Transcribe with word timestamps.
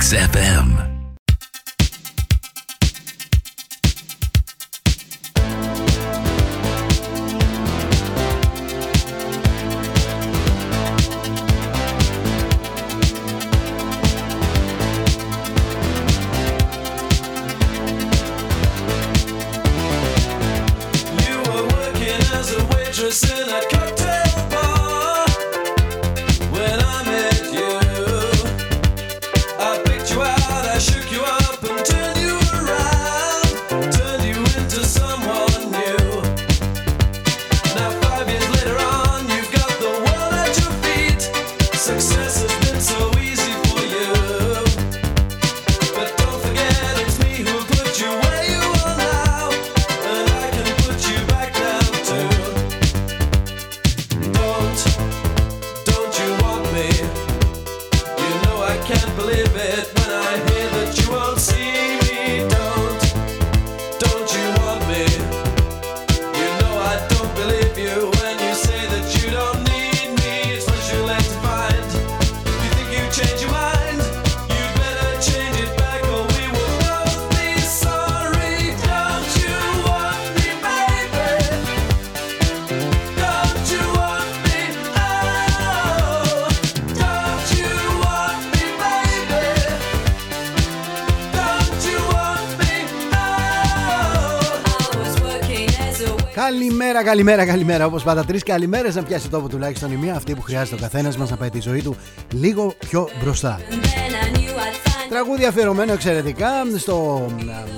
XFM. 0.00 0.89
Καλημέρα, 97.04 97.36
καλημέρα, 97.36 97.52
καλημέρα. 97.52 97.86
Όπως 97.86 98.02
πάντα, 98.02 98.24
τρεις 98.24 98.42
καλημέρες 98.42 98.94
να 98.94 99.02
πιάσει 99.02 99.28
τόπο 99.28 99.48
τουλάχιστον 99.48 99.92
η 99.92 99.96
μία 99.96 100.14
αυτή 100.14 100.34
που 100.34 100.42
χρειάζεται 100.42 100.76
ο 100.76 100.78
καθένας 100.78 101.16
μας 101.16 101.30
να 101.30 101.36
πάει 101.36 101.50
τη 101.50 101.60
ζωή 101.60 101.82
του 101.82 101.96
λίγο 102.32 102.74
πιο 102.78 103.08
μπροστά. 103.22 103.58
then 103.58 103.74
I 103.74 104.36
knew 104.36 104.40
I'd 104.40 104.42
find 104.42 105.08
Τραγούδι 105.08 105.44
αφιερωμένο 105.44 105.92
εξαιρετικά 105.92 106.48
στο, 106.78 107.26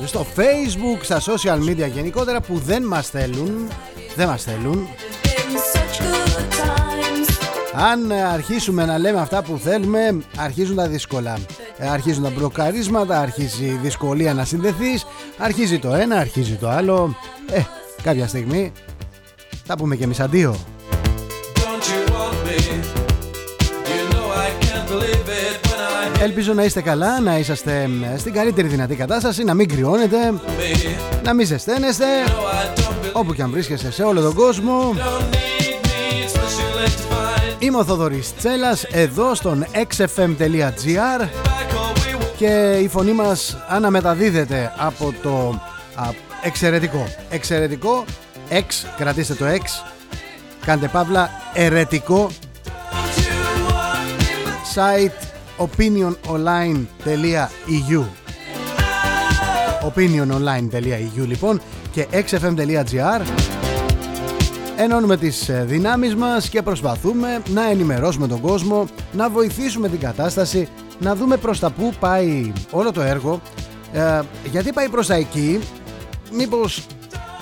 στο 0.04 0.26
facebook, 0.36 0.98
στα 1.02 1.20
social 1.20 1.68
media 1.68 1.90
γενικότερα 1.92 2.40
που 2.40 2.58
δεν 2.58 2.82
μας 2.82 3.08
θέλουν, 3.08 3.68
δεν 4.16 4.28
μας 4.28 4.42
θέλουν. 4.42 4.86
been 5.22 5.56
such 5.76 6.02
good 6.02 6.52
times. 6.52 7.36
Αν 7.72 8.12
αρχίσουμε 8.12 8.84
να 8.84 8.98
λέμε 8.98 9.20
αυτά 9.20 9.42
που 9.42 9.58
θέλουμε, 9.62 10.18
αρχίζουν 10.36 10.76
τα 10.76 10.88
δύσκολα. 10.88 11.38
Ε, 11.78 11.88
Αρχίζουν 11.88 12.22
τα 12.22 12.30
μπλοκαρίσματα, 12.30 13.20
αρχίζει 13.20 13.64
η 13.64 13.78
δυσκολία 13.82 14.34
να 14.34 14.44
συνδεθείς, 14.44 15.06
αρχίζει 15.38 15.78
το 15.78 15.94
ένα, 15.94 16.16
αρχίζει 16.16 16.54
το 16.54 16.68
άλλο. 16.68 17.16
Ε, 17.50 17.60
κάποια 18.02 18.26
στιγμή 18.26 18.72
θα 19.74 19.80
πούμε 19.80 19.96
και 19.96 20.04
εμείς 20.04 20.20
αντίο. 20.20 20.56
Don't 21.54 21.84
you 21.92 22.12
want 22.14 22.36
me? 22.46 22.58
You 23.92 24.02
know 24.12 24.26
I 24.46 24.50
can't 24.64 24.86
believe 24.92 25.26
it 25.28 25.66
when 25.66 26.18
I 26.18 26.22
Ελπίζω 26.22 26.52
να 26.52 26.64
είστε 26.64 26.80
καλά, 26.80 27.20
να 27.20 27.38
είσαστε 27.38 27.88
ε, 28.14 28.18
στην 28.18 28.32
καλύτερη 28.32 28.68
δυνατή 28.68 28.94
κατάσταση, 28.94 29.44
να 29.44 29.54
μην 29.54 29.68
κρυώνετε, 29.68 30.16
hear 30.16 30.86
me. 30.86 31.22
να 31.24 31.32
μην 31.34 31.46
ζεσταίνεστε, 31.46 32.04
No, 32.26 32.30
I 32.30 32.78
don't 32.80 32.82
believe. 32.82 33.12
όπου 33.12 33.34
και 33.34 33.42
αν 33.42 33.50
βρίσκεστε 33.50 33.90
σε 33.90 34.02
όλο 34.02 34.20
τον 34.20 34.34
κόσμο. 34.34 34.94
Don't 34.96 35.34
need 35.34 35.86
me. 35.86 36.24
It's 36.24 36.34
much 36.36 36.56
too 36.58 36.78
late 36.78 36.86
to 36.86 37.14
find. 37.14 37.62
Είμαι 37.62 37.78
ο 37.78 37.84
Θοδωρής 37.84 38.34
Τσέλας, 38.36 38.84
εδώ 38.84 39.34
στον 39.34 39.66
xfm.gr 39.72 41.20
Back 41.20 41.74
or 41.74 41.96
we 41.96 42.14
will. 42.14 42.26
και 42.36 42.78
η 42.82 42.88
φωνή 42.88 43.12
μας 43.12 43.56
αναμεταδίδεται 43.68 44.72
από 44.78 45.14
το 45.22 45.60
α, 45.94 46.08
εξαιρετικό, 46.44 47.06
εξαιρετικό, 47.30 48.04
X, 48.50 48.64
κρατήστε 48.96 49.34
το 49.34 49.44
X, 49.46 49.60
κάντε 50.66 50.88
παύλα, 50.88 51.30
ερετικό 51.54 52.30
Don't 52.30 53.16
you 53.16 53.22
want 53.68 54.18
me? 54.18 54.22
site 54.74 55.20
opiniononline.eu 55.66 58.02
opiniononline.eu 59.88 61.24
λοιπόν 61.26 61.60
και 61.92 62.06
xfm.gr 62.12 63.20
Ενώνουμε 64.76 65.16
τις 65.16 65.48
ε, 65.48 65.64
δυνάμεις 65.66 66.14
μας 66.14 66.48
και 66.48 66.62
προσπαθούμε 66.62 67.42
να 67.48 67.70
ενημερώσουμε 67.70 68.26
τον 68.26 68.40
κόσμο, 68.40 68.86
να 69.12 69.30
βοηθήσουμε 69.30 69.88
την 69.88 69.98
κατάσταση, 69.98 70.68
να 70.98 71.14
δούμε 71.14 71.36
προς 71.36 71.58
τα 71.58 71.70
που 71.70 71.92
πάει 72.00 72.52
όλο 72.70 72.92
το 72.92 73.00
έργο, 73.00 73.40
ε, 73.92 74.20
γιατί 74.50 74.72
πάει 74.72 74.88
προς 74.88 75.06
τα 75.06 75.14
εκεί, 75.14 75.60
μήπως 76.32 76.86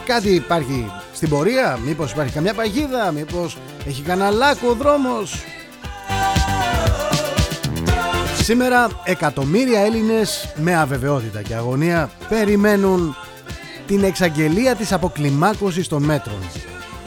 κάτι 0.06 0.34
υπάρχει 0.34 0.92
στην 1.12 1.28
πορεία, 1.28 1.78
μήπως 1.84 2.12
υπάρχει 2.12 2.32
καμιά 2.32 2.54
παγίδα, 2.54 3.12
μήπως 3.12 3.56
έχει 3.86 4.02
κανένα 4.02 4.30
λάκκο 4.30 4.68
ο 4.68 4.74
δρόμος. 4.74 5.44
Σήμερα 8.42 8.88
εκατομμύρια 9.04 9.80
Έλληνες 9.80 10.52
με 10.56 10.76
αβεβαιότητα 10.76 11.42
και 11.42 11.54
αγωνία 11.54 12.10
περιμένουν 12.28 13.16
την 13.86 14.04
εξαγγελία 14.04 14.74
της 14.74 14.92
αποκλιμάκωσης 14.92 15.88
των 15.88 16.02
μέτρων 16.02 16.38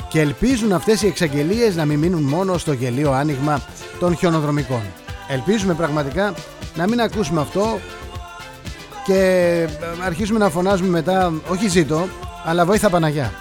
και 0.09 0.19
ελπίζουν 0.19 0.71
αυτές 0.71 1.01
οι 1.01 1.07
εξαγγελίες 1.07 1.75
να 1.75 1.85
μην 1.85 1.99
μείνουν 1.99 2.23
μόνο 2.23 2.57
στο 2.57 2.73
γελίο 2.73 3.11
άνοιγμα 3.11 3.61
των 3.99 4.15
χιονοδρομικών. 4.15 4.81
Ελπίζουμε 5.27 5.73
πραγματικά 5.73 6.33
να 6.75 6.87
μην 6.87 7.01
ακούσουμε 7.01 7.41
αυτό 7.41 7.79
και 9.05 9.13
ε, 9.81 10.05
αρχίσουμε 10.05 10.39
να 10.39 10.49
φωνάζουμε 10.49 10.89
μετά 10.89 11.33
όχι 11.47 11.67
ζήτω 11.67 12.07
αλλά 12.45 12.65
βοήθα 12.65 12.89
Παναγιά. 12.89 13.31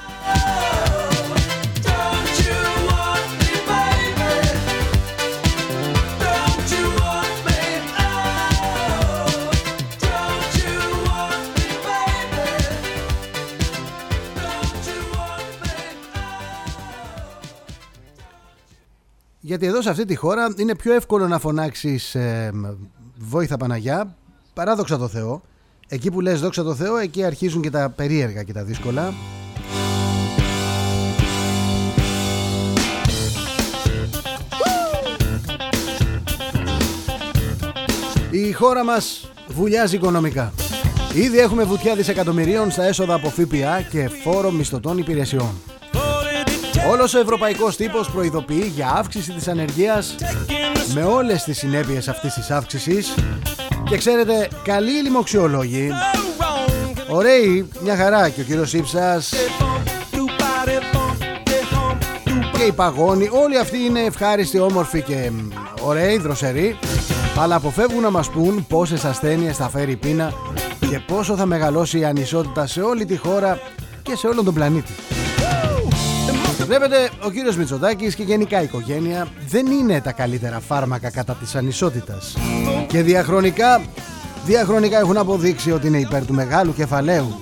Don't 1.84 2.36
you 2.46 2.60
want 2.88 3.30
me, 3.40 3.52
baby? 3.70 4.32
Don't 6.24 6.68
you 6.76 6.86
want 7.02 7.36
me? 7.46 7.60
Oh, 8.04 9.30
don't 10.06 10.54
you 10.62 10.78
want 11.08 11.44
me, 11.56 11.68
baby? 11.86 12.46
Don't 14.40 14.84
you 14.90 15.00
want 15.16 15.52
me? 15.62 15.74
Γιατί 19.40 19.66
εδώ 19.66 19.82
σε 19.82 19.90
αυτή 19.90 20.04
τη 20.04 20.14
χώρα 20.14 20.54
είναι 20.56 20.74
πιο 20.76 20.92
εύκολο 20.92 21.28
να 21.28 21.38
φωνάξεις 21.38 22.14
ε, 22.14 22.50
Βόηθα 23.18 23.56
Παναγιά 23.56 24.16
παρά 24.54 24.74
δόξα 24.74 24.98
τω 24.98 25.08
Θεώ. 25.08 25.42
Εκεί 25.92 26.10
που 26.10 26.20
λες 26.20 26.40
δόξα 26.40 26.62
τω 26.62 26.74
Θεώ 26.74 26.96
εκεί 26.96 27.24
αρχίζουν 27.24 27.62
και 27.62 27.70
τα 27.70 27.92
περίεργα 27.96 28.42
και 28.42 28.52
τα 28.52 28.62
δύσκολα. 28.62 29.14
Η 38.30 38.52
χώρα 38.52 38.84
μας 38.84 39.30
βουλιάζει 39.48 39.96
οικονομικά. 39.96 40.52
Ήδη 41.14 41.38
έχουμε 41.38 41.64
βουτιά 41.64 41.94
δισεκατομμυρίων 41.94 42.70
στα 42.70 42.84
έσοδα 42.84 43.14
από 43.14 43.28
ΦΠΑ 43.28 43.80
και 43.90 44.08
φόρο 44.22 44.50
μισθωτών 44.50 44.98
υπηρεσιών. 44.98 45.52
Όλος 46.90 47.14
ο 47.14 47.18
ευρωπαϊκός 47.18 47.76
τύπος 47.76 48.10
προειδοποιεί 48.10 48.72
για 48.74 48.92
αύξηση 48.96 49.32
της 49.32 49.48
ανεργίας 49.48 50.14
με 50.94 51.04
όλες 51.04 51.44
τις 51.44 51.58
συνέπειες 51.58 52.08
αυτής 52.08 52.34
της 52.34 52.50
αύξησης 52.50 53.14
και 53.92 53.98
ξέρετε, 53.98 54.48
καλοί 54.64 54.98
οι 54.98 55.02
λοιμοξιολόγοι, 55.02 55.90
ωραίοι, 57.08 57.68
μια 57.82 57.96
χαρά. 57.96 58.28
Και 58.28 58.40
ο 58.40 58.44
κύριος 58.44 58.72
Ήψας 58.72 59.34
και 62.56 62.62
οι 62.62 62.72
παγόνοι, 62.72 63.28
όλοι 63.32 63.58
αυτοί 63.58 63.78
είναι 63.78 64.00
ευχάριστοι, 64.00 64.58
όμορφοι 64.58 65.02
και 65.02 65.30
μ, 65.30 65.48
ωραίοι, 65.80 66.18
δροσεροί. 66.18 66.78
Αλλά 67.38 67.54
αποφεύγουν 67.54 68.02
να 68.02 68.10
μας 68.10 68.30
πούν 68.30 68.66
πόσες 68.68 69.04
ασθένειες 69.04 69.56
θα 69.56 69.68
φέρει 69.68 69.92
η 69.92 69.96
πείνα 69.96 70.32
και 70.90 71.00
πόσο 71.06 71.36
θα 71.36 71.46
μεγαλώσει 71.46 71.98
η 71.98 72.04
ανισότητα 72.04 72.66
σε 72.66 72.80
όλη 72.80 73.04
τη 73.04 73.16
χώρα 73.16 73.58
και 74.02 74.16
σε 74.16 74.26
όλον 74.26 74.44
τον 74.44 74.54
πλανήτη. 74.54 74.92
Βλέπετε, 76.66 77.10
ο 77.24 77.30
κύριος 77.30 77.56
Μητσοτάκης 77.56 78.14
και 78.14 78.22
γενικά 78.22 78.60
η 78.60 78.64
οικογένεια 78.64 79.28
δεν 79.48 79.66
είναι 79.66 80.00
τα 80.00 80.12
καλύτερα 80.12 80.60
φάρμακα 80.60 81.10
κατά 81.10 81.34
της 81.34 81.54
ανισότητας. 81.54 82.36
Και 82.86 83.02
διαχρονικά 83.02 83.82
διαχρονικά 84.44 84.98
έχουν 84.98 85.16
αποδείξει 85.16 85.72
ότι 85.72 85.86
είναι 85.86 85.98
υπέρ 85.98 86.26
του 86.26 86.34
μεγάλου 86.34 86.74
κεφαλαίου. 86.74 87.40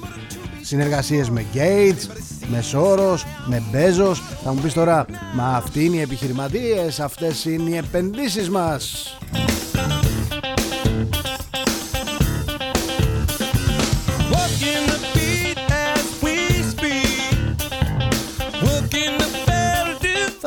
Συνεργασίες 0.63 1.31
με 1.31 1.45
Gates, 1.55 2.07
με 2.51 2.61
Σόρος, 2.61 3.27
με 3.47 3.63
Μπέζος. 3.71 4.23
Θα 4.45 4.53
μου 4.53 4.61
πεις 4.61 4.73
τώρα, 4.73 5.07
μα 5.35 5.45
αυτοί 5.57 5.85
είναι 5.85 5.97
οι 5.97 6.01
επιχειρηματίες, 6.01 7.01
αυτές 7.01 7.45
είναι 7.45 7.71
οι 7.71 7.77
επενδύσεις 7.77 8.51
μας. 8.51 9.17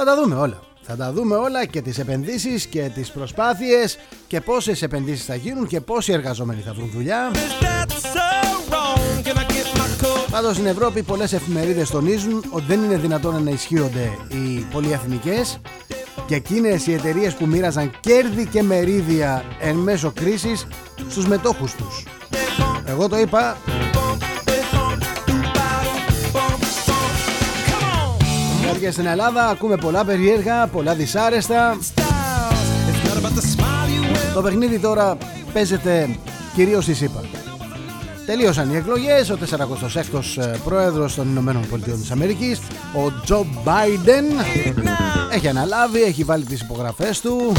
Θα 0.05 0.15
τα 0.15 0.21
δούμε 0.21 0.35
όλα. 0.35 0.59
Θα 0.81 0.95
τα 0.95 1.11
δούμε 1.11 1.35
όλα 1.35 1.65
και 1.65 1.81
τις 1.81 1.99
επενδύσεις 1.99 2.65
και 2.65 2.91
τις 2.93 3.11
προσπάθειες 3.11 3.97
και 4.27 4.41
πόσες 4.41 4.81
επενδύσεις 4.81 5.25
θα 5.25 5.35
γίνουν 5.35 5.67
και 5.67 5.81
πόσοι 5.81 6.11
εργαζόμενοι 6.11 6.61
θα 6.61 6.73
βρουν 6.73 6.89
δουλειά. 6.93 7.31
That's 7.33 7.91
so 7.91 8.71
wrong. 8.71 9.23
Can 9.23 9.37
I 9.37 9.45
get 9.51 9.77
my 9.77 10.03
coat? 10.03 10.27
Πάντως 10.31 10.53
στην 10.53 10.65
Ευρώπη 10.65 11.03
πολλές 11.03 11.33
εφημερίδες 11.33 11.89
τονίζουν 11.89 12.43
ότι 12.49 12.63
δεν 12.67 12.83
είναι 12.83 12.97
δυνατόν 12.97 13.43
να 13.43 13.49
ισχύονται 13.49 14.11
οι 14.27 14.67
πολυεθνικές 14.71 15.59
και 16.25 16.35
εκείνες 16.35 16.87
οι 16.87 16.93
εταιρείες 16.93 17.33
που 17.33 17.45
μοίραζαν 17.45 17.91
κέρδη 17.99 18.45
και 18.45 18.63
μερίδια 18.63 19.43
εν 19.59 19.75
μέσω 19.75 20.11
κρίσης 20.11 20.67
στους 21.09 21.27
μετόχους 21.27 21.75
τους. 21.75 22.05
Εγώ 22.85 23.07
το 23.07 23.17
είπα, 23.17 23.57
Come 28.73 28.77
on. 28.77 28.79
και 28.79 28.91
στην 28.91 29.05
Ελλάδα 29.05 29.49
ακούμε 29.49 29.75
πολλά 29.75 30.05
περίεργα, 30.05 30.67
πολλά 30.67 30.93
δυσάρεστα. 30.93 31.77
Styles. 31.95 32.03
It's 32.89 33.09
not 33.09 33.17
about 33.17 33.35
the 33.35 33.41
smile 33.41 33.89
you 33.89 34.13
wear. 34.13 34.33
Το 34.33 34.41
παιχνίδι 34.41 34.79
τώρα 34.79 35.17
παίζεται 35.53 36.09
κυρίως 36.55 36.83
στη 36.83 36.93
ΣΥΠΑ. 36.93 37.21
Τελείωσαν 38.25 38.71
οι 38.71 38.75
εκλογές, 38.75 39.29
ο 39.29 39.37
46ος 39.37 40.41
ε, 40.43 40.57
πρόεδρος 40.63 41.15
των 41.15 41.27
Ηνωμένων 41.29 41.67
Πολιτειών 41.69 41.99
της 41.99 42.11
Αμερικής, 42.11 42.59
ο 42.93 43.21
Τζο 43.23 43.45
Μπάιντεν, 43.63 44.25
έχει 45.31 45.47
αναλάβει, 45.47 46.01
έχει 46.01 46.23
βάλει 46.23 46.43
τις 46.43 46.61
υπογραφές 46.61 47.21
του. 47.21 47.53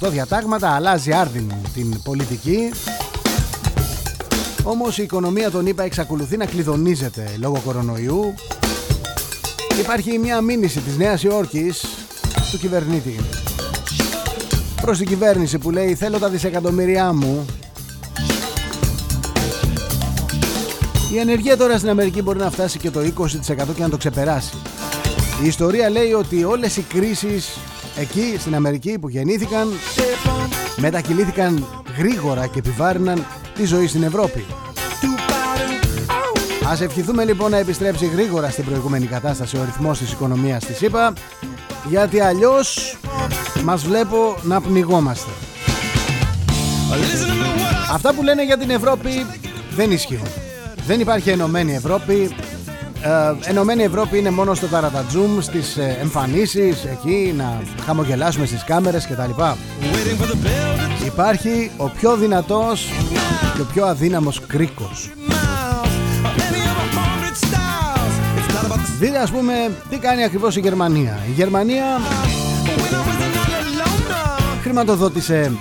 17-18 0.00 0.08
διατάγματα, 0.10 0.70
αλλάζει 0.70 1.12
άρδιν 1.12 1.52
την 1.74 2.02
πολιτική. 2.02 2.70
Όμως 4.62 4.98
η 4.98 5.02
οικονομία 5.02 5.50
των 5.50 5.66
ΗΠΑ 5.66 5.82
εξακολουθεί 5.82 6.36
να 6.36 6.46
κλειδονίζεται 6.46 7.36
λόγω 7.38 7.60
κορονοϊού. 7.64 8.34
Υπάρχει 9.80 10.18
μια 10.18 10.40
μήνυση 10.40 10.80
της 10.80 10.96
Νέας 10.96 11.22
Υόρκης 11.22 11.84
του 12.50 12.58
κυβερνήτη 12.58 13.16
προς 14.80 14.98
την 14.98 15.06
κυβέρνηση 15.06 15.58
που 15.58 15.70
λέει 15.70 15.94
θέλω 15.94 16.18
τα 16.18 16.28
δισεκατομμύρια 16.28 17.12
μου 17.12 17.46
Η 21.12 21.18
ενεργεία 21.18 21.56
τώρα 21.56 21.76
στην 21.76 21.88
Αμερική 21.90 22.22
μπορεί 22.22 22.38
να 22.38 22.50
φτάσει 22.50 22.78
και 22.78 22.90
το 22.90 23.00
20% 23.00 23.06
και 23.74 23.82
να 23.82 23.88
το 23.88 23.96
ξεπεράσει. 23.96 24.54
Η 25.42 25.46
ιστορία 25.46 25.90
λέει 25.90 26.12
ότι 26.12 26.44
όλες 26.44 26.76
οι 26.76 26.82
κρίσεις 26.82 27.48
εκεί 27.96 28.36
στην 28.38 28.54
Αμερική 28.54 28.98
που 28.98 29.08
γεννήθηκαν 29.08 29.68
μετακυλήθηκαν 30.76 31.66
γρήγορα 31.98 32.46
και 32.46 32.58
επιβάρυναν 32.58 33.26
τη 33.60 33.66
ζωή 33.66 33.86
στην 33.86 34.02
Ευρώπη. 34.02 34.44
Ας 36.70 36.80
ευχηθούμε 36.80 37.24
λοιπόν 37.24 37.50
να 37.50 37.56
επιστρέψει 37.56 38.06
γρήγορα 38.06 38.50
στην 38.50 38.64
προηγούμενη 38.64 39.06
κατάσταση 39.06 39.56
ο 39.56 39.64
ρυθμός 39.64 39.98
της 39.98 40.12
οικονομίας 40.12 40.64
της 40.64 40.82
ΕΠΑ 40.82 41.12
γιατί 41.88 42.20
αλλιώς 42.20 42.98
μας 43.64 43.82
βλέπω 43.82 44.36
να 44.42 44.60
πνιγόμαστε. 44.60 45.30
Listen 46.90 47.26
to 47.26 47.34
me 47.34 47.62
what 47.62 47.90
I 47.90 47.92
Αυτά 47.92 48.14
που 48.14 48.22
λένε 48.22 48.44
για 48.44 48.58
την 48.58 48.70
Ευρώπη 48.70 49.26
δεν 49.76 49.90
ισχύουν. 49.90 50.26
Δεν 50.86 51.00
υπάρχει 51.00 51.30
ενωμένη 51.30 51.74
Ευρώπη. 51.74 52.34
Ε, 53.02 53.48
ενωμένη 53.50 53.82
Ευρώπη 53.82 54.18
είναι 54.18 54.30
μόνο 54.30 54.54
στο 54.54 54.66
ταρατατζούμ, 54.66 55.40
στις 55.40 55.76
ε, 55.76 55.96
εμφανίσεις, 56.00 56.84
εκεί 56.84 57.34
να 57.36 57.62
χαμογελάσουμε 57.84 58.46
στις 58.46 58.64
κάμερες 58.64 59.06
κτλ. 59.06 59.30
waiting 59.40 60.22
for 60.22 60.26
the 60.26 60.46
bell 60.46 61.02
to 61.02 61.06
Υπάρχει 61.06 61.70
ο 61.76 61.88
πιο 61.88 62.16
δυνατός 62.16 62.88
και 63.54 63.60
ο 63.60 63.64
πιο 63.72 63.84
αδύναμος 63.86 64.40
κρίκος. 64.46 65.10
miles. 65.28 65.32
Any 66.46 66.62
of 66.70 66.76
a 66.82 67.00
hundred 67.00 67.36
styles. 67.44 68.14
It's 68.38 68.54
not 68.54 68.64
about 68.66 68.78
the 68.78 68.98
Δείτε 69.00 69.18
ας 69.18 69.30
πούμε 69.30 69.52
τι 69.90 69.96
κάνει 69.98 70.24
ακριβώς 70.24 70.56
η 70.56 70.60
Γερμανία. 70.60 71.18
Η 71.28 71.32
Γερμανία 71.32 71.84
when 71.96 72.94
I 72.94 72.98
was 72.98 73.16
another 73.22 73.80
loner. 73.80 74.60
χρηματοδότησε, 74.62 75.52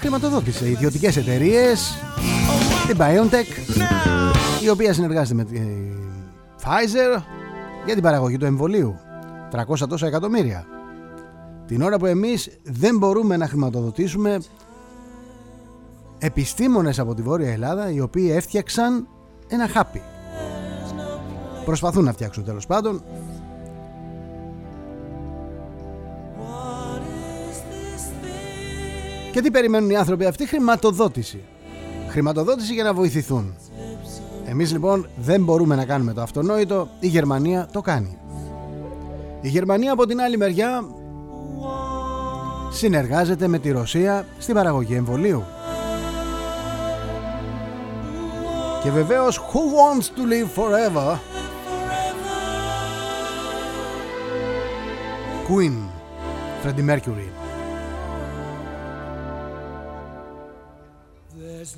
χρηματοδότησε 0.00 0.68
ιδιωτικές 0.68 1.16
εταιρείες, 1.16 1.94
την 2.86 2.96
BioNTech, 3.00 3.74
η 4.62 4.68
οποία 4.68 4.92
συνεργάζεται 4.92 5.34
με 5.34 5.44
τη 5.44 5.58
Pfizer 6.64 7.22
για 7.84 7.94
την 7.94 8.02
παραγωγή 8.02 8.36
του 8.36 8.44
εμβολίου. 8.44 8.98
300 9.50 9.88
τόσα 9.88 10.06
εκατομμύρια. 10.06 10.66
Την 11.66 11.82
ώρα 11.82 11.98
που 11.98 12.06
εμείς 12.06 12.50
δεν 12.62 12.98
μπορούμε 12.98 13.36
να 13.36 13.48
χρηματοδοτήσουμε 13.48 14.40
επιστήμονες 16.18 16.98
από 16.98 17.14
τη 17.14 17.22
Βόρεια 17.22 17.52
Ελλάδα 17.52 17.90
οι 17.90 18.00
οποίοι 18.00 18.30
έφτιαξαν 18.34 19.08
ένα 19.48 19.68
χάπι. 19.68 20.02
Προσπαθούν 21.64 22.04
να 22.04 22.12
φτιάξουν 22.12 22.44
τέλος 22.44 22.66
πάντων. 22.66 23.02
Και 29.32 29.40
τι 29.40 29.50
περιμένουν 29.50 29.90
οι 29.90 29.96
άνθρωποι 29.96 30.24
αυτοί, 30.24 30.46
χρηματοδότηση. 30.46 31.42
Χρηματοδότηση 32.08 32.74
για 32.74 32.84
να 32.84 32.94
βοηθηθούν. 32.94 33.54
Εμείς 34.50 34.72
λοιπόν 34.72 35.08
δεν 35.16 35.44
μπορούμε 35.44 35.74
να 35.74 35.84
κάνουμε 35.84 36.12
το 36.12 36.20
αυτονόητο, 36.20 36.88
η 37.00 37.06
Γερμανία 37.06 37.68
το 37.72 37.80
κάνει. 37.80 38.18
Η 39.40 39.48
Γερμανία 39.48 39.92
από 39.92 40.06
την 40.06 40.20
άλλη 40.20 40.36
μεριά 40.36 40.84
συνεργάζεται 42.70 43.46
με 43.46 43.58
τη 43.58 43.70
Ρωσία 43.70 44.26
στην 44.38 44.54
παραγωγή 44.54 44.94
εμβολίου. 44.94 45.44
Και 48.82 48.90
βεβαίως 48.90 49.40
Who 49.52 49.58
wants 49.58 50.04
to 50.04 50.22
live 50.32 50.60
forever; 50.60 51.16
Queen 55.48 55.76
Freddie 56.62 56.90
Mercury 56.90 57.29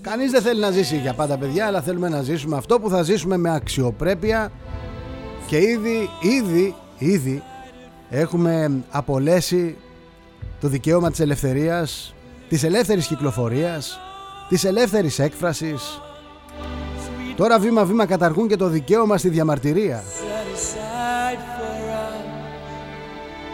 Κανείς 0.00 0.31
δεν 0.31 0.42
θέλει 0.42 0.61
να 0.61 0.71
ζήσει 0.71 0.97
για 0.97 1.14
πάντα 1.14 1.38
παιδιά 1.38 1.66
αλλά 1.66 1.83
θέλουμε 1.83 2.09
να 2.09 2.23
ζήσουμε 2.23 2.57
αυτό 2.57 2.81
που 2.81 2.88
θα 2.88 3.02
ζήσουμε 3.02 3.37
με 3.37 3.54
αξιοπρέπεια 3.54 4.52
και 5.47 5.57
ήδη, 5.57 6.09
ήδη, 6.21 6.75
ήδη 6.99 7.42
έχουμε 8.11 8.85
απολέσει 8.90 9.76
το 10.61 10.69
δικαίωμα 10.69 11.11
της 11.11 11.21
ελευθερίας, 11.21 12.14
της 12.49 12.62
ελεύθερης 12.62 13.07
κυκλοφορίας, 13.07 13.99
της 14.49 14.64
ελεύθερης 14.64 15.19
έκφρασης. 15.19 16.00
Τώρα 17.37 17.59
βήμα-βήμα 17.59 18.07
καταργούν 18.07 18.49
και 18.49 18.57
το 18.57 18.69
δικαίωμα 18.69 19.19
στη 19.19 19.28
διαμαρτυρία. 19.28 20.02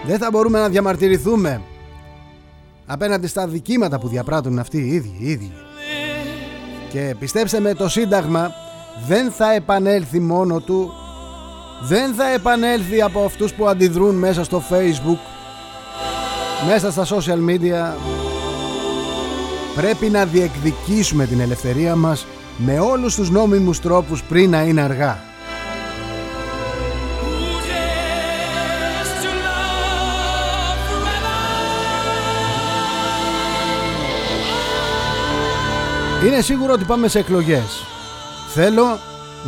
Δεν 0.06 0.18
θα 0.18 0.30
μπορούμε 0.30 0.58
να 0.58 0.68
διαμαρτυρηθούμε 0.68 1.62
απέναντι 2.86 3.26
στα 3.26 3.46
δικήματα 3.46 3.98
που 3.98 4.08
διαπράττουν 4.08 4.58
αυτοί 4.58 4.78
οι 4.78 4.94
ίδιοι, 4.94 5.16
οι 5.18 5.30
ίδιοι. 5.30 5.52
Και 6.90 7.14
πιστέψτε 7.18 7.60
με 7.60 7.74
το 7.74 7.88
Σύνταγμα 7.88 8.52
δεν 9.06 9.30
θα 9.30 9.52
επανέλθει 9.52 10.20
μόνο 10.20 10.60
του 10.60 10.92
δεν 11.82 12.14
θα 12.14 12.32
επανέλθει 12.32 13.02
από 13.02 13.24
αυτούς 13.24 13.54
που 13.54 13.68
αντιδρούν 13.68 14.14
μέσα 14.14 14.44
στο 14.44 14.62
Facebook 14.70 15.18
μέσα 16.66 16.90
στα 16.90 17.06
social 17.16 17.50
media. 17.50 17.96
Πρέπει 19.74 20.06
να 20.06 20.24
διεκδικήσουμε 20.24 21.26
την 21.26 21.40
ελευθερία 21.40 21.96
μας 21.96 22.26
με 22.56 22.78
όλους 22.78 23.14
τους 23.14 23.30
νόμιμους 23.30 23.80
τρόπους 23.80 24.22
πριν 24.22 24.50
να 24.50 24.62
είναι 24.62 24.80
αργά 24.80 25.27
Είναι 36.26 36.40
σίγουρο 36.40 36.72
ότι 36.72 36.84
πάμε 36.84 37.08
σε 37.08 37.18
εκλογές. 37.18 37.84
Θέλω 38.54 38.98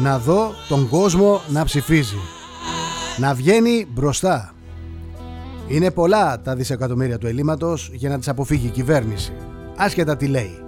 να 0.02 0.18
δω 0.18 0.54
τον 0.68 0.88
κόσμο 0.88 1.40
να 1.48 1.64
ψηφίζει. 1.64 2.18
Να 3.16 3.34
βγαίνει 3.34 3.86
μπροστά. 3.94 4.54
Είναι 5.68 5.90
πολλά 5.90 6.40
τα 6.40 6.54
δισεκατομμύρια 6.54 7.18
του 7.18 7.26
ελλείμματος 7.26 7.90
για 7.92 8.08
να 8.08 8.18
τις 8.18 8.28
αποφύγει 8.28 8.66
η 8.66 8.70
κυβέρνηση. 8.70 9.32
Άσχετα 9.76 10.16
τι 10.16 10.26
λέει. 10.26 10.58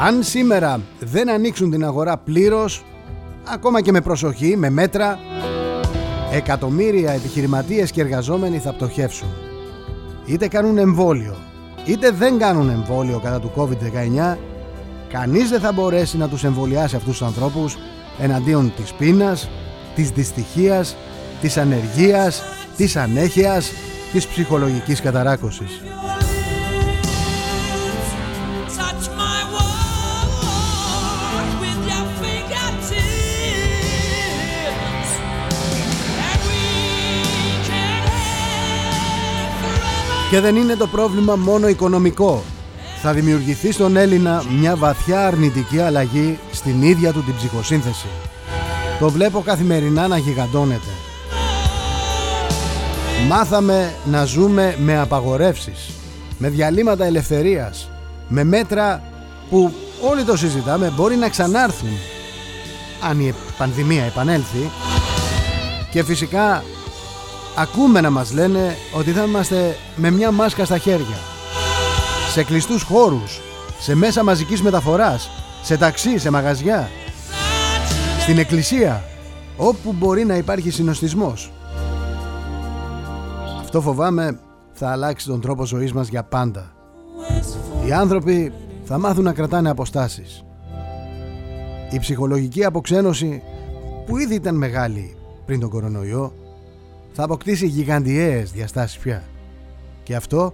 Αν 0.00 0.22
σήμερα 0.22 0.80
δεν 1.00 1.30
ανοίξουν 1.30 1.70
την 1.70 1.84
αγορά 1.84 2.16
πλήρως 2.16 2.84
Ακόμα 3.44 3.80
και 3.80 3.92
με 3.92 4.00
προσοχή, 4.00 4.56
με 4.56 4.70
μέτρα 4.70 5.18
Εκατομμύρια 6.32 7.12
επιχειρηματίες 7.12 7.90
και 7.90 8.00
εργαζόμενοι 8.00 8.58
θα 8.58 8.72
πτωχεύσουν. 8.72 9.28
Είτε 10.26 10.48
κάνουν 10.48 10.78
εμβόλιο 10.78 11.36
είτε 11.84 12.10
δεν 12.10 12.38
κάνουν 12.38 12.68
εμβόλιο 12.68 13.18
κατά 13.18 13.40
του 13.40 13.52
COVID-19 13.56 14.36
κανείς 15.12 15.48
δεν 15.48 15.60
θα 15.60 15.72
μπορέσει 15.72 16.16
να 16.16 16.28
τους 16.28 16.44
εμβολιάσει 16.44 16.96
αυτούς 16.96 17.18
τους 17.18 17.26
ανθρώπους 17.26 17.78
εναντίον 18.20 18.72
της 18.76 18.92
πείνας, 18.92 19.48
της 19.94 20.10
δυστυχίας, 20.10 20.96
της 21.40 21.56
ανεργίας, 21.56 22.42
της 22.76 22.96
ανέχειας, 22.96 23.72
της 24.12 24.26
ψυχολογικής 24.26 25.00
καταράκωσης. 25.00 25.80
Και 40.30 40.40
δεν 40.40 40.56
είναι 40.56 40.76
το 40.76 40.86
πρόβλημα 40.86 41.36
μόνο 41.36 41.68
οικονομικό. 41.68 42.42
Θα 43.02 43.12
δημιουργηθεί 43.12 43.72
στον 43.72 43.96
Έλληνα 43.96 44.44
μια 44.58 44.76
βαθιά 44.76 45.26
αρνητική 45.26 45.78
αλλαγή 45.78 46.38
στην 46.52 46.82
ίδια 46.82 47.12
του 47.12 47.22
την 47.24 47.36
ψυχοσύνθεση. 47.36 48.06
Το 48.98 49.10
βλέπω 49.10 49.40
καθημερινά 49.40 50.08
να 50.08 50.16
γιγαντώνεται. 50.16 50.90
Μάθαμε 53.28 53.94
να 54.04 54.24
ζούμε 54.24 54.76
με 54.78 54.98
απαγορεύσεις, 54.98 55.90
με 56.38 56.48
διαλύματα 56.48 57.04
ελευθερίας, 57.04 57.90
με 58.28 58.44
μέτρα 58.44 59.02
που 59.50 59.72
όλοι 60.00 60.22
το 60.24 60.36
συζητάμε 60.36 60.92
μπορεί 60.96 61.16
να 61.16 61.28
ξανάρθουν 61.28 61.90
αν 63.08 63.20
η 63.20 63.34
πανδημία 63.58 64.04
επανέλθει 64.04 64.70
και 65.90 66.04
φυσικά 66.04 66.62
ακούμε 67.56 68.00
να 68.00 68.10
μας 68.10 68.32
λένε 68.32 68.76
ότι 68.98 69.10
θα 69.10 69.24
είμαστε 69.24 69.76
με 69.96 70.10
μια 70.10 70.30
μάσκα 70.30 70.64
στα 70.64 70.78
χέρια 70.78 71.16
σε 72.30 72.44
κλειστούς 72.44 72.82
χώρους, 72.82 73.40
σε 73.78 73.94
μέσα 73.94 74.24
μαζικής 74.24 74.62
μεταφοράς, 74.62 75.30
σε 75.62 75.76
ταξί, 75.76 76.18
σε 76.18 76.30
μαγαζιά, 76.30 76.88
στην 78.20 78.38
εκκλησία, 78.38 79.04
όπου 79.56 79.92
μπορεί 79.92 80.24
να 80.24 80.36
υπάρχει 80.36 80.70
συνοστισμός. 80.70 81.52
Αυτό 83.60 83.80
φοβάμαι 83.80 84.38
θα 84.72 84.90
αλλάξει 84.90 85.26
τον 85.26 85.40
τρόπο 85.40 85.66
ζωής 85.66 85.92
μας 85.92 86.08
για 86.08 86.22
πάντα. 86.22 86.72
Οι 87.86 87.92
άνθρωποι 87.92 88.52
θα 88.84 88.98
μάθουν 88.98 89.24
να 89.24 89.32
κρατάνε 89.32 89.70
αποστάσεις. 89.70 90.44
Η 91.90 91.98
ψυχολογική 91.98 92.64
αποξένωση 92.64 93.42
που 94.06 94.18
ήδη 94.18 94.34
ήταν 94.34 94.54
μεγάλη 94.54 95.16
πριν 95.46 95.60
τον 95.60 95.70
κορονοϊό 95.70 96.32
θα 97.12 97.22
αποκτήσει 97.22 97.66
γιγαντιαίες 97.66 98.50
διαστάσεις 98.52 98.98
πια. 98.98 99.22
Και 100.02 100.14
αυτό 100.14 100.52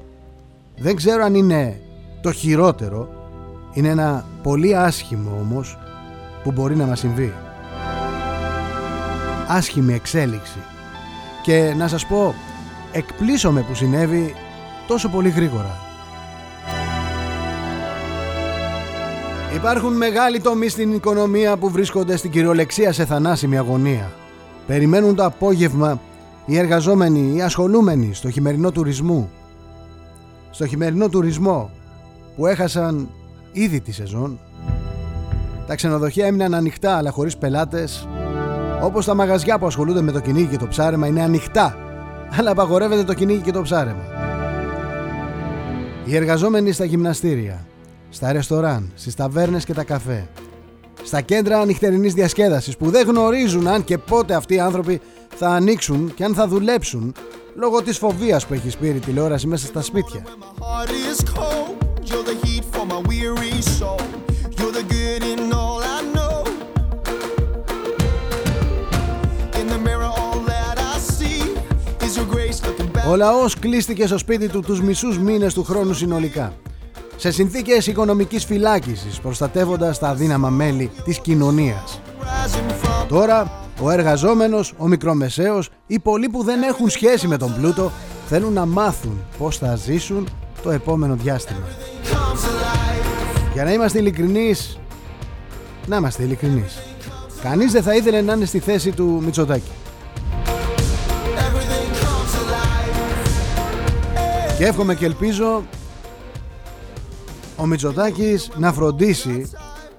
δεν 0.76 0.96
ξέρω 0.96 1.24
αν 1.24 1.34
είναι 1.34 1.80
το 2.20 2.32
χειρότερο, 2.32 3.08
είναι 3.72 3.88
ένα 3.88 4.24
πολύ 4.42 4.76
άσχημο 4.76 5.30
όμως 5.40 5.78
που 6.42 6.52
μπορεί 6.52 6.76
να 6.76 6.86
μας 6.86 6.98
συμβεί. 6.98 7.32
Άσχημη 9.48 9.92
εξέλιξη. 9.92 10.58
Και 11.42 11.74
να 11.76 11.88
σας 11.88 12.06
πω, 12.06 12.34
εκπλήσωμαι 12.92 13.60
που 13.60 13.74
συνέβη 13.74 14.34
τόσο 14.86 15.08
πολύ 15.08 15.28
γρήγορα. 15.28 15.80
Υπάρχουν 19.54 19.96
μεγάλοι 19.96 20.40
τομείς 20.40 20.72
στην 20.72 20.92
οικονομία 20.92 21.56
που 21.56 21.70
βρίσκονται 21.70 22.16
στην 22.16 22.30
κυριολεξία 22.30 22.92
σε 22.92 23.04
θανάσιμη 23.04 23.58
αγωνία. 23.58 24.12
Περιμένουν 24.66 25.14
το 25.14 25.24
απόγευμα 25.24 26.00
οι 26.46 26.58
εργαζόμενοι, 26.58 27.36
οι 27.36 27.42
ασχολούμενοι 27.42 28.14
στο 28.14 28.30
χειμερινό 28.30 28.70
τουρισμού. 28.70 29.30
Στο 30.50 30.66
χειμερινό 30.66 31.08
τουρισμό 31.08 31.70
που 32.36 32.46
έχασαν 32.46 33.08
ήδη 33.52 33.80
τη 33.80 33.92
σεζόν. 33.92 34.38
Τα 35.66 35.74
ξενοδοχεία 35.74 36.26
έμειναν 36.26 36.54
ανοιχτά 36.54 36.96
αλλά 36.96 37.10
χωρίς 37.10 37.36
πελάτες. 37.36 38.08
Όπως 38.82 39.04
τα 39.04 39.14
μαγαζιά 39.14 39.58
που 39.58 39.66
ασχολούνται 39.66 40.00
με 40.00 40.12
το 40.12 40.20
κυνήγι 40.20 40.46
και 40.46 40.56
το 40.56 40.66
ψάρεμα 40.66 41.06
είναι 41.06 41.22
ανοιχτά 41.22 41.76
αλλά 42.38 42.50
απαγορεύεται 42.50 43.04
το 43.04 43.14
κυνήγι 43.14 43.40
και 43.40 43.52
το 43.52 43.62
ψάρεμα. 43.62 44.04
Οι 46.04 46.16
εργαζόμενοι 46.16 46.72
στα 46.72 46.84
γυμναστήρια, 46.84 47.66
στα 48.08 48.32
ρεστοράν, 48.32 48.92
στις 48.94 49.14
ταβέρνες 49.14 49.64
και 49.64 49.74
τα 49.74 49.84
καφέ, 49.84 50.28
στα 51.02 51.20
κέντρα 51.20 51.64
νυχτερινής 51.64 52.14
διασκέδασης 52.14 52.76
που 52.76 52.90
δεν 52.90 53.06
γνωρίζουν 53.06 53.68
αν 53.68 53.84
και 53.84 53.98
πότε 53.98 54.34
αυτοί 54.34 54.54
οι 54.54 54.60
άνθρωποι 54.60 55.00
θα 55.38 55.48
ανοίξουν 55.48 56.14
και 56.14 56.24
αν 56.24 56.34
θα 56.34 56.48
δουλέψουν 56.48 57.14
λόγω 57.54 57.82
της 57.82 57.98
φοβίας 57.98 58.46
που 58.46 58.54
έχει 58.54 58.70
σπείρει 58.70 58.96
η 58.96 59.00
τηλεόραση 59.00 59.46
μέσα 59.46 59.66
στα 59.66 59.82
σπίτια. 59.82 60.22
My 60.24 60.62
heart 60.62 60.90
is 60.90 61.20
cold. 61.38 61.74
You're 62.08 62.26
the 62.32 62.46
heat 62.46 62.64
for 62.72 62.84
my 62.92 63.00
weary 63.10 63.60
soul. 63.78 64.00
You're 64.56 64.74
the 64.80 64.86
good 64.94 65.22
in 65.32 65.40
all 65.60 65.80
I 65.96 65.98
know. 66.14 66.36
In 69.60 69.66
the 69.72 69.80
mirror, 69.88 70.10
all 70.22 70.38
that 70.52 70.76
I 70.92 70.94
see 71.16 71.40
is 72.06 72.12
your 72.18 72.28
grace 72.34 72.58
looking 72.66 72.90
back. 72.92 73.10
Ο 73.10 73.16
λαός 73.16 73.58
κλείστηκε 73.58 74.06
στο 74.06 74.18
σπίτι 74.18 74.48
του 74.48 74.60
τους 74.60 74.80
μισούς 74.80 75.18
μήνες 75.18 75.54
του 75.54 75.64
χρόνου 75.64 75.92
συνολικά. 75.92 76.52
Σε 77.16 77.30
συνθήκες 77.30 77.86
οικονομικής 77.86 78.44
φυλάκισης, 78.44 79.20
προστατεύοντας 79.20 79.98
τα 79.98 80.08
αδύναμα 80.08 80.50
μέλη 80.50 80.90
της 81.04 81.18
κοινωνίας. 81.20 82.00
Rising 82.20 82.86
from 82.86 83.08
Τώρα, 83.08 83.65
ο 83.80 83.90
εργαζόμενος, 83.90 84.74
ο 84.76 84.86
μικρομεσαίος, 84.86 85.68
οι 85.86 85.98
πολλοί 85.98 86.28
που 86.28 86.42
δεν 86.42 86.62
έχουν 86.62 86.88
σχέση 86.88 87.26
με 87.26 87.36
τον 87.36 87.54
πλούτο, 87.54 87.92
θέλουν 88.26 88.52
να 88.52 88.66
μάθουν 88.66 89.20
πώς 89.38 89.58
θα 89.58 89.76
ζήσουν 89.76 90.28
το 90.62 90.70
επόμενο 90.70 91.14
διάστημα. 91.14 91.66
Για 93.52 93.64
να 93.64 93.72
είμαστε 93.72 93.98
ειλικρινείς, 93.98 94.78
να 95.86 95.96
είμαστε 95.96 96.22
ειλικρινείς. 96.22 96.78
Κανείς 97.42 97.72
δεν 97.72 97.82
θα 97.82 97.94
ήθελε 97.94 98.20
να 98.20 98.32
είναι 98.32 98.44
στη 98.44 98.58
θέση 98.58 98.90
του 98.90 99.20
Μητσοτάκη. 99.24 99.70
Και 104.58 104.64
εύχομαι 104.64 104.94
και 104.94 105.04
ελπίζω 105.04 105.62
ο 107.56 107.66
Μητσοτάκης 107.66 108.50
να 108.56 108.72
φροντίσει 108.72 109.50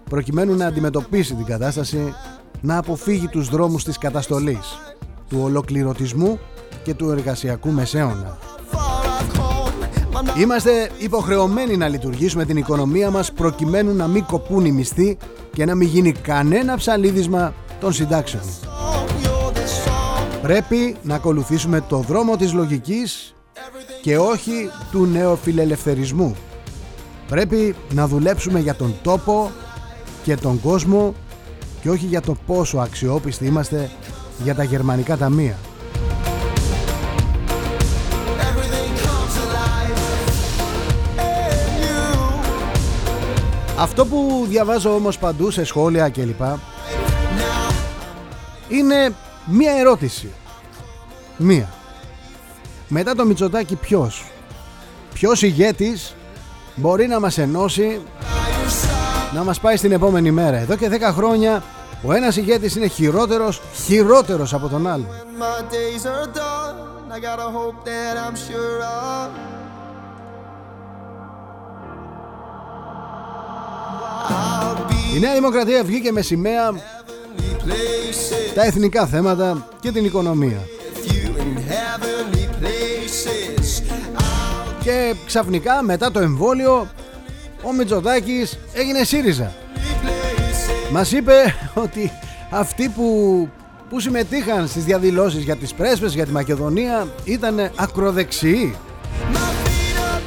προκειμένου 0.10 0.55
να 0.55 0.65
αντιμετωπίσει 0.65 1.34
την 1.34 1.46
κατάσταση 1.46 2.13
να 2.61 2.77
αποφύγει 2.77 3.27
τους 3.27 3.49
δρόμους 3.49 3.83
της 3.83 3.97
καταστολής 3.97 4.77
του 5.29 5.39
ολοκληρωτισμού 5.43 6.39
και 6.83 6.93
του 6.93 7.09
εργασιακού 7.09 7.71
μεσαίωνα. 7.71 8.37
Είμαστε 10.37 10.89
υποχρεωμένοι 10.97 11.77
να 11.77 11.87
λειτουργήσουμε 11.87 12.45
την 12.45 12.57
οικονομία 12.57 13.11
μας 13.11 13.31
προκειμένου 13.31 13.95
να 13.95 14.07
μην 14.07 14.25
κοπούν 14.25 14.65
οι 14.65 14.71
μισθοί 14.71 15.17
και 15.53 15.65
να 15.65 15.75
μην 15.75 15.87
γίνει 15.87 16.11
κανένα 16.11 16.77
ψαλίδισμα 16.77 17.53
των 17.79 17.93
συντάξεων. 17.93 18.43
Πρέπει 20.41 20.95
να 21.03 21.15
ακολουθήσουμε 21.15 21.81
το 21.81 21.97
δρόμο 21.97 22.35
της 22.35 22.53
λογικής 22.53 23.35
και 24.01 24.17
όχι 24.17 24.69
του 24.91 25.05
νεοφιλελευθερισμού. 25.05 26.35
Πρέπει 27.27 27.75
να 27.93 28.07
δουλέψουμε 28.07 28.59
για 28.59 28.75
τον 28.75 28.93
τόπο 29.03 29.51
και 30.23 30.35
τον 30.35 30.61
κόσμο 30.61 31.13
και 31.88 31.94
όχι 31.94 32.06
για 32.06 32.22
το 32.22 32.36
πόσο 32.46 32.77
αξιόπιστοι 32.77 33.46
είμαστε 33.46 33.89
για 34.44 34.56
τα 34.56 34.63
γερμανικά 34.63 35.17
ταμεία. 35.17 35.58
Αυτό 43.79 44.06
που 44.06 44.46
διαβάζω 44.50 44.96
όμως 44.96 45.17
παντού 45.17 45.51
σε 45.51 45.63
σχόλια 45.63 46.10
κλπ 46.10 46.41
είναι 48.67 49.13
μία 49.46 49.72
ερώτηση. 49.79 50.29
Μία. 51.38 51.70
Μετά 52.88 53.15
το 53.15 53.25
Μητσοτάκη 53.25 53.75
ποιος; 53.75 54.25
Ποιος 55.13 55.41
ηγέτης 55.41 56.15
μπορεί 56.75 57.08
να 57.08 57.20
μας 57.20 57.38
ενώσει 57.38 58.01
να 59.34 59.44
μας 59.44 59.60
πάει 59.60 59.75
στην 59.75 59.91
επόμενη 59.91 60.32
μέρα; 60.32 60.58
Εδώ 60.58 60.75
και 60.75 60.89
10 60.89 61.12
χρόνια 61.13 61.63
ο 62.01 62.13
ένας 62.13 62.36
ηγέτης 62.38 62.75
είναι 62.75 62.88
χειρότερος, 62.88 63.62
χειρότερος 63.86 64.54
από 64.54 64.68
τον 64.68 64.88
άλλο. 64.88 65.06
When 65.10 65.42
my 65.42 65.62
days 65.74 66.06
are 66.06 66.27
done, 66.38 66.75
I 67.12 67.20
got 67.20 67.39
a 67.39 67.50
hope 67.58 67.86
that 67.86 68.18
I'm 68.25 68.36
sure 68.36 68.82
of. 68.84 69.30
I'll 74.30 74.89
be 74.89 75.16
Η 75.16 75.20
Νέα 75.20 75.34
Δημοκρατία 75.34 75.84
βγήκε 75.84 76.12
με 76.12 76.22
σημαία 76.22 76.72
places 76.72 78.51
τα 78.56 78.63
εθνικά 78.63 79.06
θέματα 79.06 79.68
και 79.80 79.92
την 79.92 80.06
οικονομία. 80.06 80.58
with 80.94 81.12
you 81.12 81.27
in 81.42 81.58
heavenly 81.72 82.46
places. 82.62 83.84
Και 84.84 85.16
ξαφνικά 85.25 85.82
μετά 85.84 86.12
το 86.12 86.20
εμβόλιο 86.20 86.88
ο 87.63 87.74
Μητσοτάκης 87.74 88.58
έγινε 88.74 89.04
ΣΥΡΙΖΑ. 89.04 89.51
Μας 90.91 91.12
είπε 91.12 91.34
ότι 91.74 92.12
αυτοί 92.50 92.89
που, 92.89 93.50
που 93.89 94.00
συμμετείχαν 94.00 94.67
στις 94.67 94.84
διαδηλώσεις 94.84 95.44
για 95.44 95.56
τις 95.56 95.74
πρέσβες, 95.74 96.13
για 96.13 96.25
τη 96.25 96.32
Μακεδονία 96.32 97.08
ήταν 97.24 97.72
ακροδεξιοί. 97.75 98.75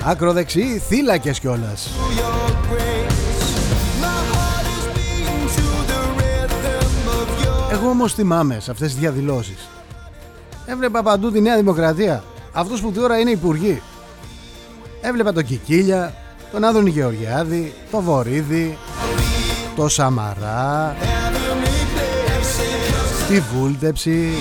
Ακροδεξιοί 0.05 0.79
θύλακες 0.89 1.41
κιόλας. 1.41 1.91
your 2.17 2.51
grace. 2.69 3.51
My 4.05 4.21
heart 4.33 4.67
is 4.77 4.85
beating 4.97 5.43
to 5.57 5.67
the 5.91 6.01
rhythm 6.19 7.03
of 7.19 7.29
your 7.45 7.73
Εγώ 7.73 7.89
όμως 7.89 8.15
θυμάμαι 8.15 8.61
σε 8.61 8.71
αυτές 8.71 8.91
τις 8.91 9.01
διαδηλώσεις. 9.01 9.69
Έβλεπα 10.67 11.03
παντού 11.03 11.31
τη 11.31 11.41
Νέα 11.41 11.57
Δημοκρατία. 11.57 12.25
Αυτούς 12.53 12.81
που 12.81 12.93
τώρα 12.93 13.19
είναι 13.19 13.31
υπουργοί. 13.31 13.83
Έβλεπα 15.01 15.33
τον 15.33 15.45
Κικίλια, 15.45 16.15
τον 16.53 16.65
Άδωνη 16.65 16.91
Γεωργιάδη, 16.91 17.75
τον 17.91 18.03
Βορύδη, 18.03 18.79
τον 19.81 19.89
Σαμαρά, 19.89 20.97
τη 23.29 23.41
Βούλτεψη, 23.41 24.33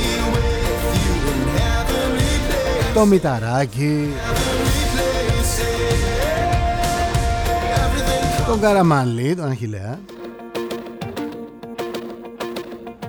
το 2.93 3.05
Μηταράκι, 3.05 4.13
τον 8.47 8.59
Καραμανλή, 8.59 9.35
τον 9.35 9.49
Αχιλέα. 9.49 9.99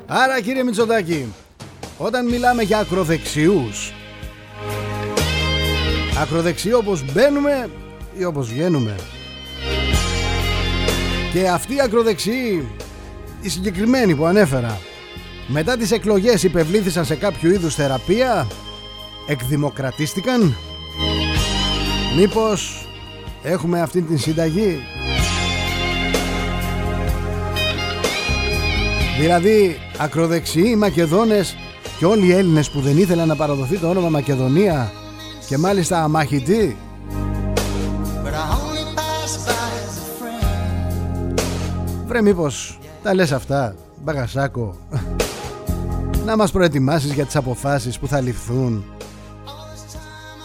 Άρα 0.07 0.41
κύριε 0.41 0.63
Μητσοτάκη, 0.63 1.33
όταν 1.99 2.29
μιλάμε 2.29 2.63
για 2.63 2.79
ακροδεξιούς, 2.79 3.93
ακροδεξιοί 6.23 6.73
όπως 6.75 7.13
μπαίνουμε 7.13 7.71
ή 8.19 8.25
όπως 8.25 8.49
βγαίνουμε. 8.49 8.95
Και 11.33 11.49
αυτοί 11.49 11.75
οι 11.75 11.81
ακροδεξιοί, 11.81 12.69
οι 13.41 13.49
συγκεκριμένοι 13.49 14.15
που 14.15 14.25
ανέφερα, 14.25 14.81
μετά 15.47 15.77
τις 15.77 15.91
εκλογές 15.91 16.43
υπευλήθησαν 16.43 17.05
σε 17.05 17.15
κάποιο 17.15 17.51
είδους 17.51 17.75
θεραπεία, 17.75 18.47
εκδημοκρατίστηκαν. 19.27 20.57
Μήπως 22.17 22.89
έχουμε 23.43 23.81
αυτή 23.81 24.03
την 24.03 24.19
συνταγή; 24.19 24.79
Δηλαδή 29.21 29.79
ακροδεξιοί 29.99 30.65
οι 30.67 30.77
Μακεδόνες 30.77 31.57
και 31.99 32.07
όλοι 32.07 32.27
οι 32.27 32.33
Έλληνες 32.33 32.71
που 32.71 32.81
δεν 32.81 32.99
ήθελαν 32.99 33.29
να 33.29 33.37
παραδοθεί 33.37 33.77
το 33.77 33.89
όνομα 33.89 34.09
Μακεδονία 34.09 34.93
και 35.49 35.59
μάλιστα 35.59 36.03
αμαχητοί 36.03 36.77
Βρε 42.11 42.23
μήπως 42.23 42.79
τα 43.03 43.15
λες 43.15 43.33
αυτά 43.33 43.75
Μπαγασάκο. 44.05 44.77
Να 46.25 46.37
μας 46.37 46.51
προετοιμάσεις 46.51 47.13
για 47.13 47.25
τις 47.25 47.37
αποφάσεις 47.37 47.99
που 47.99 48.07
θα 48.07 48.21
ληφθούν. 48.21 48.85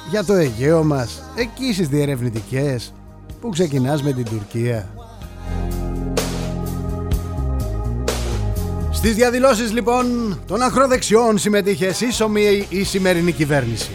Για 0.10 0.24
το 0.24 0.34
Αιγαίο 0.34 0.84
μας 0.84 1.24
Εκεί 1.36 1.74
στις 1.74 1.88
διερευνητικές 1.88 2.94
Που 3.42 3.50
ξεκινάς 3.50 4.04
με 4.04 4.12
την 4.14 4.26
Τουρκία. 4.26 4.90
Στις 8.92 9.16
διαδηλώσεις 9.16 9.72
λοιπόν 9.72 10.06
των 10.48 10.62
ακροδεξιών 10.62 11.38
συμμετείχε 11.38 11.94
σύσσωμη 11.94 12.66
η 12.70 12.84
σημερινή 12.84 13.32
κυβέρνηση. 13.32 13.92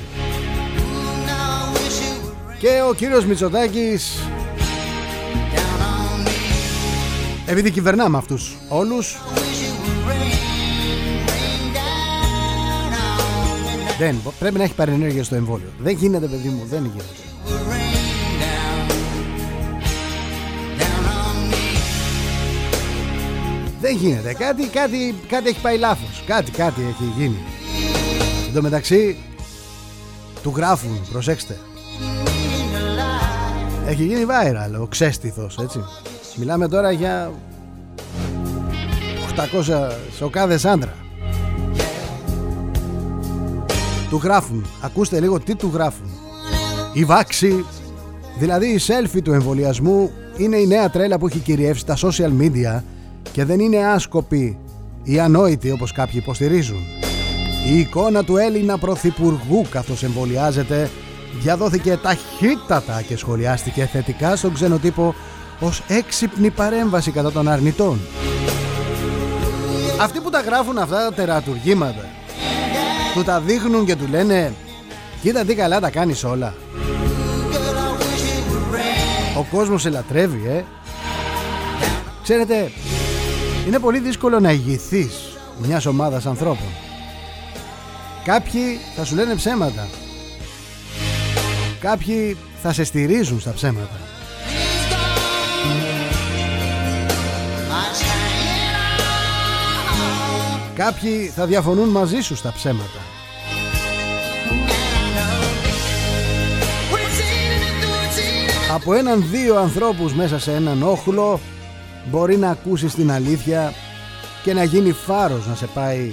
Now 1.26 1.72
I 1.72 1.72
wish 1.72 2.00
it 2.00 2.24
would 2.24 2.50
rain 2.50 2.58
Και 2.58 2.82
ο 2.88 2.94
κύριος 2.94 3.24
Μητσοτάκης 3.24 4.18
Επειδή 7.50 7.70
κυβερνάμε 7.70 8.16
αυτούς 8.16 8.56
όλους 8.68 9.16
I 9.16 9.18
wish 9.18 9.38
it 9.38 9.74
would 9.82 10.08
rain, 10.08 10.36
rain 11.28 11.74
down 11.76 12.92
on 12.92 13.90
me. 13.90 13.98
Δεν, 13.98 14.16
πρέπει 14.38 14.58
να 14.58 14.62
έχει 14.64 14.74
παρενέργεια 14.74 15.24
στο 15.24 15.34
εμβόλιο. 15.34 15.68
Δεν 15.78 15.96
γίνεται, 15.96 16.26
παιδί 16.26 16.48
μου, 16.48 16.66
δεν 16.70 16.82
γίνεται. 16.82 17.04
Would 17.46 17.72
rain 17.72 18.00
down, 18.42 18.90
down 20.80 21.04
on 21.06 21.52
me. 21.52 21.56
Δεν 23.80 23.96
γίνεται. 23.96 24.32
Κάτι, 24.34 24.66
κάτι, 24.66 25.14
κάτι 25.28 25.48
έχει 25.48 25.60
πάει 25.60 25.78
λάθος. 25.78 26.22
Κάτι, 26.26 26.50
κάτι 26.50 26.80
έχει 26.80 27.12
γίνει. 27.16 27.38
Εν 28.46 28.54
τω 28.54 28.62
μεταξύ, 28.62 29.16
του 30.42 30.52
γράφουν, 30.56 31.00
προσέξτε. 31.12 31.58
Έχει 33.86 34.04
γίνει 34.04 34.26
viral 34.28 34.80
ο 34.80 34.86
ξέστηθος, 34.86 35.58
έτσι. 35.58 35.80
Μιλάμε 36.36 36.68
τώρα 36.68 36.90
για 36.90 37.32
800 39.60 39.90
σοκάδες 40.16 40.64
άντρα. 40.64 40.94
Του 44.08 44.20
γράφουν. 44.22 44.66
Ακούστε 44.80 45.20
λίγο 45.20 45.40
τι 45.40 45.54
του 45.54 45.70
γράφουν. 45.74 46.06
Η 46.92 47.04
βάξη, 47.04 47.64
δηλαδή 48.38 48.66
η 48.66 48.80
selfie 48.86 49.22
του 49.24 49.32
εμβολιασμού 49.32 50.10
είναι 50.36 50.56
η 50.56 50.66
νέα 50.66 50.90
τρέλα 50.90 51.18
που 51.18 51.26
έχει 51.26 51.38
κυριεύσει 51.38 51.86
τα 51.86 51.96
social 51.96 52.40
media 52.40 52.82
και 53.32 53.44
δεν 53.44 53.60
είναι 53.60 53.86
άσκοπη 53.86 54.58
ή 55.02 55.20
ανόητη 55.20 55.70
όπως 55.70 55.92
κάποιοι 55.92 56.20
υποστηρίζουν. 56.22 56.80
Η 57.68 57.78
εικόνα 57.78 58.24
του 58.24 58.36
Έλληνα 58.36 58.78
Πρωθυπουργού 58.78 59.66
καθώς 59.70 60.02
εμβολιάζεται 60.02 60.90
διαδόθηκε 61.40 61.98
ταχύτατα 62.02 63.02
και 63.02 63.16
σχολιάστηκε 63.16 63.86
θετικά 63.86 64.36
στον 64.36 64.54
ξενοτύπο 64.54 65.14
ως 65.60 65.82
έξυπνη 65.88 66.50
παρέμβαση 66.50 67.10
κατά 67.10 67.32
των 67.32 67.48
αρνητών. 67.48 68.00
Αυτοί 70.00 70.20
που 70.20 70.30
τα 70.30 70.40
γράφουν 70.40 70.78
αυτά 70.78 70.96
τα 70.96 71.12
τερατουργήματα 71.12 72.04
του 73.14 73.22
τα 73.22 73.40
δείχνουν 73.40 73.84
και 73.84 73.96
του 73.96 74.06
λένε 74.10 74.54
κοίτα 75.22 75.44
τι 75.44 75.54
καλά 75.54 75.80
τα 75.80 75.90
κάνεις 75.90 76.24
όλα. 76.24 76.54
Ο 79.38 79.46
κόσμος 79.50 79.82
σε 79.82 79.90
λατρεύει 79.90 80.46
ε. 80.48 80.64
Ξέρετε 82.22 82.70
είναι 83.66 83.78
πολύ 83.78 83.98
δύσκολο 83.98 84.40
να 84.40 84.50
ηγηθείς 84.50 85.38
μιας 85.62 85.86
ομάδας 85.86 86.26
ανθρώπων. 86.26 86.68
Κάποιοι 88.24 88.78
θα 88.96 89.04
σου 89.04 89.14
λένε 89.14 89.34
ψέματα. 89.34 89.88
Κάποιοι 91.80 92.36
θα 92.62 92.72
σε 92.72 92.84
στηρίζουν 92.84 93.40
στα 93.40 93.52
ψέματα. 93.52 94.09
Κάποιοι 100.84 101.26
θα 101.34 101.46
διαφωνούν 101.46 101.88
μαζί 101.88 102.20
σου 102.20 102.36
στα 102.36 102.52
ψέματα. 102.52 103.00
Από 108.74 108.94
έναν 108.94 109.24
δύο 109.30 109.58
ανθρώπους 109.58 110.14
μέσα 110.14 110.38
σε 110.38 110.52
έναν 110.52 110.82
όχλο 110.82 111.40
μπορεί 112.10 112.36
να 112.36 112.50
ακούσεις 112.50 112.94
την 112.94 113.12
αλήθεια 113.12 113.72
και 114.42 114.54
να 114.54 114.64
γίνει 114.64 114.92
φάρος 114.92 115.46
να 115.46 115.54
σε 115.54 115.66
πάει 115.66 116.12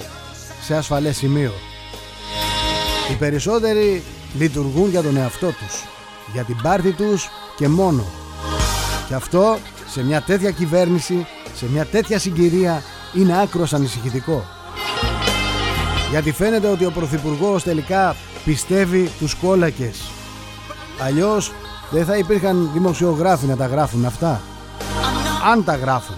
σε 0.62 0.76
ασφαλές 0.76 1.18
σημείο. 1.18 1.52
Οι 3.12 3.16
περισσότεροι 3.16 4.04
λειτουργούν 4.38 4.90
για 4.90 5.02
τον 5.02 5.18
εαυτό 5.18 5.48
τους, 5.48 5.86
για 6.34 6.44
την 6.44 6.58
πάρτη 6.62 6.92
τους 6.92 7.30
και 7.58 7.68
μόνο. 7.68 8.06
Και 9.08 9.14
αυτό 9.14 9.58
σε 9.90 10.04
μια 10.04 10.22
τέτοια 10.22 10.52
κυβέρνηση, 10.52 11.28
σε 11.56 11.66
μια 11.70 11.86
τέτοια 11.86 12.20
συγκυρία 12.20 12.84
είναι 13.14 13.42
άκρος 13.42 13.74
ανησυχητικό. 13.74 14.56
Γιατί 16.10 16.32
φαίνεται 16.32 16.68
ότι 16.68 16.86
ο 16.86 16.92
Πρωθυπουργός 16.92 17.64
τελικά 17.64 18.16
πιστεύει 18.46 19.12
τους 19.20 19.34
κόλακες. 19.36 20.02
Αλλιώς 21.02 21.52
δεν 21.92 22.06
θα 22.06 22.18
υπήρχαν 22.18 22.70
δημοσιογράφοι 22.74 23.46
να 23.46 23.56
τα 23.56 23.66
γράφουν 23.66 24.06
αυτά. 24.06 24.42
Αν 25.52 25.64
τα 25.64 25.76
γράφουν. 25.76 26.16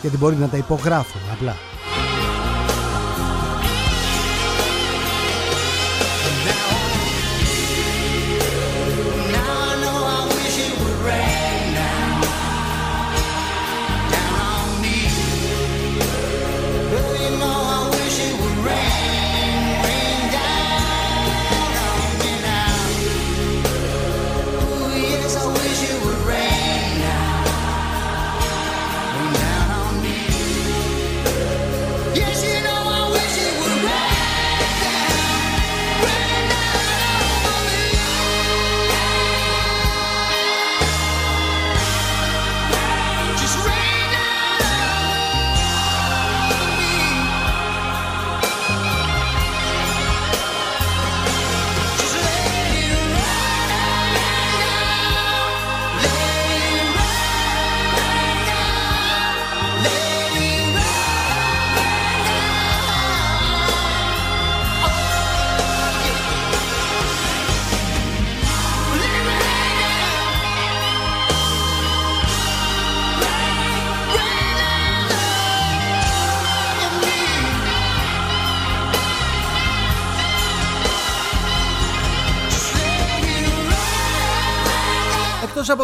Γιατί 0.00 0.16
μπορεί 0.16 0.36
να 0.36 0.48
τα 0.48 0.56
υπογράφουν 0.56 1.20
απλά. 1.32 1.73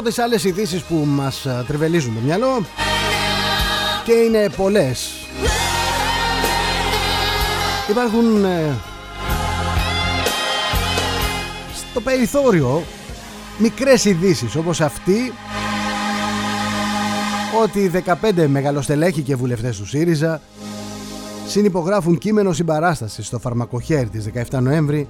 Από 0.00 0.08
τις 0.08 0.18
άλλες 0.18 0.44
ειδήσεις 0.44 0.82
που 0.82 0.94
μας 0.94 1.46
α, 1.46 1.64
τριβελίζουν 1.66 2.14
το 2.14 2.20
μυαλό 2.20 2.64
και 4.04 4.12
είναι 4.12 4.48
πολλές. 4.56 5.12
Υπάρχουν 7.90 8.44
ε, 8.44 8.74
στο 11.90 12.00
περιθώριο 12.00 12.82
μικρές 13.58 14.04
ειδήσεις 14.04 14.56
όπως 14.56 14.80
αυτή 14.80 15.32
ότι 17.62 17.90
15 18.32 18.46
μεγαλοστελέχοι 18.46 19.22
και 19.22 19.36
βουλευτές 19.36 19.76
του 19.76 19.86
ΣΥΡΙΖΑ 19.86 20.40
συνυπογράφουν 21.46 22.18
κείμενο 22.18 22.52
συμπαράστασης 22.52 23.26
στο 23.26 23.38
φαρμακοχέρι 23.38 24.08
της 24.08 24.28
17 24.50 24.58
Νοέμβρη 24.60 25.08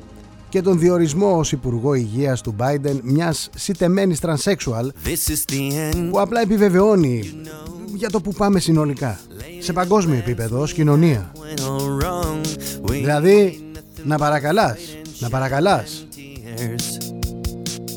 και 0.50 0.62
τον 0.62 0.78
διορισμό 0.78 1.38
ως 1.38 1.52
Υπουργό 1.52 1.94
Υγείας 1.94 2.40
του 2.40 2.54
Biden 2.58 2.98
μιας 3.02 3.50
σιτεμένης 3.56 4.20
τρανσέξουαλ 4.20 4.92
This 5.04 5.30
is 5.30 5.52
the 5.52 5.94
end. 5.94 6.08
που 6.10 6.20
απλά 6.20 6.40
επιβεβαιώνει 6.40 7.32
για 7.94 8.10
το 8.10 8.20
που 8.20 8.32
πάμε 8.32 8.60
συνολικά 8.60 9.20
σε 9.58 9.72
παγκόσμιο 9.72 10.18
επίπεδο 10.18 10.60
ως 10.60 10.72
κοινωνία 10.72 11.32
Went 11.34 11.60
all 11.60 12.04
wrong. 12.04 12.40
We 12.88 12.92
δηλαδή 12.92 13.60
να 14.04 14.18
παρακαλάς 14.18 14.78
να 15.18 15.28
παρακαλάς 15.28 16.06
tears. 16.16 17.12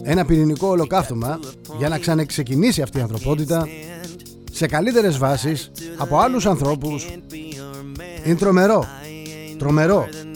ένα 0.03 0.25
πυρηνικό 0.25 0.67
ολοκαύτωμα 0.67 1.39
για 1.77 1.89
να 1.89 1.97
ξαναξεκινήσει 1.97 2.81
αυτή 2.81 2.97
η 2.97 3.01
ανθρωπότητα 3.01 3.67
σε 4.51 4.67
καλύτερες 4.67 5.17
βάσεις 5.17 5.71
από 5.97 6.17
άλλους 6.19 6.45
ανθρώπους 6.45 7.07
είναι 8.25 8.35
τρομερό 8.35 8.85
τρομερό 9.57 10.07
Away 10.07 10.23
from 10.23 10.32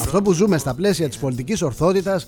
αυτό 0.00 0.22
που 0.22 0.32
ζούμε 0.32 0.58
στα 0.58 0.74
πλαίσια 0.74 1.08
της 1.08 1.16
πολιτικής 1.16 1.62
ορθότητας 1.62 2.26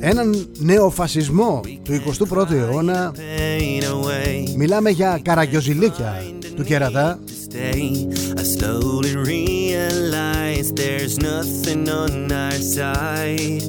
έναν 0.00 0.48
νεοφασισμό 0.58 1.60
του 1.82 2.02
21ου 2.28 2.50
αιώνα 2.50 3.12
pain 3.14 3.82
away. 3.82 4.54
μιλάμε 4.56 4.90
για 4.90 5.20
καραγκιοζηλίκια 5.22 6.22
του 6.56 6.64
κερατά 6.64 7.18
Stay. 7.54 8.08
I 8.40 8.44
slowly 8.56 9.14
realize 9.14 10.66
there's 10.72 11.18
nothing 11.18 11.82
on 12.02 12.32
our 12.32 12.58
side. 12.76 13.64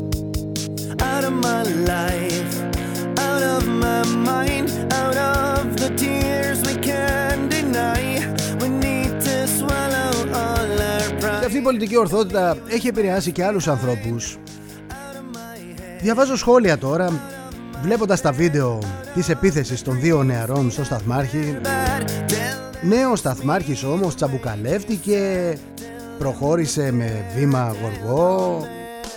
Out 1.12 1.24
of 1.30 1.36
my 1.48 1.64
life, 1.94 2.54
out 3.28 3.44
of 3.56 3.62
my 3.84 4.02
mind, 4.30 4.68
out 5.02 5.18
of 5.18 5.76
the 5.82 5.90
tears 6.02 6.43
αυτή 11.54 11.66
η 11.66 11.68
πολιτική 11.72 11.98
ορθότητα 11.98 12.58
έχει 12.68 12.88
επηρεάσει 12.88 13.32
και 13.32 13.44
άλλους 13.44 13.68
ανθρώπους 13.68 14.38
διαβάζω 16.02 16.36
σχόλια 16.36 16.78
τώρα 16.78 17.22
βλέποντας 17.82 18.22
τα 18.22 18.32
βίντεο 18.32 18.80
της 19.14 19.30
επίθεσης 19.30 19.82
των 19.82 20.00
δύο 20.00 20.24
νεαρών 20.24 20.72
στο 20.72 20.84
σταθμάρχη 20.84 21.58
Νέος 22.82 23.20
σταθμάρχης 23.20 23.84
όμως 23.84 24.16
τσαμπουκαλεύτηκε, 24.16 25.54
προχώρησε 26.20 26.92
με 26.92 27.26
βήμα 27.36 27.76
γοργό 27.82 28.68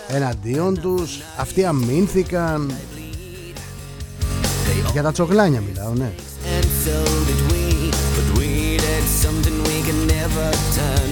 εναντίον 0.07 0.81
τους, 0.81 1.21
αυτοί 1.37 1.65
αμήνθηκαν. 1.65 2.71
Για 4.91 5.01
τα 5.03 5.11
τσογλάνια 5.11 5.61
μιλάω, 5.61 5.93
ναι. 5.93 6.11
And 6.59 6.65
so 6.85 6.97
did 7.27 7.41
we, 7.51 7.91
but 8.15 8.27
we 8.39 8.77
did 8.85 9.05
something 9.23 9.55
we 9.69 9.77
can 9.87 9.99
never 10.15 10.47
turn 10.77 11.06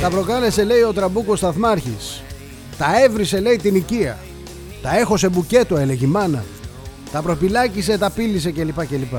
Τα 0.00 0.08
can 0.08 0.10
προκάλεσε 0.10 0.64
λέει 0.64 0.82
ο 0.82 0.92
Τραμπούκος 0.92 1.38
σταθμάρχης. 1.38 2.22
Τα 2.78 3.02
έβρισε 3.02 3.40
λέει 3.40 3.56
την 3.56 3.74
οικία. 3.74 4.18
Τα 4.82 4.98
έχω 4.98 5.16
σε 5.16 5.28
μπουκέτο 5.28 5.76
έλεγε 5.76 6.04
η 6.04 6.08
μάνα. 6.08 6.44
Τα 7.12 7.22
προπυλάκησε, 7.22 7.98
τα 7.98 8.10
πύλησε 8.10 8.50
κλπ. 8.50 8.86
κλπ. 8.86 9.12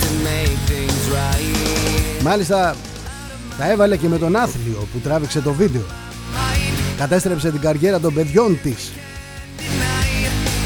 to 0.00 0.08
make 0.26 0.58
things 0.70 1.04
right. 1.12 2.22
Μάλιστα 2.22 2.76
τα 3.58 3.70
έβαλε 3.70 3.96
και 3.96 4.08
με 4.08 4.18
τον 4.18 4.36
άθλιο 4.36 4.88
που 4.92 4.98
τράβηξε 4.98 5.40
το 5.40 5.52
βίντεο. 5.52 5.82
Κατέστρεψε 6.96 7.50
την 7.50 7.60
καριέρα 7.60 8.00
των 8.00 8.14
παιδιών 8.14 8.58
της. 8.62 8.92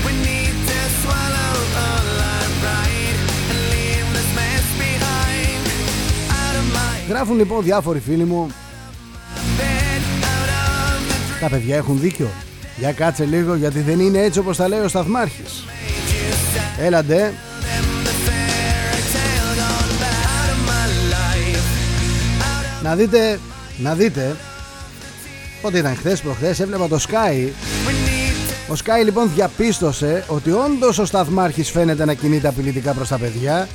We 0.06 0.12
need 0.26 0.56
to 0.70 0.80
swallow 1.02 1.52
all 1.86 2.08
our 2.32 2.48
pride 2.62 3.18
and 3.52 3.62
leave 3.72 4.06
this 4.16 4.30
mess 4.38 4.66
behind. 4.82 5.64
Out 6.40 6.56
of 6.60 6.66
my 6.76 7.08
Γράφουν 7.08 7.36
λοιπόν 7.36 7.62
διάφοροι 7.62 8.00
φίλοι 8.00 8.24
μου 8.24 8.50
Τα 11.44 11.50
παιδιά 11.50 11.76
έχουν 11.76 12.00
δίκιο 12.00 12.28
Για 12.76 12.92
κάτσε 12.92 13.24
λίγο 13.24 13.54
γιατί 13.54 13.80
δεν 13.80 14.00
είναι 14.00 14.18
έτσι 14.18 14.38
όπως 14.38 14.56
τα 14.56 14.68
λέει 14.68 14.80
ο 14.80 14.88
σταθμάρχης 14.88 15.64
Έλαντε 16.78 17.32
fairy 18.26 19.02
tale 19.14 19.50
gone 19.58 19.92
bad. 20.00 20.24
Out 20.36 20.50
of 20.54 20.60
my 20.68 20.86
life, 21.14 21.62
Να 22.82 22.94
δείτε 22.94 23.40
Να 23.76 23.94
δείτε 23.94 24.36
Πότε 25.62 25.78
ήταν 25.78 25.96
χθες 25.96 26.20
προχθές 26.20 26.60
έβλεπα 26.60 26.88
το 26.88 26.98
Sky 27.08 27.32
we 27.32 27.90
need 27.90 28.70
to 28.70 28.72
Ο 28.72 28.76
Sky 28.84 29.04
λοιπόν 29.04 29.30
διαπίστωσε 29.34 30.24
ότι 30.28 30.50
όντως 30.50 30.98
ο 30.98 31.04
σταθμάρχης 31.04 31.70
φαίνεται 31.70 32.04
να 32.04 32.14
κινείται 32.14 32.48
απειλητικά 32.48 32.92
προς 32.92 33.08
τα 33.08 33.18
παιδιά 33.18 33.68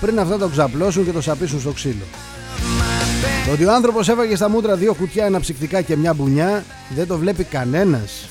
πριν 0.00 0.18
αυτά 0.18 0.38
το 0.38 0.48
ξαπλώσουν 0.48 1.04
και 1.04 1.12
το 1.12 1.20
σαπίσουν 1.20 1.60
στο 1.60 1.70
ξύλο. 1.70 2.04
Το 3.46 3.52
ότι 3.52 3.64
ο 3.64 3.72
άνθρωπος 3.72 4.08
έφαγε 4.08 4.36
στα 4.36 4.48
μούτρα 4.48 4.74
δύο 4.74 4.94
κουτιά 4.94 5.26
αναψυκτικά 5.26 5.80
και 5.80 5.96
μια 5.96 6.14
μπουνιά 6.14 6.64
δεν 6.94 7.06
το 7.06 7.18
βλέπει 7.18 7.44
κανένας. 7.44 8.28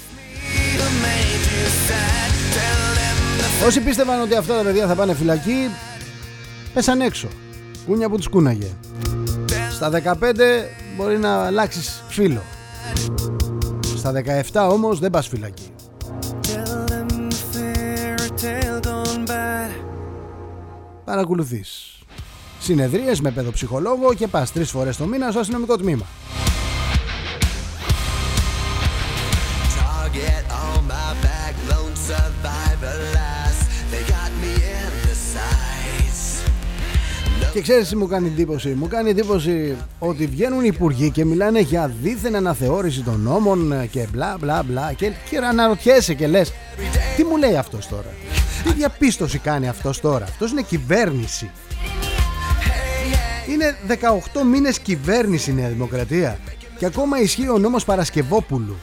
Όσοι 3.66 3.80
πίστευαν 3.80 4.22
ότι 4.22 4.36
αυτά 4.36 4.58
τα 4.58 4.64
παιδιά 4.64 4.88
θα 4.88 4.96
πάνε 4.96 5.14
φυλακή 5.14 5.70
πέσαν 6.74 7.02
έξω. 7.02 7.28
Κούνια 7.86 8.10
που 8.10 8.18
τους 8.18 8.28
κούναγε. 8.28 8.68
Στα 9.72 9.90
15 9.90 10.70
μπορεί 10.98 11.18
να 11.18 11.46
αλλάξεις 11.46 12.04
φίλο. 12.08 12.42
Στα 13.98 14.12
17 14.52 14.70
όμως 14.72 15.00
δεν 15.00 15.12
πας 15.12 15.28
φυλακή. 15.28 15.70
tell 16.42 16.92
them 16.92 17.08
the 17.30 17.42
fairy 17.54 18.30
tale 18.42 18.80
gone 18.82 19.30
bad. 19.30 19.70
παρακολουθείς 21.06 22.00
συνεδρίες 22.60 23.22
με 23.22 23.32
παιδοψυχολόγο 23.32 24.14
και 24.14 24.28
πας 24.28 24.52
τρεις 24.52 24.70
φορές 24.70 24.98
το 24.98 25.06
μήνα 25.06 25.32
στο 25.32 25.40
αστυνομικό 25.40 25.78
τμήμα. 25.78 26.06
Και 37.56 37.62
ξέρεις 37.62 37.90
τι 37.90 37.96
μου 37.96 38.08
κάνει 38.08 38.28
εντύπωση; 38.28 38.70
Μου 38.70 38.88
κάνει 38.88 39.10
εντύπωση 39.10 39.76
ότι 40.00 40.26
βγαίνουν 40.26 40.64
οι 40.64 40.70
υπουργοί 40.74 41.12
και 41.12 41.26
μιλάνε 41.26 41.60
για 41.60 41.92
δίθεν 42.02 42.36
αναθεώρηση 42.36 43.02
των 43.02 43.20
νόμων 43.20 43.90
και 43.92 44.08
μπλα 44.12 44.38
μπλα 44.40 44.64
μπλα 44.64 44.94
και, 44.94 45.12
και 45.30 45.38
αναρωτιέσαι 45.38 46.14
και 46.14 46.28
λες 46.28 46.54
τι 47.16 47.24
μου 47.24 47.38
λέει 47.38 47.58
αυτός 47.58 47.88
τώρα; 47.88 48.14
Τι 48.64 48.74
διαπίστωση 48.74 49.38
κάνει 49.38 49.68
αυτός 49.68 50.00
τώρα; 50.00 50.26
Αυτός 50.26 50.52
είναι 50.52 50.62
κυβέρνηση. 50.62 51.50
Είναι 53.50 53.76
18 53.88 54.44
μήνες 54.52 54.80
κυβέρνηση 54.80 55.52
η 55.52 55.54
Νέα 55.54 55.70
Δημοκρατία 55.70 56.40
και 56.78 56.86
ακόμα 56.86 57.20
ισχύει 57.22 57.50
ο 57.50 57.58
νόμος 57.58 57.86
Παρασκευόπουλου. 57.86 58.76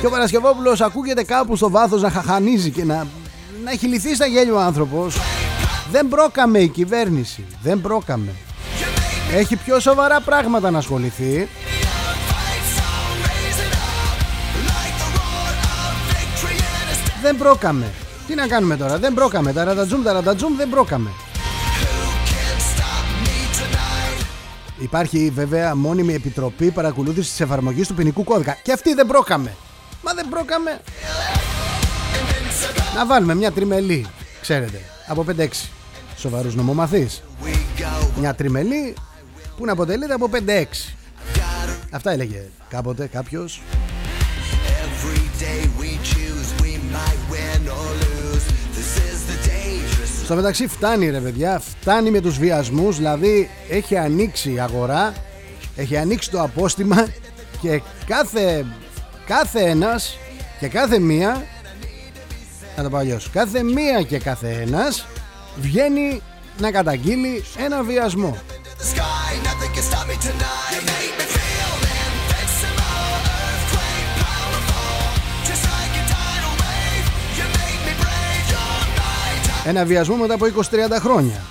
Και 0.00 0.06
ο 0.06 0.10
Παρασκευόπουλος 0.10 0.80
ακούγεται 0.80 1.24
κάπου 1.24 1.56
στο 1.56 1.70
βάθος 1.70 2.02
να 2.02 2.10
χαχανίζει 2.10 2.70
και 2.70 2.84
να, 2.84 3.06
να 3.64 3.70
έχει 3.70 3.86
λυθεί 3.86 4.14
στα 4.14 4.26
γέλιο 4.26 4.54
ο 4.54 4.60
άνθρωπος. 4.60 5.16
Δεν 5.94 6.08
πρόκαμε 6.08 6.58
η 6.58 6.68
κυβέρνηση. 6.68 7.44
Δεν 7.62 7.80
πρόκαμε. 7.80 8.30
Έχει 9.34 9.56
πιο 9.56 9.80
σοβαρά 9.80 10.20
πράγματα 10.20 10.70
να 10.70 10.78
ασχοληθεί. 10.78 11.48
Δεν 17.22 17.36
πρόκαμε. 17.36 17.92
Τι 18.26 18.34
να 18.34 18.46
κάνουμε 18.46 18.76
τώρα, 18.76 18.98
δεν 18.98 19.14
πρόκαμε. 19.14 19.52
Τα 19.52 19.64
ρατατζούμ, 19.64 20.02
τα 20.02 20.12
ρατατζούμ 20.12 20.56
δεν 20.56 20.68
πρόκαμε. 20.68 21.10
Υπάρχει 24.78 25.30
βέβαια 25.34 25.74
μόνιμη 25.74 26.14
επιτροπή 26.14 26.70
παρακολούθησης 26.70 27.30
της 27.30 27.40
εφαρμογής 27.40 27.88
του 27.88 27.94
ποινικού 27.94 28.24
κώδικα. 28.24 28.56
Και 28.62 28.72
αυτή 28.72 28.94
δεν 28.94 29.06
πρόκαμε. 29.06 29.56
Μα 30.02 30.12
δεν 30.14 30.26
πρόκαμε. 30.30 30.80
Να 32.96 33.06
βάλουμε 33.06 33.34
μια 33.34 33.52
τριμελή, 33.52 34.06
ξέρετε, 34.40 34.80
από 35.08 35.24
5-6 35.38 35.48
σοβαρούς 36.24 36.54
νομομαθείς. 36.54 37.22
Μια 38.18 38.34
τριμελή 38.34 38.94
που 39.56 39.64
να 39.64 39.72
αποτελείται 39.72 40.12
από 40.12 40.30
5-6. 40.32 40.94
Αυτά 41.90 42.10
έλεγε 42.10 42.42
κάποτε 42.68 43.06
κάποιος. 43.06 43.62
Every 44.84 45.42
day 45.44 45.60
we 45.80 45.90
choose, 46.12 46.48
we 46.62 46.72
might 46.96 47.22
win 47.32 47.62
or 47.78 47.90
lose. 48.04 48.44
This 48.76 48.92
is 49.08 49.18
the 49.30 49.38
dangerous 49.48 50.24
Στο 50.24 50.34
μεταξύ 50.34 50.66
φτάνει 50.66 51.10
ρε 51.10 51.20
παιδιά, 51.20 51.62
φτάνει 51.80 52.10
με 52.10 52.20
τους 52.20 52.38
βιασμούς, 52.38 52.96
δηλαδή 52.96 53.50
έχει 53.68 53.96
ανοίξει 53.96 54.52
η 54.52 54.60
αγορά, 54.60 55.14
έχει 55.76 55.96
ανοίξει 55.96 56.30
το 56.30 56.42
απόστημα 56.42 57.06
και 57.60 57.82
κάθε, 58.06 58.64
κάθε 59.26 59.60
ένας 59.60 60.18
και 60.60 60.68
κάθε 60.68 60.98
μία, 60.98 61.46
να 62.76 62.82
το 62.82 62.90
πω 62.90 62.96
αλλιώς, 62.96 63.30
κάθε 63.30 63.62
μία 63.62 64.02
και 64.02 64.18
κάθε 64.18 64.50
ένας 64.66 65.06
Βγαίνει 65.56 66.22
να 66.58 66.70
καταγγείλει 66.70 67.44
ένα 67.56 67.82
βιασμό. 67.82 68.36
Ένα 79.66 79.84
βιασμό 79.84 80.16
μετά 80.16 80.34
από 80.34 80.46
20-30 80.46 80.60
χρόνια. 81.00 81.42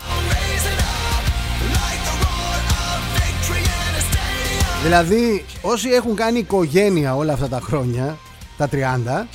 Δηλαδή, 4.84 5.46
όσοι 5.62 5.90
έχουν 5.90 6.16
κάνει 6.16 6.40
οικογένεια 6.40 7.16
όλα 7.16 7.34
αυτά 7.34 7.48
τα 7.48 7.60
χρόνια, 7.60 8.18
τα 8.58 8.70
30, 8.72 9.28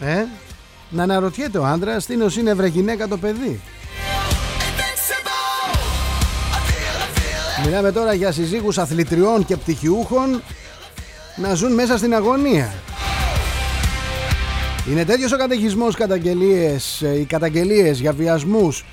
ε 0.00 0.24
να 0.90 1.02
αναρωτιέται 1.02 1.58
ο 1.58 1.64
άντρας 1.64 2.06
τι 2.06 2.16
νοσή 2.16 2.40
είναι 2.40 2.54
βρε 2.54 2.66
γυναίκα 2.66 3.08
το 3.08 3.16
παιδί. 3.16 3.60
Invincible. 4.58 5.76
I 6.52 6.60
feel, 6.68 6.96
I 7.02 7.18
feel 7.18 7.62
it. 7.62 7.66
Μιλάμε 7.66 7.92
τώρα 7.92 8.12
για 8.12 8.32
συζύγους 8.32 8.78
αθλητριών 8.78 9.44
και 9.44 9.56
πτυχιούχων 9.56 10.42
να 11.36 11.54
ζουν 11.54 11.72
μέσα 11.72 11.96
στην 11.96 12.14
αγωνία. 12.14 12.72
Είναι 14.90 15.04
τέτοιος 15.04 15.32
ο 15.32 15.36
καταιγισμός 15.36 15.94
καταγγελίες, 15.94 17.02
ε, 17.02 17.18
οι 17.18 17.24
καταγγελίες 17.24 18.00
για 18.00 18.12
βιασμούς, 18.12 18.84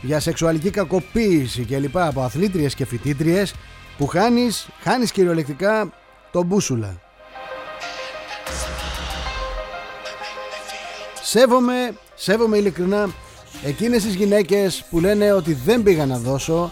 για 0.00 0.20
σεξουαλική 0.20 0.70
κακοποίηση 0.70 1.64
κλπ. 1.64 1.98
από 1.98 2.22
αθλήτριες 2.22 2.74
και 2.74 2.86
φοιτήτριες 2.86 3.54
που 3.98 4.06
χάνεις, 4.06 4.68
χάνεις 4.80 5.12
κυριολεκτικά 5.12 5.92
τον 6.32 6.46
μπούσουλα. 6.46 7.00
Σέβομαι, 11.32 11.94
σέβομαι 12.14 12.56
ειλικρινά 12.56 13.08
εκείνες 13.64 14.02
τις 14.02 14.14
γυναίκες 14.14 14.84
που 14.90 15.00
λένε 15.00 15.32
ότι 15.32 15.54
δεν 15.64 15.82
πήγα 15.82 16.06
να 16.06 16.18
δώσω 16.18 16.70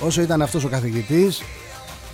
όσο 0.00 0.20
ήταν 0.20 0.42
αυτός 0.42 0.64
ο 0.64 0.68
καθηγητής. 0.68 1.42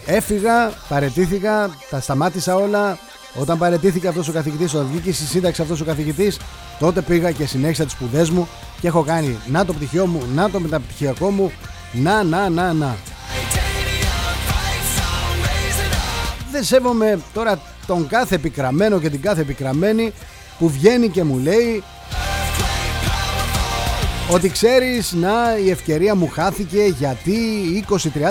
Έφυγα, 0.06 0.72
παρετήθηκα, 0.88 1.70
τα 1.90 2.00
σταμάτησα 2.00 2.56
όλα. 2.56 2.98
Όταν 3.34 3.58
παρετήθηκε 3.58 4.08
αυτός 4.08 4.28
ο 4.28 4.32
καθηγητής 4.32 4.74
όταν 4.74 4.86
βγήκε 4.86 5.12
στη 5.12 5.24
σύνταξη 5.24 5.62
αυτός 5.62 5.80
ο 5.80 5.84
καθηγητής 5.84 6.38
τότε 6.78 7.00
πήγα 7.00 7.30
και 7.30 7.46
συνέχισα 7.46 7.84
τις 7.84 7.92
σπουδές 7.92 8.30
μου 8.30 8.48
και 8.80 8.86
έχω 8.86 9.02
κάνει 9.02 9.38
να 9.46 9.64
το 9.64 9.72
πτυχίο 9.72 10.06
μου, 10.06 10.22
να 10.34 10.50
το 10.50 10.60
μεταπτυχιακό 10.60 11.30
μου 11.30 11.52
να, 11.92 12.22
να, 12.22 12.48
να, 12.48 12.72
να. 12.72 12.96
Δεν 16.50 16.64
σέβομαι 16.64 17.20
τώρα 17.34 17.60
τον 17.86 18.06
κάθε 18.06 18.34
επικραμένο 18.34 19.00
και 19.00 19.10
την 19.10 19.20
κάθε 19.20 19.40
επικραμένη 19.40 20.12
που 20.60 20.68
βγαίνει 20.68 21.08
και 21.08 21.24
μου 21.24 21.38
λέει 21.38 21.82
ότι 24.30 24.48
ξέρεις 24.50 25.12
να 25.12 25.58
η 25.64 25.70
ευκαιρία 25.70 26.14
μου 26.14 26.28
χάθηκε 26.28 26.82
γιατί 26.98 27.38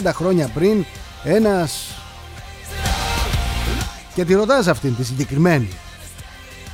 20-30 0.03 0.11
χρόνια 0.13 0.47
πριν 0.53 0.85
ένας 1.23 2.01
και 4.13 4.25
τη 4.25 4.33
ρωτάς 4.33 4.67
αυτήν 4.67 4.95
τη 4.95 5.03
συγκεκριμένη. 5.05 5.67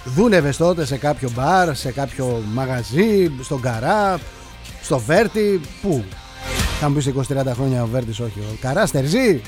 Δούλευες 0.06 0.58
τότε 0.58 0.86
σε 0.86 0.98
κάποιο 0.98 1.30
μπαρ, 1.36 1.76
σε 1.76 1.92
κάποιο 1.92 2.44
μαγαζί, 2.54 3.32
στον 3.42 3.62
Καρά, 3.62 4.20
στο 4.82 5.00
Βέρτι, 5.00 5.62
πού; 5.82 6.04
Θα 6.80 6.90
μου 6.90 6.96
πεις 6.96 7.12
20-30 7.30 7.46
χρόνια 7.54 7.84
ο 7.84 7.88
Βέρτης 7.88 8.20
όχι, 8.20 8.40
ο 8.40 8.58
Καράς 8.62 8.92
Τερζή. 8.92 9.42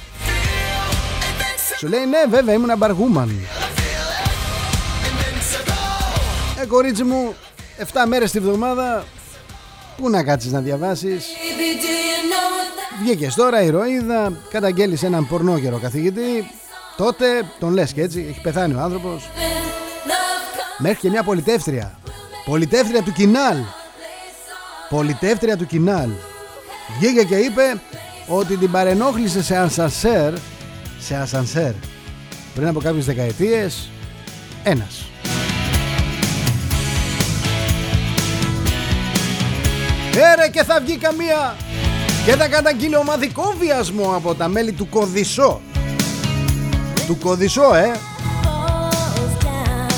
Σου 1.78 1.88
λέει 1.88 2.06
ναι 2.06 2.36
βέβαια 2.38 2.54
ήμουν 2.54 2.78
μπαργούμαν 2.78 3.40
κορίτσι 6.68 7.04
μου 7.04 7.36
7 7.78 7.84
μέρες 8.08 8.32
τη 8.32 8.40
βδομάδα 8.40 9.06
Πού 9.98 10.10
να 10.10 10.24
κάτσεις 10.24 10.52
να 10.52 10.60
διαβάσεις. 10.60 11.26
Baby, 11.26 11.82
do 11.82 11.86
you 11.86 12.32
know 12.32 12.48
that 12.78 13.02
Βγήκες 13.02 13.36
τώρα 13.36 13.62
ηρωίδα 13.62 14.32
Καταγγέλεις 14.50 15.04
έναν 15.04 15.28
πορνόγερο 15.28 15.80
καθηγητή. 15.80 16.50
Τότε 16.98 17.26
τον 17.60 17.74
λες 17.74 17.94
και 17.94 18.02
έτσι 18.02 18.26
Έχει 18.30 18.42
πεθάνει 18.42 18.74
ο 18.74 18.80
άνθρωπος. 18.80 19.24
Love 19.24 20.10
comes 20.10 20.78
Μέχρι 20.78 21.00
και 21.00 21.10
μια 21.10 21.24
πολιτεύτρια. 21.24 22.00
Πολιτεύτρια 22.46 23.02
του 23.02 23.12
Κινάλ. 23.12 23.58
Πολιτεύτρια 24.90 25.58
του 25.58 25.66
Κινάλ. 25.66 26.10
Βγήκε 27.00 27.24
και 27.24 27.36
είπε 27.36 27.82
Ότι 28.28 28.58
την 28.58 28.72
παρενόχλησε 28.72 29.44
σε 29.44 29.56
ανσανσέρ 29.56 30.34
Σε 31.00 31.16
ανσανσέρ 31.16 31.72
Πριν 32.56 32.68
από 32.68 32.80
κάποιες 32.80 33.06
δεκαετίες 33.06 33.90
Ένας 34.64 35.06
Έρε 40.20 40.50
και 40.52 40.64
θα 40.64 40.80
βγει 40.80 40.98
καμία. 40.98 41.56
Και 42.26 42.32
θα 42.32 42.48
καταγγείλει 42.48 42.96
ομαδικό 42.96 43.56
βιασμό 43.60 44.16
από 44.16 44.36
τα 44.36 44.48
μέλη 44.48 44.72
του 44.72 44.90
Κοδισό. 44.90 45.62
Του 47.08 47.18
Κοδισό 47.18 47.76
ε. 47.76 47.92
Falls 48.44 49.46
down. 49.46 49.92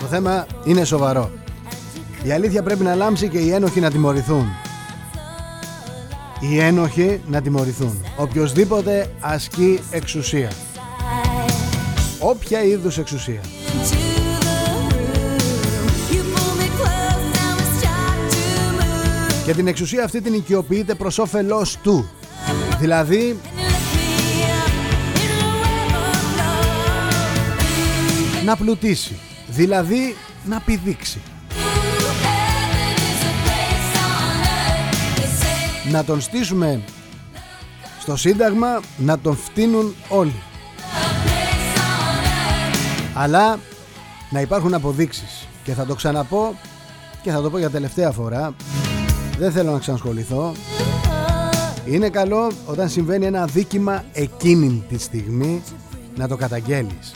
Το 0.00 0.06
θέμα 0.06 0.46
είναι 0.64 0.84
σοβαρό. 0.84 1.30
Η 2.22 2.32
αλήθεια 2.32 2.62
πρέπει 2.62 2.84
να 2.84 2.94
λάμψει 2.94 3.28
και 3.28 3.38
οι 3.38 3.52
ένοχοι 3.52 3.80
να 3.80 3.90
τιμωρηθούν. 3.90 4.46
Οι 6.40 6.58
ένοχοι 6.58 7.20
να 7.26 7.42
τιμωρηθούν. 7.42 8.04
Οποιοςδήποτε 8.16 9.10
ασκεί 9.20 9.80
εξουσία. 9.90 10.50
Όποια 12.18 12.62
είδους 12.62 12.98
εξουσία 12.98 13.40
Και 19.46 19.54
την 19.54 19.66
εξουσία 19.66 20.04
αυτή 20.04 20.20
την 20.20 20.34
οικειοποιείται 20.34 20.94
προς 20.94 21.18
όφελός 21.18 21.76
του 21.82 22.08
Δηλαδή 22.78 23.38
You 23.42 23.60
lift 23.60 23.94
me 23.94 24.42
up 24.42 24.72
in 25.22 25.30
a 25.40 25.48
web 25.62 25.92
of 25.96 26.16
love. 28.40 28.44
να 28.44 28.56
πλουτίσει 28.56 29.18
Δηλαδή 29.48 30.16
να 30.44 30.60
πηδήξει 30.60 31.20
Heaven 31.50 32.96
is 32.96 33.22
a 33.24 33.32
place 33.46 33.94
on 34.06 34.36
earth. 34.46 35.18
They 35.18 35.88
say 35.88 35.90
Να 35.92 36.04
τον 36.04 36.20
στήσουμε 36.20 36.80
στο 38.00 38.16
Σύνταγμα 38.16 38.80
Να 38.96 39.18
τον 39.18 39.36
φτύνουν 39.36 39.94
όλοι 40.08 40.34
place 40.92 41.78
on 41.78 42.24
earth. 42.24 43.10
Αλλά 43.14 43.58
να 44.30 44.40
υπάρχουν 44.40 44.74
αποδείξεις 44.74 45.46
Και 45.64 45.72
θα 45.72 45.86
το 45.86 45.94
ξαναπώ 45.94 46.58
Και 47.22 47.30
θα 47.30 47.40
το 47.42 47.50
πω 47.50 47.58
για 47.58 47.70
τελευταία 47.70 48.10
φορά 48.10 48.54
Δεν 49.38 49.52
θέλω 49.52 49.70
να 49.70 49.78
ξανασχοληθώ 49.78 50.52
Είναι 51.84 52.08
καλό 52.08 52.50
όταν 52.66 52.88
συμβαίνει 52.88 53.26
ένα 53.26 53.44
δίκημα 53.44 54.04
εκείνη 54.12 54.84
τη 54.88 54.98
στιγμή 54.98 55.62
να 56.16 56.28
το 56.28 56.36
καταγγέλεις. 56.36 57.14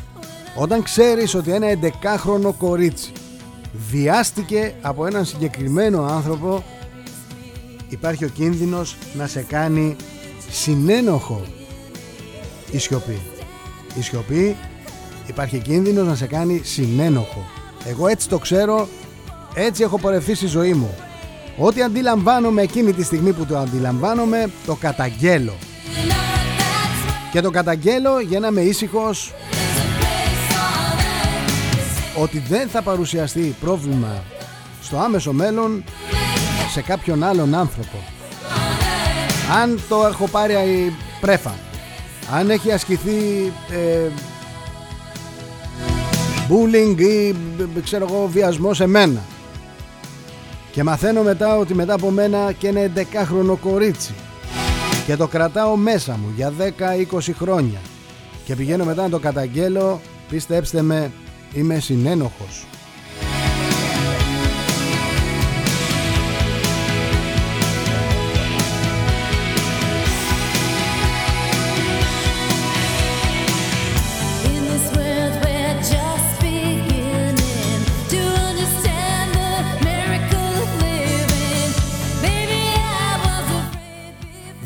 Όταν 0.56 0.82
ξέρεις 0.82 1.34
ότι 1.34 1.52
ένα 1.52 1.66
11χρονο 1.80 2.54
κορίτσι 2.58 3.12
βιάστηκε 3.90 4.74
από 4.80 5.06
έναν 5.06 5.24
συγκεκριμένο 5.24 6.04
άνθρωπο 6.04 6.64
υπάρχει 7.88 8.24
ο 8.24 8.28
κίνδυνος 8.28 8.96
να 9.14 9.26
σε 9.26 9.42
κάνει 9.42 9.96
συνένοχο 10.50 11.42
η 12.70 12.78
σιωπή. 12.78 13.20
Η 13.98 14.02
σιωπή 14.02 14.56
υπάρχει 15.26 15.58
κίνδυνος 15.58 16.06
να 16.06 16.14
σε 16.14 16.26
κάνει 16.26 16.60
συνένοχο. 16.64 17.44
Εγώ 17.86 18.08
έτσι 18.08 18.28
το 18.28 18.38
ξέρω, 18.38 18.88
έτσι 19.54 19.82
έχω 19.82 19.98
πορευθεί 19.98 20.34
στη 20.34 20.46
ζωή 20.46 20.72
μου. 20.72 20.94
Ό,τι 21.62 21.82
αντιλαμβάνομαι 21.82 22.62
εκείνη 22.62 22.92
τη 22.92 23.02
στιγμή 23.04 23.32
που 23.32 23.46
το 23.46 23.58
αντιλαμβάνομαι, 23.58 24.50
το 24.66 24.74
καταγγέλω. 24.74 25.54
Και 27.32 27.40
το 27.40 27.50
καταγγέλω 27.50 28.20
για 28.20 28.40
να 28.40 28.46
είμαι 28.46 28.60
ήσυχος 28.60 29.34
ότι 32.22 32.38
δεν 32.48 32.68
θα 32.68 32.82
παρουσιαστεί 32.82 33.54
πρόβλημα 33.60 34.22
στο 34.82 34.98
άμεσο 34.98 35.32
μέλλον 35.32 35.84
σε 36.72 36.82
κάποιον 36.82 37.22
άλλον 37.22 37.54
άνθρωπο. 37.54 37.96
Αν 39.62 39.80
το 39.88 40.06
έχω 40.06 40.28
πάρει 40.28 40.52
η 40.52 40.92
πρέφα, 41.20 41.54
αν 42.32 42.50
έχει 42.50 42.72
ασκηθεί 42.72 43.52
ε, 43.70 44.10
bullying 46.48 47.00
ή 47.00 47.28
ε, 47.76 47.80
ξέρω 47.82 48.06
εγώ 48.10 48.26
βιασμό 48.26 48.74
σε 48.74 48.86
μένα 48.86 49.20
και 50.70 50.82
μαθαίνω 50.82 51.22
μετά 51.22 51.56
ότι 51.56 51.74
μετά 51.74 51.94
από 51.94 52.10
μένα 52.10 52.52
και 52.52 52.68
ένα 52.68 52.80
11χρονο 52.94 53.56
κορίτσι. 53.60 54.14
Και 55.06 55.16
το 55.16 55.26
κρατάω 55.26 55.76
μέσα 55.76 56.12
μου 56.12 56.32
για 56.36 56.52
10-20 56.58 57.18
χρόνια. 57.38 57.78
Και 58.44 58.56
πηγαίνω 58.56 58.84
μετά 58.84 59.02
να 59.02 59.08
το 59.08 59.18
καταγγέλω. 59.18 60.00
Πιστέψτε 60.28 60.82
με, 60.82 61.12
είμαι 61.54 61.78
συνένοχος. 61.78 62.66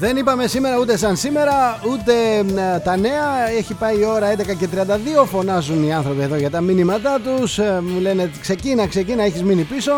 Δεν 0.04 0.16
είπαμε 0.16 0.46
σήμερα 0.46 0.78
ούτε 0.78 0.96
σαν 0.96 1.16
σήμερα, 1.16 1.80
ούτε 1.90 2.12
ε, 2.36 2.78
τα 2.78 2.96
νέα. 2.96 3.48
Έχει 3.58 3.74
πάει 3.74 3.98
η 3.98 4.04
ώρα 4.04 4.32
11 4.32 4.56
και 4.58 4.68
32. 5.22 5.26
Φωνάζουν 5.26 5.82
οι 5.82 5.92
άνθρωποι 5.92 6.22
εδώ 6.22 6.36
για 6.36 6.50
τα 6.50 6.60
μήνυματά 6.60 7.20
τους. 7.20 7.58
Ε, 7.58 7.80
Μου 7.82 8.00
λένε 8.00 8.30
ξεκίνα, 8.40 8.86
ξεκίνα, 8.86 9.22
έχεις 9.22 9.42
μείνει 9.42 9.62
πίσω. 9.62 9.92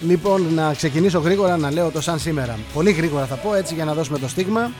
Λοιπόν, 0.00 0.46
να 0.54 0.74
ξεκινήσω 0.74 1.18
γρήγορα 1.18 1.56
να 1.56 1.70
λέω 1.70 1.90
το 1.90 2.00
σαν 2.00 2.18
σήμερα. 2.18 2.58
Πολύ 2.74 2.90
γρήγορα 2.90 3.24
θα 3.26 3.34
πω 3.34 3.54
έτσι 3.54 3.74
για 3.74 3.84
να 3.84 3.94
δώσουμε 3.94 4.18
το 4.18 4.28
στίγμα. 4.28 4.70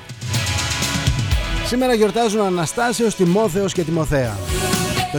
Σήμερα 1.66 1.94
γιορτάζουν 1.94 2.40
Αναστάσεως, 2.40 3.14
Τιμόθεος 3.14 3.72
και 3.72 3.82
Τιμοθέα. 3.82 4.36
Το 5.12 5.18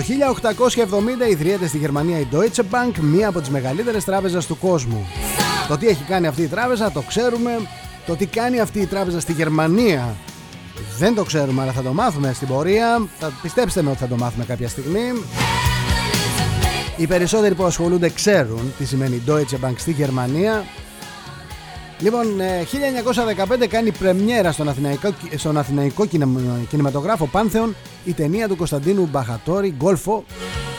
1870 1.27 1.29
ιδρύεται 1.29 1.67
στη 1.67 1.77
Γερμανία 1.77 2.19
η 2.19 2.27
Deutsche 2.31 2.63
Bank, 2.71 2.99
μία 3.01 3.27
από 3.27 3.39
τις 3.39 3.49
μεγαλύτερες 3.49 4.03
τράπεζες 4.03 4.45
του 4.45 4.57
κόσμου. 4.57 5.07
Το 5.67 5.77
τι 5.77 5.87
έχει 5.87 6.03
κάνει 6.03 6.27
αυτή 6.27 6.41
η 6.41 6.47
τράπεζα 6.47 6.91
το 6.91 7.01
ξέρουμε. 7.01 7.59
Το 8.05 8.15
τι 8.15 8.25
κάνει 8.25 8.59
αυτή 8.59 8.79
η 8.79 8.85
τράπεζα 8.85 9.19
στη 9.19 9.33
Γερμανία 9.33 10.15
δεν 10.97 11.15
το 11.15 11.23
ξέρουμε, 11.23 11.61
αλλά 11.61 11.71
θα 11.71 11.81
το 11.81 11.93
μάθουμε 11.93 12.33
στην 12.33 12.47
πορεία. 12.47 13.07
Θα, 13.19 13.31
πιστέψτε 13.41 13.81
με 13.81 13.89
ότι 13.89 13.99
θα 13.99 14.07
το 14.07 14.15
μάθουμε 14.15 14.45
κάποια 14.45 14.67
στιγμή. 14.67 15.23
Οι 16.97 17.07
περισσότεροι 17.07 17.55
που 17.55 17.63
ασχολούνται 17.63 18.09
ξέρουν 18.09 18.73
τι 18.77 18.85
σημαίνει 18.85 19.21
Deutsche 19.27 19.65
Bank 19.67 19.73
στη 19.77 19.91
Γερμανία. 19.91 20.65
Λοιπόν, 21.99 22.39
ε, 22.39 22.63
1915 22.63 23.67
κάνει 23.67 23.91
πρεμιέρα 23.91 24.51
στον 24.51 24.69
Αθηναϊκό, 24.69 25.09
στον 25.35 25.57
Αθηναϊκό 25.57 26.05
κινημα- 26.05 26.41
κινηματογράφο 26.69 27.25
Πάνθεον 27.25 27.75
η 28.05 28.13
ταινία 28.13 28.47
του 28.47 28.55
Κωνσταντίνου 28.55 29.07
Μπαχατόρη 29.11 29.73
«Γκόλφο» 29.77 30.23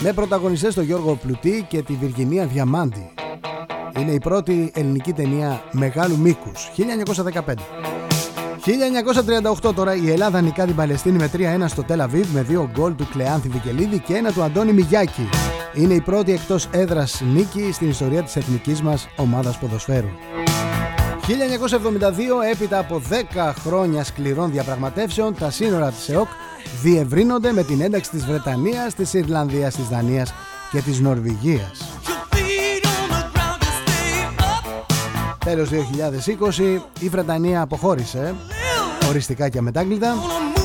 με 0.00 0.12
πρωταγωνιστές 0.12 0.74
τον 0.74 0.84
Γιώργο 0.84 1.14
Πλουτή 1.22 1.66
και 1.68 1.82
τη 1.82 1.92
Βιργινία 2.00 2.46
Διαμάντη. 2.46 3.10
Είναι 3.98 4.12
η 4.12 4.18
πρώτη 4.18 4.70
ελληνική 4.74 5.12
ταινία 5.12 5.62
μεγάλου 5.72 6.18
μήκους, 6.18 6.70
1915. 6.76 7.54
1938 9.64 9.74
τώρα 9.74 9.96
η 9.96 10.10
Ελλάδα 10.10 10.40
νικά 10.40 10.64
την 10.64 10.74
Παλαιστίνη 10.74 11.18
με 11.18 11.30
3-1 11.32 11.64
στο 11.68 11.82
Τελαβίβ 11.82 12.34
με 12.34 12.42
δύο 12.42 12.70
γκολ 12.72 12.94
του 12.94 13.08
Κλεάνθη 13.12 13.48
Βικελίδη 13.48 13.98
και 13.98 14.14
ένα 14.14 14.32
του 14.32 14.42
Αντώνη 14.42 14.72
Μιγιάκη. 14.72 15.28
Είναι 15.74 15.94
η 15.94 16.00
πρώτη 16.00 16.32
εκτός 16.32 16.68
έδρας 16.70 17.22
νίκη 17.32 17.72
στην 17.72 17.88
ιστορία 17.88 18.22
της 18.22 18.36
εθνικής 18.36 18.82
μας 18.82 19.08
ομάδας 19.16 19.58
ποδοσφαίρου. 19.58 20.08
1972, 21.26 22.42
έπειτα 22.52 22.78
από 22.78 23.02
10 23.10 23.52
χρόνια 23.58 24.04
σκληρών 24.04 24.50
διαπραγματεύσεων, 24.50 25.34
τα 25.34 25.50
σύνορα 25.50 25.90
της 25.90 26.08
ΕΟΚ 26.08 26.28
διευρύνονται 26.82 27.52
με 27.52 27.62
την 27.62 27.80
ένταξη 27.80 28.10
της 28.10 28.26
Βρετανίας, 28.26 28.94
της 28.94 29.12
Ιρλανδίας, 29.12 29.74
της 29.74 29.88
Δανίας 29.88 30.34
και 30.70 30.80
της 30.80 31.00
Νορβηγίας. 31.00 32.01
Τέλος 35.44 35.68
2020, 35.68 36.80
η 37.00 37.08
Βρετανία 37.08 37.60
αποχώρησε, 37.60 38.34
οριστικά 39.08 39.48
και 39.48 39.58
αμετάκλητα. 39.58 40.14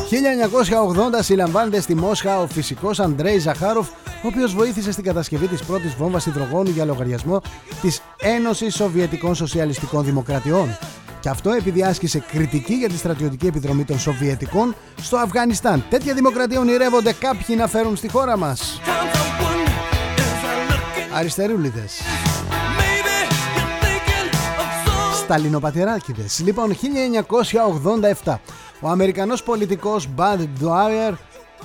1980 0.09 1.21
συλλαμβάνεται 1.21 1.81
στη 1.81 1.95
Μόσχα 1.95 2.39
ο 2.39 2.47
φυσικός 2.47 2.99
Αντρέι 2.99 3.37
Ζαχάροφ, 3.39 3.87
ο 4.23 4.27
οποίος 4.27 4.55
βοήθησε 4.55 4.91
στην 4.91 5.03
κατασκευή 5.03 5.47
της 5.47 5.63
πρώτης 5.63 5.95
βόμβας 5.95 6.25
υδρογόνου 6.25 6.69
για 6.69 6.85
λογαριασμό 6.85 7.41
της 7.81 8.01
Ένωσης 8.17 8.75
Σοβιετικών 8.75 9.35
Σοσιαλιστικών 9.35 10.03
Δημοκρατιών. 10.03 10.77
Και 11.19 11.29
αυτό 11.29 11.51
επειδή 11.51 11.83
άσκησε 11.83 12.19
κριτική 12.19 12.73
για 12.73 12.89
τη 12.89 12.97
στρατιωτική 12.97 13.47
επιδρομή 13.47 13.83
των 13.83 13.99
Σοβιετικών 13.99 14.75
στο 15.01 15.17
Αφγανιστάν. 15.17 15.83
Τέτοια 15.89 16.13
δημοκρατία 16.13 16.59
ονειρεύονται 16.59 17.13
κάποιοι 17.13 17.55
να 17.59 17.67
φέρουν 17.67 17.95
στη 17.95 18.09
χώρα 18.09 18.37
μας. 18.37 18.81
Times 18.85 18.89
I 18.89 19.43
wonder 19.43 19.77
as 20.19 20.43
I 20.43 20.71
look 20.71 21.13
at 21.13 21.17
Αριστερούλιδες. 21.17 22.01
Maybe 25.29 25.49
you're 25.49 25.61
thinking 25.61 25.85
of 25.85 25.91
some. 25.91 25.97
Σταλινοπατεράκηδες. 25.97 26.41
Λοιπόν, 26.43 26.73
1987. 28.23 28.41
Ο 28.79 28.89
Αμερικανός 28.89 29.43
πολιτικός 29.43 30.09
Bud 30.17 30.39
Dwyer 30.63 31.13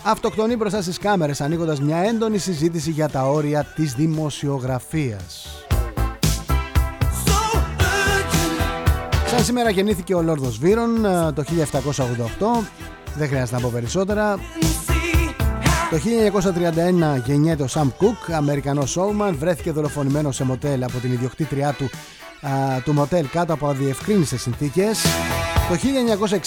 αυτοκτονεί 0.05 0.57
μπροστά 0.57 0.83
στις 0.83 0.99
κάμερες 0.99 1.41
ανοίγοντας 1.41 1.81
μια 1.81 1.97
έντονη 1.97 2.39
συζήτηση 2.39 2.91
για 2.91 3.09
τα 3.09 3.23
όρια 3.23 3.65
της 3.75 3.95
δημοσιογραφίας. 3.95 5.47
So 7.25 7.57
urgent. 7.57 9.29
Σαν 9.31 9.45
σήμερα 9.45 9.71
γεννήθηκε 9.71 10.15
ο 10.15 10.23
Λόρδος 10.23 10.59
Βύρον 10.59 11.05
ε, 11.05 11.33
το 11.33 11.45
1788. 11.49 12.67
Δεν 13.17 13.29
χρειάζεται 13.29 13.57
να 13.57 13.63
πω 13.63 13.71
περισσότερα. 13.73 14.37
See 14.37 14.39
how 14.39 15.53
Το 15.91 15.99
1931 17.19 17.23
γεννιέται 17.25 17.63
ο 17.63 17.67
Σαμ 17.67 17.91
Κουκ, 17.97 18.33
Αμερικανός 18.33 18.91
σόουμαν, 18.91 19.37
βρέθηκε 19.39 19.73
δολοφονημένος 19.73 20.37
σε 20.37 20.45
μοτέλ 20.45 20.83
από 20.83 20.99
την 20.99 21.13
ιδιοκτήτριά 21.13 21.73
του 21.73 21.91
α, 22.43 22.81
του 22.85 22.93
μοτέλ 22.93 23.29
κάτω 23.29 23.53
από 23.53 23.69
αδιευκρίνιστες 23.69 24.41
συνθήκες. 24.41 25.03
Το 25.69 25.79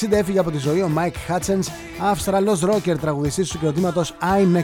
1960 0.07 0.11
έφυγε 0.11 0.39
από 0.39 0.51
τη 0.51 0.57
ζωή 0.57 0.81
ο 0.81 0.87
Μάικ 0.87 1.15
Χάτσενς, 1.27 1.67
Αυστραλός 2.01 2.59
ρόκερ 2.59 2.97
τραγουδιστής 2.99 3.47
του 3.47 3.57
συγκροτήματος 3.57 4.13
I'm 4.21 4.57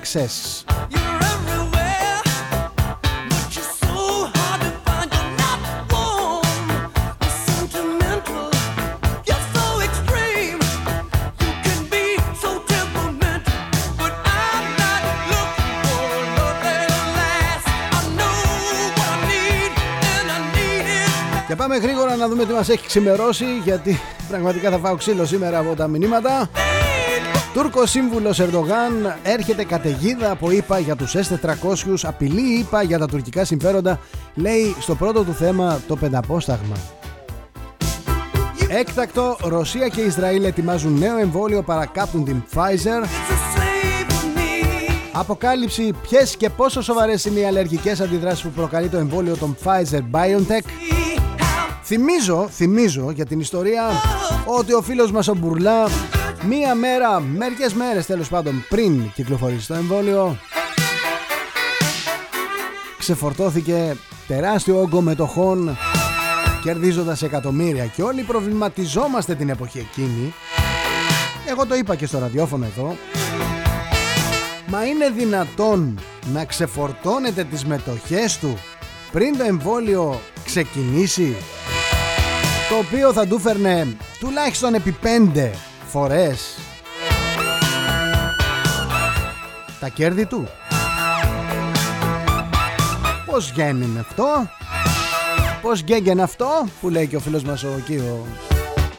Και 21.52 21.58
πάμε 21.58 21.78
γρήγορα 21.78 22.16
να 22.16 22.28
δούμε 22.28 22.46
τι 22.46 22.54
μας 22.54 22.70
έχει 22.70 22.86
ξημερώσει, 22.86 23.46
γιατί 23.64 24.00
πραγματικά 24.30 24.70
θα 24.70 24.78
φάω 24.78 24.96
ξύλο 24.96 25.26
σήμερα 25.26 25.58
από 25.58 25.76
τα 25.76 25.88
μηνύματα. 25.88 26.50
Τούρκος 27.54 27.90
σύμβουλος 27.90 28.40
Ερντογάν 28.40 29.16
έρχεται 29.24 29.64
καταιγίδα 29.64 30.32
από 30.32 30.52
ΙΠΑ 30.52 30.80
για 30.80 30.96
τους 30.96 31.16
S400, 31.16 31.96
απειλεί 32.04 32.60
ΙΠΑ 32.60 32.84
για 32.84 32.98
τα 33.00 33.08
τουρκικά 33.08 33.46
συμφέροντα, 33.46 34.00
λέει 34.36 34.76
στο 34.80 34.96
πρώτο 34.96 35.24
του 35.24 35.34
θέμα 35.34 35.82
το 35.88 35.96
πενταπόσταγμα. 35.96 36.76
Έκτακτο, 38.68 39.38
Ρωσία 39.42 39.88
και 39.88 40.02
Ισραήλ 40.02 40.44
ετοιμάζουν 40.44 40.98
νέο 40.98 41.18
εμβόλιο 41.18 41.62
παρακάπτουν 41.62 42.24
την 42.24 42.44
Pfizer. 42.54 43.02
To 43.02 43.36
save 43.56 44.38
me. 44.38 44.92
Αποκάλυψη 45.14 45.94
ποιες 46.02 46.36
και 46.38 46.50
πόσο 46.50 46.82
σοβαρές 46.82 47.26
είναι 47.26 47.40
οι 47.40 47.46
αλλεργικές 47.46 48.00
αντιδράσεις 48.00 48.42
που 48.42 48.50
προκαλεί 48.50 48.88
το 48.88 48.98
εμβόλιο 48.98 49.38
των 49.38 49.58
Pfizer 49.64 50.02
BioNTech. 50.12 50.81
Θυμίζω, 51.94 52.48
θυμίζω 52.52 53.12
για 53.12 53.26
την 53.26 53.40
ιστορία 53.40 53.84
ότι 54.46 54.74
ο 54.74 54.82
φίλος 54.82 55.12
μας 55.12 55.28
ο 55.28 55.36
Μπουρλά 55.36 55.88
μία 56.48 56.76
μέρα, 56.76 57.20
μερικές 57.20 57.74
μέρες 57.74 58.06
τέλος 58.06 58.30
πάντων 58.30 58.66
πριν 58.70 59.12
κυκλοφορήσει 59.14 59.68
το 59.68 59.74
εμβόλιο 59.74 60.38
ξεφορτώθηκε 62.98 63.96
τεράστιο 64.28 64.80
όγκο 64.82 65.02
μετοχών 65.02 65.78
κερδίζοντας 66.64 67.22
εκατομμύρια. 67.22 67.86
Και 67.86 68.04
όλοι 68.04 68.22
προβληματιζόμαστε 68.24 69.36
την 69.36 69.50
εποχή 69.50 69.80
εκείνη. 69.80 70.34
Εγώ 71.50 71.66
το 71.66 71.76
είπα 71.76 71.96
και 71.96 72.06
στο 72.06 72.20
ραδιόφωνο 72.20 72.66
εδώ. 72.66 72.96
Μα 74.68 74.86
είναι 74.86 75.10
δυνατόν 75.10 76.00
να 76.34 76.46
ξεφορτώνετε 76.46 77.44
τις 77.44 77.66
μετοχές 77.66 78.38
του 78.38 78.58
πριν 79.12 79.38
το 79.38 79.44
εμβόλιο 79.44 80.20
ξεκινήσει; 80.46 81.36
Το 82.72 82.78
οποίο 82.78 83.14
θα 83.14 83.28
του 83.28 83.40
φέρνε 83.40 83.98
τουλάχιστον 84.20 84.74
επί 84.74 84.92
πέντε 84.92 85.54
φορές 85.88 86.58
τα 89.80 89.88
κέρδη 89.88 90.26
του. 90.26 90.48
Πώς 93.26 93.52
γίνει 93.52 94.00
αυτό, 94.00 94.26
πώς 95.62 95.80
γέγγεν 95.80 96.20
αυτό 96.20 96.68
που 96.82 96.90
λέει 96.90 97.08
και 97.08 97.16
ο 97.16 97.20
φίλος 97.20 97.44
μας 97.44 97.64
ο, 97.64 97.70
εκεί, 97.78 97.96
ο, 97.96 98.26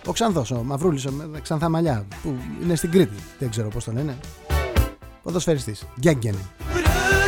ο 0.07 0.13
Ξανθός, 0.13 0.51
ο 0.51 0.63
Μαυρούλης, 0.65 1.07
ο, 1.07 1.13
με 1.13 1.41
ξανθά 1.41 1.69
μαλλιά 1.69 2.07
που 2.23 2.37
είναι 2.63 2.75
στην 2.75 2.91
Κρήτη, 2.91 3.23
δεν 3.39 3.51
ξέρω 3.51 3.69
πώς 3.69 3.85
τον 3.85 3.95
λένε. 3.95 4.17
Ποδοσφαιριστής, 5.23 5.87
γέγγεν. 5.95 6.37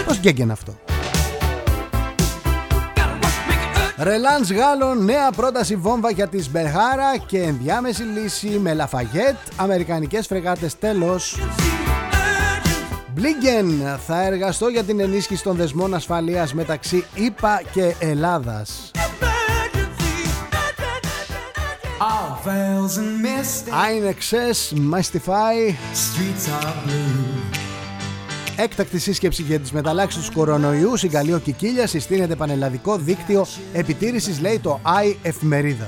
Πώς 0.06 0.16
γέγγεν 0.16 0.50
αυτό. 0.50 0.93
Ρελάνς 3.98 4.52
Γάλλων, 4.52 5.04
νέα 5.04 5.30
πρόταση 5.30 5.76
βόμβα 5.76 6.10
για 6.10 6.28
τη 6.28 6.42
Σμπερχάρα 6.42 7.16
και 7.26 7.42
ενδιάμεση 7.42 8.02
λύση 8.02 8.48
με 8.48 8.74
Λαφαγέτ, 8.74 9.36
αμερικανικές 9.56 10.26
φρεγάτες 10.26 10.78
τέλος. 10.78 11.38
Μπλίγκεν, 13.14 13.98
θα 14.06 14.22
εργαστώ 14.22 14.68
για 14.68 14.84
την 14.84 15.00
ενίσχυση 15.00 15.42
των 15.42 15.56
δεσμών 15.56 15.94
ασφαλείας 15.94 16.54
μεταξύ 16.54 17.04
ΗΠΑ 17.14 17.62
και 17.72 17.94
Ελλάδας. 17.98 18.90
All 22.00 22.32
veils 22.46 22.94
and 23.02 23.14
mist, 23.24 23.62
INXS, 23.90 24.58
Mystify, 24.92 25.54
streets 26.04 26.44
are 26.58 26.74
blue. 26.84 27.33
Έκτακτη 28.56 28.98
σύσκεψη 28.98 29.42
για 29.42 29.60
τις 29.60 29.72
μεταλλάξεις 29.72 30.26
του 30.26 30.32
κορονοϊού, 30.32 30.96
συγκαλείο 30.96 31.38
Κικίλια, 31.38 31.86
συστήνεται 31.86 32.36
πανελλαδικό 32.36 32.96
δίκτυο 32.96 33.46
επιτήρησης, 33.72 34.40
λέει 34.40 34.58
το 34.58 34.80
I 34.84 35.14
Εφημερίδα. 35.22 35.84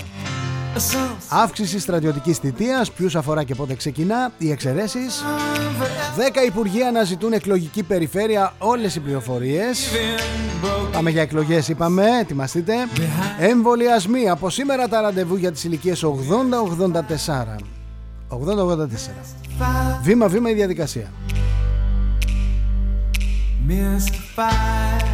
Some 0.76 1.16
Αύξηση 1.28 1.78
στρατιωτικής 1.78 2.38
θητείας, 2.38 2.92
ποιους 2.92 3.16
αφορά 3.16 3.44
και 3.44 3.54
πότε 3.54 3.74
ξεκινά, 3.74 4.32
οι 4.38 4.50
εξαιρέσεις. 4.50 5.24
10 6.16 6.46
υπουργεία 6.46 6.88
αναζητούν 6.88 7.32
εκλογική 7.32 7.82
περιφέρεια, 7.82 8.54
όλες 8.58 8.94
οι 8.94 9.00
πληροφορίες. 9.00 9.88
Πάμε 10.92 11.10
για 11.10 11.22
εκλογές 11.22 11.68
είπαμε, 11.68 12.04
ετοιμαστείτε. 12.20 12.74
Εμβολιασμοί, 13.38 14.28
από 14.28 14.50
σήμερα 14.50 14.88
τα 14.88 15.00
ραντεβού 15.00 15.36
για 15.36 15.52
τις 15.52 15.64
ηλικίες 15.64 16.02
80-84. 16.02 17.56
80-84. 18.28 19.34
Βήμα-βήμα 20.02 20.50
η 20.50 20.54
διαδικασία. 20.54 21.12
Mystified. 23.68 25.04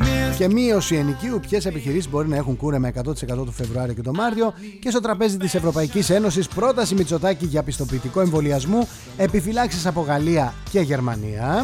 Myst- 0.00 0.36
Και 0.36 0.48
μείωση 0.48 0.94
ενοικίου, 0.96 1.40
ποιες 1.48 1.66
επιχειρήσεις 1.66 2.10
μπορεί 2.10 2.28
να 2.28 2.36
έχουν 2.36 2.56
κούρεμα 2.56 2.88
100% 2.88 3.44
το 3.44 3.50
Φεβρουάριο 3.52 3.94
και 3.94 4.02
το 4.02 4.12
Μάρτιο. 4.12 4.52
Και 4.80 4.90
στο 4.90 5.00
τραπέζι 5.00 5.36
της 5.36 5.54
Ευρωπαϊκής 5.54 6.10
Ένωσης, 6.10 6.48
πρόταση 6.48 6.94
Μητσοτάκη 6.94 7.46
για 7.46 7.62
πιστοποιητικό 7.62 8.20
εμβολιασμού, 8.20 8.88
επιφυλάξεις 9.16 9.86
από 9.86 10.00
Γαλλία 10.00 10.54
και 10.70 10.80
Γερμανία. 10.80 11.62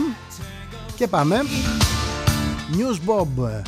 Και 0.97 1.07
πάμε. 1.07 1.37
News 2.73 3.11
Bob. 3.11 3.61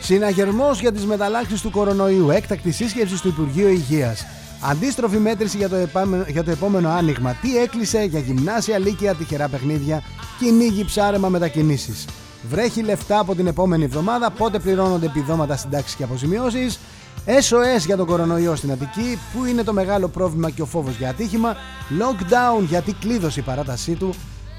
Συναγερμός 0.00 0.80
για 0.80 0.92
τις 0.92 1.06
μεταλλάξεις 1.06 1.60
του 1.60 1.70
κορονοϊού. 1.70 2.30
Έκτακτη 2.30 2.70
σύσκεψη 2.72 3.22
του 3.22 3.28
Υπουργείου 3.28 3.68
Υγείας. 3.68 4.26
Αντίστροφη 4.66 5.18
μέτρηση 5.18 5.56
για 5.56 5.68
το, 5.68 5.76
επάμενο, 5.76 6.24
για 6.28 6.44
το 6.44 6.50
επόμενο 6.50 6.88
άνοιγμα. 6.88 7.36
Τι 7.42 7.58
έκλεισε 7.58 8.02
για 8.02 8.20
γυμνάσια, 8.20 8.78
λύκεια, 8.78 9.14
τυχερά 9.14 9.48
παιχνίδια, 9.48 10.02
κυνήγι, 10.38 10.84
ψάρεμα, 10.84 11.28
μετακινήσεις. 11.28 12.04
Βρέχει 12.48 12.82
λεφτά 12.82 13.18
από 13.18 13.34
την 13.34 13.46
επόμενη 13.46 13.84
εβδομάδα. 13.84 14.30
Πότε 14.30 14.58
πληρώνονται 14.58 15.06
επιδόματα, 15.06 15.56
συντάξεις 15.56 15.94
και 15.94 16.02
αποζημιώσεις. 16.02 16.78
SOS 17.26 17.84
για 17.86 17.96
τον 17.96 18.06
κορονοϊό 18.06 18.54
στην 18.56 18.72
Αττική, 18.72 19.18
που 19.32 19.44
είναι 19.44 19.62
το 19.62 19.72
μεγάλο 19.72 20.08
πρόβλημα 20.08 20.50
και 20.50 20.62
ο 20.62 20.66
φόβος 20.66 20.96
για 20.96 21.08
ατύχημα; 21.08 21.56
Lockdown 21.98 22.64
γιατί 22.68 22.92
κλείδωσε 22.92 23.40
η 23.40 23.42
παράτασή 23.42 23.92
του. 23.92 24.14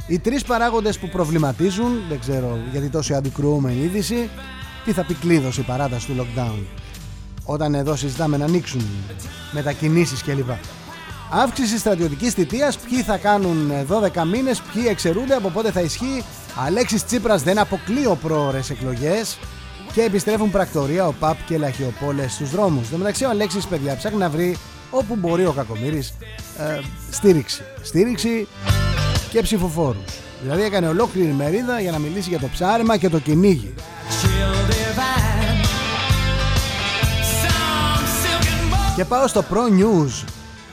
Οι 0.07 0.19
τρεις 0.19 0.43
παράγοντες 0.43 0.99
που 0.99 1.09
προβληματίζουν, 1.09 1.91
δεν 2.09 2.19
ξέρω 2.19 2.57
γιατί 2.71 2.89
τόση 2.89 3.13
αντικρουόμενη 3.13 3.81
είδηση, 3.83 4.29
τι 4.85 4.91
θα 4.91 5.03
πει 5.03 5.13
κλείδωσε 5.13 5.61
η 5.61 5.63
παράταση 5.63 6.07
του 6.07 6.13
lockdown 6.17 6.84
όταν 7.45 7.75
εδώ 7.75 7.95
συζητάμε 7.95 8.37
να 8.37 8.45
ανοίξουν 8.45 8.85
μετακινήσεις 9.51 10.23
κλπ. 10.23 10.49
Αύξηση 11.31 11.77
στρατιωτικής 11.77 12.33
θητείας, 12.33 12.77
ποιοι 12.77 13.01
θα 13.01 13.17
κάνουν 13.17 13.71
ε, 13.71 13.85
12 13.89 14.23
μήνες, 14.31 14.61
ποιοι 14.61 14.83
εξαιρούνται, 14.87 15.33
από 15.33 15.49
πότε 15.49 15.71
θα 15.71 15.81
ισχύει. 15.81 16.23
Αλέξης 16.65 17.05
Τσίπρας 17.05 17.43
δεν 17.43 17.59
αποκλείω 17.59 18.15
πρόορες 18.15 18.69
εκλογές 18.69 19.37
και 19.93 20.01
επιστρέφουν 20.01 20.51
πρακτορία, 20.51 21.07
ο 21.07 21.13
ΠΑΠ 21.19 21.45
και 21.45 21.57
λαχιοπόλες 21.57 22.33
στους 22.33 22.49
δρόμους. 22.49 22.85
Εν 22.85 22.91
τω 22.91 22.97
μεταξύ 22.97 23.25
ο 23.25 23.29
Αλέξης 23.29 23.67
παιδιά 23.67 23.95
ψάχνει 23.95 24.17
να 24.17 24.29
βρει 24.29 24.57
όπου 24.89 25.15
μπορεί 25.15 25.45
ο 25.45 25.51
Κακομύρης 25.51 26.13
ε, 26.59 26.79
στήριξη. 27.11 27.61
Στήριξη 27.81 28.47
και 29.29 29.41
ψηφοφόρους. 29.41 30.19
Δηλαδή 30.41 30.63
έκανε 30.63 30.87
ολόκληρη 30.87 31.31
μερίδα 31.31 31.79
για 31.79 31.91
να 31.91 31.97
μιλήσει 31.97 32.29
για 32.29 32.39
το 32.39 32.47
ψάρεμα 32.47 32.97
και 32.97 33.09
το 33.09 33.19
κυνήγι. 33.19 33.73
Και 38.95 39.05
πάω 39.05 39.27
στο 39.27 39.43
Pro 39.49 39.81
News. 39.81 40.25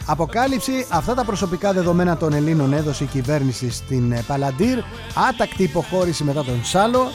Αποκάλυψη, 0.07 0.87
αυτά 0.89 1.15
τα 1.15 1.25
προσωπικά 1.25 1.73
δεδομένα 1.73 2.17
των 2.17 2.33
Ελλήνων 2.33 2.73
έδωσε 2.73 3.05
η 3.05 3.07
κυβέρνηση 3.07 3.71
στην 3.71 4.13
ε, 4.13 4.25
Παλαντήρ. 4.27 4.79
Άτακτη 5.29 5.63
υποχώρηση 5.63 6.25
μετά 6.25 6.45
τον 6.45 6.61
Σάλο. 6.65 7.07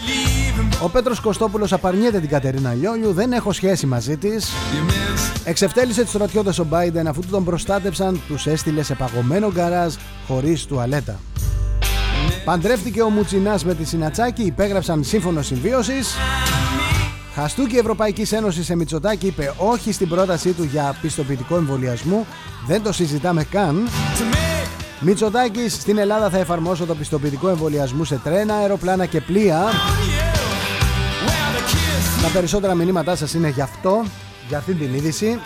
Ο 0.83 0.89
Πέτρος 0.89 1.19
Κωστόπουλος 1.19 1.73
απαρνιέται 1.73 2.19
την 2.19 2.29
Κατερίνα 2.29 2.73
Λιόλιου. 2.73 3.13
Δεν 3.13 3.31
έχω 3.31 3.51
σχέση 3.51 3.85
μαζί 3.85 4.17
της. 4.17 4.45
You 4.45 4.89
missed. 4.89 5.41
Εξευτέλισε 5.43 6.01
τους 6.01 6.09
στρατιώτες 6.09 6.59
ο 6.59 6.67
Biden 6.71 7.05
αφού 7.07 7.21
του 7.21 7.27
τον 7.27 7.43
προστάτεψαν. 7.43 8.21
Τους 8.27 8.47
έστειλε 8.47 8.83
σε 8.83 8.93
παγωμένο 8.93 9.51
γκαράζ 9.51 9.93
χωρίς 10.27 10.65
τουαλέτα. 10.65 11.19
Παντρεύτηκε 12.45 13.01
ο 13.01 13.09
Μουτσινάς 13.09 13.65
με 13.65 13.73
τη 13.73 13.83
Συνατσάκη. 13.83 14.43
Υπέγραψαν 14.43 15.03
σύμφωνο 15.03 15.41
συμβίωσης. 15.41 16.15
Χαστούκι 17.39 17.77
Ευρωπαϊκής 17.77 18.31
Ένωσης 18.31 18.65
σε 18.65 18.75
Μητσοτάκη 18.75 19.27
είπε 19.27 19.53
όχι 19.57 19.91
στην 19.91 20.07
πρότασή 20.07 20.51
του 20.51 20.63
για 20.63 20.97
πιστοποιητικό 21.01 21.55
εμβολιασμού. 21.55 22.25
Δεν 22.67 22.83
το 22.83 22.91
συζητάμε 22.91 23.43
καν. 23.43 23.87
To 23.87 24.35
me. 24.35 24.67
Μητσοτάκης 24.99 25.73
στην 25.73 25.97
Ελλάδα 25.97 26.29
θα 26.29 26.37
εφαρμόσω 26.37 26.85
το 26.85 26.95
πιστοποιητικό 26.95 27.49
εμβολιασμού 27.49 28.03
σε 28.03 28.19
τρένα, 28.23 28.55
αεροπλάνα 28.55 29.05
και 29.05 29.21
πλοία. 29.21 29.63
Well, 31.25 31.29
the 31.29 31.59
kiss. 31.59 32.23
Τα 32.23 32.29
περισσότερα 32.33 32.75
μηνύματά 32.75 33.15
σας 33.15 33.33
είναι 33.33 33.49
γι' 33.49 33.61
αυτό, 33.61 34.03
για 34.47 34.57
αυτή 34.57 34.73
την 34.73 34.93
είδηση. 34.93 35.39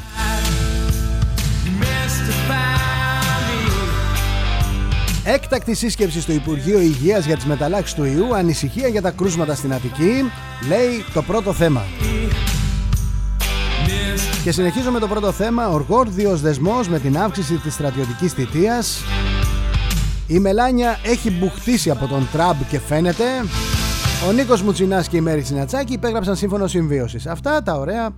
Έκτακτη 5.23 5.73
σύσκεψη 5.73 6.21
στο 6.21 6.31
Υπουργείο 6.31 6.79
Υγείας 6.79 7.25
για 7.25 7.35
τις 7.35 7.45
μεταλλάξεις 7.45 7.95
του 7.95 8.03
ιού, 8.03 8.35
ανησυχία 8.35 8.87
για 8.87 9.01
τα 9.01 9.11
κρούσματα 9.11 9.55
στην 9.55 9.73
Αττική, 9.73 10.31
λέει 10.67 11.05
το 11.13 11.21
πρώτο 11.21 11.53
θέμα. 11.53 11.83
Και 14.43 14.51
συνεχίζω 14.51 14.91
με 14.91 14.99
το 14.99 15.07
πρώτο 15.07 15.31
θέμα, 15.31 15.69
οργόρδιος 15.69 16.41
δεσμός 16.41 16.87
με 16.87 16.99
την 16.99 17.17
αύξηση 17.17 17.55
της 17.55 17.73
στρατιωτικής 17.73 18.33
θητείας. 18.33 19.03
Η 20.27 20.39
Μελάνια 20.39 20.99
έχει 21.03 21.31
μπουχτίσει 21.31 21.89
από 21.89 22.07
τον 22.07 22.27
Τραμπ 22.31 22.57
και 22.69 22.79
φαίνεται. 22.79 23.23
Ο 24.27 24.31
Νίκος 24.31 24.61
Μουτσινάς 24.61 25.07
και 25.07 25.17
η 25.17 25.21
Μέρη 25.21 25.41
Τσινατσάκη 25.41 25.93
υπέγραψαν 25.93 26.35
σύμφωνο 26.35 26.67
συμβίωσης. 26.67 27.27
Αυτά 27.27 27.63
τα 27.63 27.73
ωραία. 27.73 28.09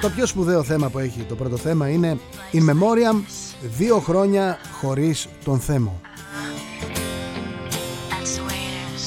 Το 0.00 0.10
πιο 0.10 0.26
σπουδαίο 0.26 0.62
θέμα 0.62 0.88
που 0.88 0.98
έχει 0.98 1.20
το 1.28 1.34
πρώτο 1.34 1.56
θέμα 1.56 1.88
είναι 1.88 2.18
In 2.54 2.62
Memoriam 2.70 3.22
δύο 3.78 3.98
χρόνια 3.98 4.58
χωρίς 4.80 5.28
τον 5.44 5.60
Θέμο. 5.60 6.00
That's 8.10 8.36
the 8.36 8.42
way 8.48 8.60
it 8.70 8.96
is. 8.96 9.04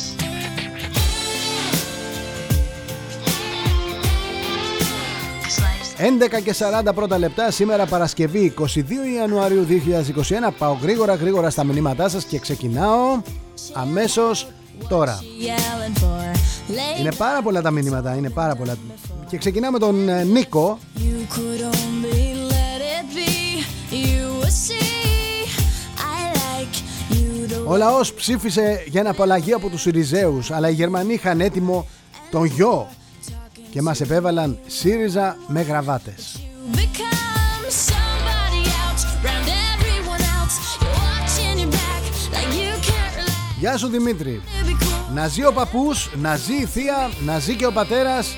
'Cause 5.41 5.59
life's 5.59 6.35
11 6.37 6.39
και 6.39 6.53
40 6.53 6.93
πρώτα 6.93 7.17
λεπτά 7.17 7.51
σήμερα 7.51 7.85
Παρασκευή 7.85 8.53
22 8.59 8.79
Ιανουαρίου 9.17 9.63
2021 9.63 10.51
Πάω 10.57 10.73
γρήγορα 10.81 11.13
γρήγορα 11.15 11.49
στα 11.49 11.63
μηνύματά 11.63 12.09
σας 12.09 12.23
και 12.23 12.39
ξεκινάω 12.39 13.21
αμέσως 13.73 14.47
τώρα 14.89 15.19
yelling 15.21 15.97
for. 16.03 16.35
Late 16.71 16.99
Είναι 16.99 17.11
πάρα 17.17 17.41
πολλά 17.41 17.61
τα 17.61 17.71
μηνύματα, 17.71 18.15
είναι 18.15 18.29
πάρα 18.29 18.55
πολλά 18.55 18.75
Και 19.29 19.37
ξεκινάμε 19.37 19.79
τον 19.79 20.09
ε, 20.09 20.23
Νίκο 20.23 20.77
Ο 27.69 27.75
λαός 27.75 28.13
ψήφισε 28.13 28.83
για 28.87 28.99
ένα 28.99 29.09
απαλλαγή 29.09 29.53
από 29.53 29.69
τους 29.69 29.81
Συριζέους 29.81 30.51
Αλλά 30.51 30.69
οι 30.69 30.73
Γερμανοί 30.73 31.13
είχαν 31.13 31.41
έτοιμο 31.41 31.87
τον 32.31 32.45
γιο 32.45 32.87
Και 33.69 33.81
μας 33.81 34.01
επέβαλαν 34.01 34.57
ΣΥΡΙΖΑ 34.67 35.37
με 35.47 35.61
γραβάτες 35.61 36.39
you 36.41 36.75
become 36.75 37.63
somebody 37.89 38.63
else. 38.83 39.03
Round 39.25 39.49
everyone 39.73 40.23
else. 40.35 40.55
You're 40.81 40.97
watching 41.03 41.57
your 41.61 41.71
back 41.79 42.01
like 42.35 42.51
you 42.59 42.73
can't 42.87 43.13
relax. 43.15 43.59
Γεια 43.59 43.77
σου 43.77 43.87
Δημήτρη 43.87 44.41
To 44.45 44.67
be 44.67 44.83
cool. 44.83 45.13
Να 45.13 45.27
ζει 45.27 45.45
ο 45.45 45.51
παππούς, 45.53 46.09
να 46.15 46.35
ζει 46.35 46.53
η 46.53 46.65
θεία, 46.65 47.11
να 47.25 47.39
ζει 47.39 47.55
και 47.55 47.65
ο 47.65 47.71
πατέρας 47.71 48.35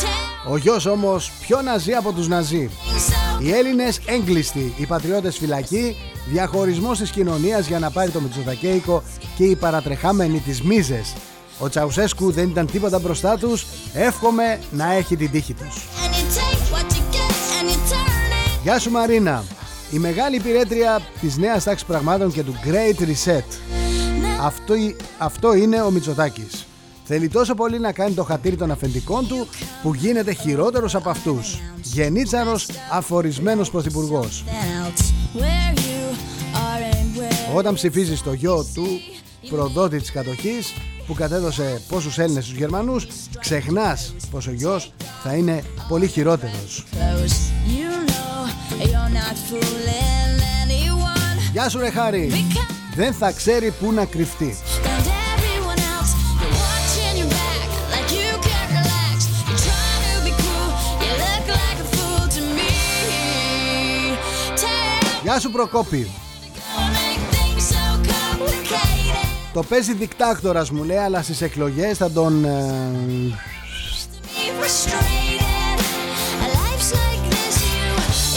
Tell 0.00 0.50
Ο 0.50 0.56
γιος 0.56 0.86
όμως 0.86 1.32
πιο 1.40 1.62
να 1.62 1.78
ζει 1.78 1.92
από 1.92 2.12
τους 2.12 2.28
να 2.28 2.40
ζει 2.40 2.68
so. 2.72 3.21
Οι 3.42 3.52
Έλληνες 3.52 4.00
έγκλειστοι, 4.06 4.74
οι 4.76 4.86
πατριώτες 4.86 5.36
φυλακοί, 5.36 5.96
διαχωρισμός 6.30 6.98
της 6.98 7.10
κοινωνίας 7.10 7.66
για 7.66 7.78
να 7.78 7.90
πάρει 7.90 8.10
το 8.10 8.20
Μητσοτακέικο 8.20 9.02
και 9.36 9.44
οι 9.44 9.56
παρατρεχάμενοι 9.56 10.38
της 10.38 10.62
Μίζες. 10.62 11.14
Ο 11.58 11.68
Τσαουσέσκου 11.68 12.30
δεν 12.32 12.48
ήταν 12.48 12.66
τίποτα 12.66 12.98
μπροστά 12.98 13.38
τους, 13.38 13.66
εύχομαι 13.94 14.58
να 14.70 14.92
έχει 14.92 15.16
την 15.16 15.30
τύχη 15.30 15.54
τους. 15.54 15.74
And 15.74 16.14
you 16.14 16.38
take 16.38 16.74
what 16.74 16.92
you 16.92 17.02
get 17.14 17.60
and 17.60 17.68
you 17.68 17.92
turn 17.92 18.56
it. 18.56 18.62
Γεια 18.62 18.78
σου 18.78 18.90
Μαρίνα, 18.90 19.44
η 19.90 19.98
μεγάλη 19.98 20.36
υπηρέτρια 20.36 21.00
της 21.20 21.36
νέας 21.36 21.64
τάξης 21.64 21.86
πραγμάτων 21.86 22.32
και 22.32 22.42
του 22.42 22.54
Great 22.64 23.02
Reset. 23.02 23.44
Αυτό, 24.40 24.74
αυτό 25.18 25.54
είναι 25.54 25.82
ο 25.82 25.90
Μητσοτάκης. 25.90 26.66
Θέλει 27.14 27.28
τόσο 27.28 27.54
πολύ 27.54 27.78
να 27.78 27.92
κάνει 27.92 28.14
το 28.14 28.24
χατήρι 28.24 28.56
των 28.56 28.70
αφεντικών 28.70 29.26
του 29.28 29.46
που 29.82 29.94
γίνεται 29.94 30.32
χειρότερος 30.32 30.94
από 30.94 31.10
αυτούς. 31.10 31.58
Γενίτσαρος, 31.82 32.66
αφορισμένος 32.92 33.70
πρωθυπουργός. 33.70 34.44
Else 34.46 35.38
where 35.38 35.78
you 35.78 36.14
are 36.54 36.94
and 36.94 37.20
where 37.20 37.56
Όταν 37.56 37.74
ψηφίζεις 37.74 38.22
το 38.22 38.32
γιο 38.32 38.66
του 38.74 38.86
προδότη 39.48 39.98
της 39.98 40.12
κατοχής 40.12 40.72
που 41.06 41.14
κατέδωσε 41.14 41.82
πόσους 41.88 42.18
Έλληνες 42.18 42.44
στους 42.44 42.56
Γερμανούς 42.56 43.06
ξεχνάς 43.40 44.14
πως 44.30 44.46
ο 44.46 44.52
γιος 44.52 44.92
θα 45.22 45.34
είναι 45.34 45.62
πολύ 45.88 46.06
χειρότερος. 46.06 46.84
close. 46.92 47.36
You 47.66 48.10
know 48.10 48.84
you're 48.84 49.14
not 49.18 49.36
fooling 49.50 50.40
anyone. 50.64 51.52
Γεια 51.52 51.68
σου 51.68 51.78
ρε 51.78 51.90
Χάρη! 51.90 52.32
Δεν 52.96 53.12
θα 53.12 53.32
ξέρει 53.32 53.72
πού 53.80 53.92
να 53.92 54.04
κρυφτεί. 54.04 54.56
Γεια 65.32 65.40
σου 65.40 65.50
Προκόπη! 65.50 66.10
don't 66.10 66.92
make 66.92 67.34
things 67.34 67.74
so 67.74 68.10
complicated. 68.10 69.26
Το 69.52 69.62
παίζει 69.62 69.92
δικτάκτορας 69.94 70.70
μου 70.70 70.82
λέει 70.84 70.96
αλλά 70.96 71.22
στις 71.22 71.40
εκλογές 71.40 71.96
θα 71.96 72.10
τον... 72.10 72.44
ε, 72.44 72.50
Be 74.22 74.62
frustrated. 74.62 75.78
Life's 76.56 76.92
like 76.92 77.24
this, 77.34 77.56
you 77.74 77.86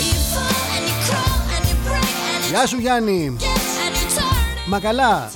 you 0.09 0.17
fall 0.33 0.59
and 0.75 0.83
you 0.89 0.95
crawl 1.07 1.39
and 1.55 1.65
you 1.69 1.77
break 1.87 2.15
and 2.35 2.45
you 2.45 2.49
Γεια 2.49 2.65
σου 2.67 2.77
Γιάννη! 2.79 3.35
get 3.39 3.43
and 3.43 3.95
you 3.95 4.19
turn. 4.19 4.67
Μα 4.67 4.79
καλά, 4.79 5.31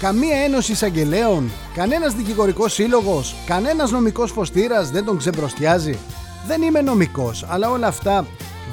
καμία 0.00 0.36
ένωση 0.36 0.72
εισαγγελέων, 0.72 1.50
κανένας 1.74 2.14
δικηγορικός 2.14 2.72
σύλλογος, 2.72 3.34
κανένας 3.46 3.90
νομικός 3.90 4.30
φωστήρας 4.30 4.90
δεν 4.90 5.04
τον 5.04 5.18
ξεμπροστιάζει. 5.18 5.98
Δεν 6.46 6.62
είμαι 6.62 6.80
νομικός, 6.80 7.46
αλλά 7.48 7.70
όλα 7.70 7.86
αυτά 7.86 8.26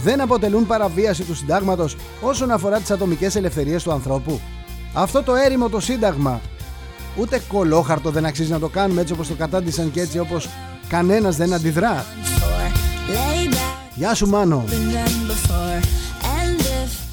δεν 0.03 0.21
αποτελούν 0.21 0.65
παραβίαση 0.65 1.23
του 1.23 1.35
συντάγματος 1.35 1.95
όσον 2.21 2.51
αφορά 2.51 2.79
τις 2.79 2.91
ατομικές 2.91 3.35
ελευθερίες 3.35 3.83
του 3.83 3.91
ανθρώπου. 3.91 4.39
Αυτό 4.93 5.23
το 5.23 5.35
έρημο 5.35 5.69
το 5.69 5.79
σύνταγμα, 5.79 6.41
ούτε 7.17 7.41
κολόχαρτο 7.47 8.09
δεν 8.09 8.25
αξίζει 8.25 8.51
να 8.51 8.59
το 8.59 8.67
κάνουμε 8.67 9.01
έτσι 9.01 9.13
όπως 9.13 9.27
το 9.27 9.33
κατάντησαν 9.33 9.91
και 9.91 10.01
έτσι 10.01 10.19
όπως 10.19 10.49
κανένας 10.87 11.35
δεν 11.35 11.53
αντιδρά. 11.53 12.05
For 12.39 13.13
lay 13.13 13.53
back 13.53 13.79
Γεια 13.99 14.13
σου 14.13 14.27
Μάνο. 14.27 14.63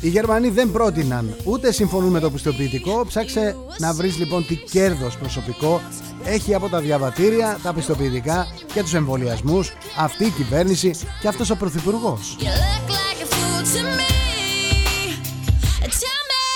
Οι 0.06 0.08
Γερμανοί 0.08 0.48
δεν 0.48 0.70
πρότειναν 0.70 1.36
ούτε 1.44 1.72
συμφωνούν 1.72 2.10
με 2.10 2.20
το 2.20 2.30
πιστοποιητικό. 2.30 3.04
Ψάξε 3.06 3.56
να 3.78 3.92
βρεις 3.92 4.16
λοιπόν 4.16 4.46
τι 4.46 4.56
κέρδος 4.56 5.16
προσωπικό 5.16 5.80
έχει 6.24 6.54
από 6.54 6.68
τα 6.68 6.80
διαβατήρια, 6.80 7.58
τα 7.62 7.72
πιστοποιητικά 7.72 8.46
και 8.72 8.82
τους 8.82 8.94
εμβολιασμούς 8.94 9.72
αυτή 9.98 10.24
η 10.24 10.30
κυβέρνηση 10.30 10.90
και 11.20 11.28
αυτός 11.28 11.50
ο 11.50 11.56
πρωθυπουργός. 11.56 12.36
you 12.40 12.44
look 12.44 12.88
like 12.98 13.20
a 13.22 13.28
fool 13.34 13.60
to 13.74 13.80
me, 13.98 14.14
tell 16.02 16.22
me 16.32 16.46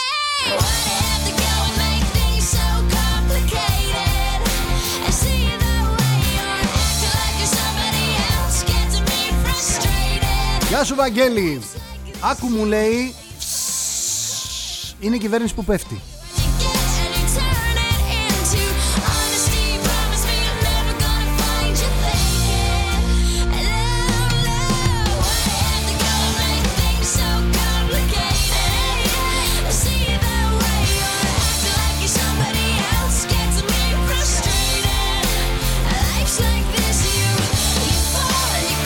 why 0.61 0.79
do 0.85 0.91
you 0.91 1.05
have 1.11 1.23
to 1.29 1.35
go 1.45 1.53
and 1.67 1.75
make 1.85 2.07
things 2.19 2.45
so 2.57 2.67
complicated? 2.99 4.41
And 5.07 5.15
see 5.23 5.43
the 5.65 5.77
way 5.97 6.17
you're 6.35 6.53
acting 6.63 7.15
like 7.21 7.37
you're 7.41 7.55
somebody 7.61 8.07
else 8.33 8.59
gets 8.73 8.97
me 9.09 9.21
frustrated. 9.43 10.69
Γεια 10.69 10.85
σου 10.85 10.95
Βαγγέλη! 10.95 11.61
Άκου 12.21 12.47
μου 12.47 12.65
λέει 12.65 13.15
«Φσσσ, 13.19 13.30
είναι 15.01 15.17
η 15.17 15.19
κυβέρνηση 15.19 15.55
που 15.55 15.65
πέφτει. 15.65 16.01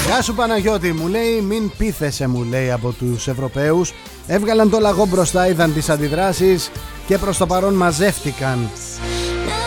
Γεια 0.07 0.23
σου 0.23 0.35
Παναγιώτη, 0.35 0.93
μου 0.93 1.09
λέει 1.09 1.41
μην 1.41 1.71
πείθεσαι 1.79 2.27
μου 2.27 2.43
λέει 2.43 2.71
από 2.71 2.93
τους 2.93 3.29
Ευρωπαίους. 3.29 3.93
Έβγαλαν 4.27 4.71
το 4.71 4.79
λαγό 4.79 5.07
μπροστά, 5.07 5.49
είδαν 5.49 5.73
τις 5.75 5.89
αντιδράσεις 5.89 6.71
και 7.07 7.19
προς 7.19 7.37
το 7.37 7.47
παρόν 7.47 7.75
μαζεύτηκαν. 7.75 8.71
No, 9.47 9.61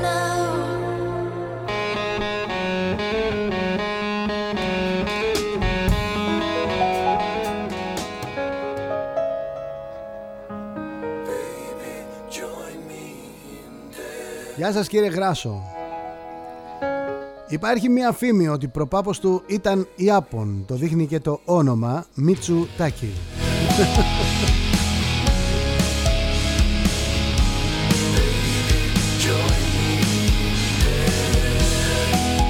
no, 0.00 0.02
no. 0.02 0.22
Γεια 14.56 14.72
σας 14.72 14.88
κύριε 14.88 15.08
Γράσο. 15.08 15.81
Υπάρχει 17.52 17.88
μια 17.88 18.12
φήμη 18.12 18.48
ότι 18.48 18.68
προπάπος 18.68 19.20
του 19.20 19.42
ήταν 19.46 19.86
Ιάπων. 19.96 20.64
Το 20.66 20.74
δείχνει 20.74 21.06
και 21.06 21.20
το 21.20 21.40
όνομα 21.44 22.04
Μίτσου 22.14 22.66
Τάκη. 22.76 23.12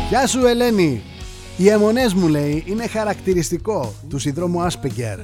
Γεια 0.08 0.26
σου 0.26 0.46
Ελένη. 0.46 1.02
Οι 1.56 1.68
αιμονές 1.68 2.14
μου 2.14 2.28
λέει 2.28 2.64
είναι 2.66 2.86
χαρακτηριστικό 2.86 3.94
του 4.08 4.18
συνδρόμου 4.18 4.62
Άσπεγκερ. 4.62 5.18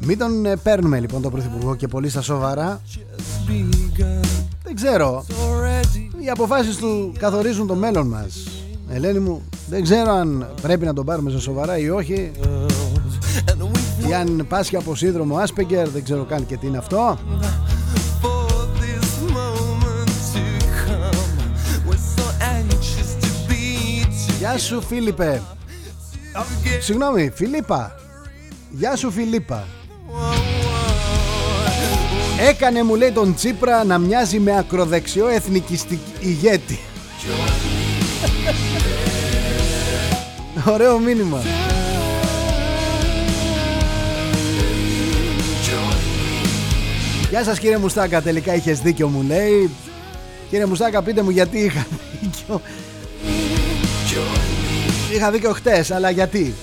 Μην 0.00 0.18
τον 0.18 0.46
ε, 0.46 0.56
παίρνουμε 0.56 1.00
λοιπόν 1.00 1.22
τον 1.22 1.30
Πρωθυπουργό 1.30 1.74
και 1.74 1.88
πολύ 1.88 2.08
στα 2.08 2.22
σοβαρά. 2.22 2.80
Δεν 4.62 4.74
ξέρω. 4.74 5.24
Οι 6.24 6.28
αποφάσεις 6.30 6.76
του 6.76 7.12
καθορίζουν 7.18 7.66
το 7.66 7.74
μέλλον 7.74 8.06
μας. 8.06 8.59
Ελένη 8.92 9.18
μου, 9.18 9.42
δεν 9.68 9.82
ξέρω 9.82 10.10
αν 10.10 10.54
πρέπει 10.62 10.84
να 10.84 10.92
τον 10.92 11.04
πάρουμε 11.04 11.30
στα 11.30 11.38
σοβαρά 11.38 11.78
ή 11.78 11.90
όχι. 11.90 12.30
Ή 14.08 14.14
αν 14.14 14.46
πάσχει 14.48 14.76
από 14.76 14.94
σύνδρομο 14.94 15.36
Άσπεγκερ, 15.36 15.88
δεν 15.88 16.04
ξέρω 16.04 16.24
καν 16.24 16.46
και 16.46 16.56
τι 16.56 16.66
είναι 16.66 16.78
αυτό. 16.78 17.18
For 18.22 18.66
this 18.82 19.10
moment 19.36 20.10
to 20.34 20.42
come, 20.86 21.36
we're 21.88 22.04
so 22.16 22.26
anxious 22.58 23.10
to 23.22 23.30
be 23.48 24.06
Γεια 24.38 24.58
σου 24.58 24.82
Φίλιππε. 24.82 25.42
Α, 26.32 26.42
Συγγνώμη, 26.80 27.30
Φιλίππα. 27.34 27.94
Γεια 28.70 28.96
σου 28.96 29.10
Φιλίππα. 29.10 29.66
Έκανε 32.48 32.82
μου 32.82 32.94
λέει 32.94 33.10
τον 33.10 33.34
Τσίπρα 33.34 33.84
να 33.84 33.98
μοιάζει 33.98 34.38
με 34.38 34.58
ακροδεξιό 34.58 35.28
εθνικιστική 35.28 36.12
ηγέτη. 36.20 36.78
Ωραίο 40.64 40.98
μήνυμα. 40.98 41.42
Γεια 47.30 47.44
σας 47.44 47.58
κύριε 47.58 47.78
Μουστάκα, 47.78 48.22
τελικά 48.22 48.54
είχες 48.54 48.80
δίκιο 48.80 49.08
μου 49.08 49.22
λέει. 49.22 49.70
Κύριε 50.50 50.66
Μουστάκα 50.66 51.02
πείτε 51.02 51.22
μου 51.22 51.30
γιατί 51.30 51.58
είχα 51.58 51.86
δίκιο. 52.20 52.60
Είχα 55.14 55.30
δίκιο 55.30 55.52
χτες, 55.52 55.90
αλλά 55.90 56.10
γιατί; 56.10 56.54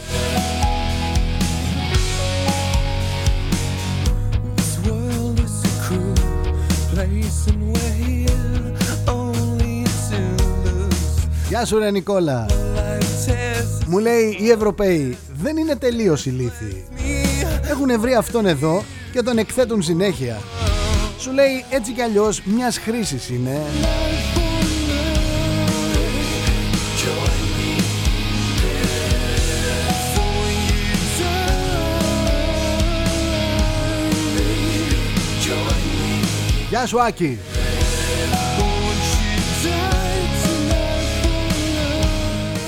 Γεια 11.47 11.65
σου 11.65 11.77
ρε 11.77 11.91
Νικόλα. 11.91 12.45
Life 12.49 13.29
tears 13.29 13.85
Μου 13.87 13.97
λέει 13.97 14.37
οι 14.39 14.49
Ευρωπαίοι 14.49 15.17
δεν 15.33 15.57
είναι 15.57 15.75
τελείως 15.75 16.25
ηλίθιοι. 16.25 16.85
me. 16.97 17.69
Έχουν 17.69 17.99
βρει 17.99 18.15
αυτόν 18.15 18.45
εδώ 18.45 18.83
και 19.11 19.21
τον 19.21 19.37
εκθέτουν 19.37 19.81
συνέχεια. 19.81 20.37
Σου 21.19 21.31
λέει 21.31 21.65
έτσι 21.69 21.91
κι 21.91 22.01
αλλιώς 22.01 22.41
μιας 22.43 22.77
χρήσης 22.77 23.29
είναι. 23.29 23.61
Γεια 36.69 36.85
σου 36.85 37.01
Άκη. 37.01 37.39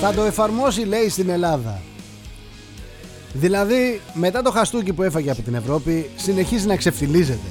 Θα 0.02 0.14
το 0.14 0.24
εφαρμόσει 0.24 0.82
λέει 0.82 1.10
στην 1.10 1.30
Ελλάδα. 1.30 1.82
Δηλαδή 3.34 4.02
μετά 4.14 4.42
το 4.42 4.52
χαστούκι 4.52 4.94
που 4.94 5.04
έφαγε 5.04 5.32
από 5.32 5.42
την 5.42 5.54
Ευρώπη 5.54 6.10
συνεχίζει 6.16 6.68
να 6.68 6.76
ξεφτιλίζεται. 6.76 7.48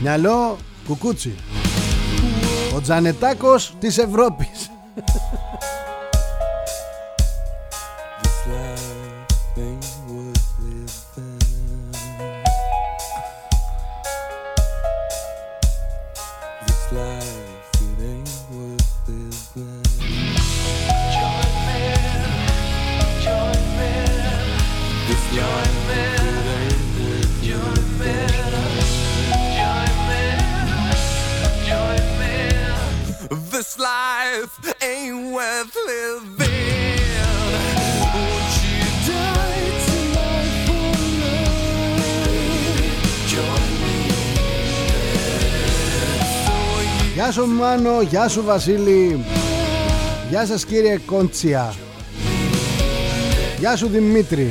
Μυαλό 0.00 0.56
κουκούτσι. 0.86 1.34
Ο 2.76 2.80
Τζανετάκος 2.80 3.74
της 3.78 3.98
Ευρώπης. 3.98 4.70
Σου 47.38 47.46
Μάνο, 47.46 48.00
γεια 48.00 48.28
σου 48.28 48.42
Βασίλη. 48.42 49.24
Γεια 50.30 50.46
σας 50.46 50.64
κύριε 50.64 50.98
Κόντσια. 51.06 51.74
Γεια 53.58 53.76
σου 53.76 53.88
Δημήτρη. 53.88 54.48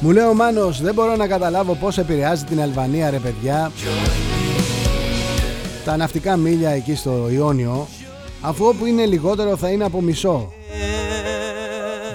Μου 0.00 0.10
λέει 0.10 0.24
ο 0.24 0.34
Μάνος 0.34 0.82
δεν 0.82 0.94
μπορώ 0.94 1.16
να 1.16 1.26
καταλάβω 1.26 1.74
πώς 1.74 1.98
επηρεάζει 1.98 2.44
την 2.44 2.60
Αλβανία 2.60 3.10
ρε 3.10 3.18
παιδιά. 3.18 3.72
Τα 5.84 5.96
ναυτικά 5.96 6.36
μίλια 6.36 6.70
εκεί 6.70 6.94
στο 6.94 7.28
Ιόνιο 7.30 7.86
Αφού 8.40 8.64
όπου 8.64 8.86
είναι 8.86 9.04
λιγότερο 9.04 9.56
θα 9.56 9.68
είναι 9.68 9.84
από 9.84 10.00
μισό. 10.00 10.52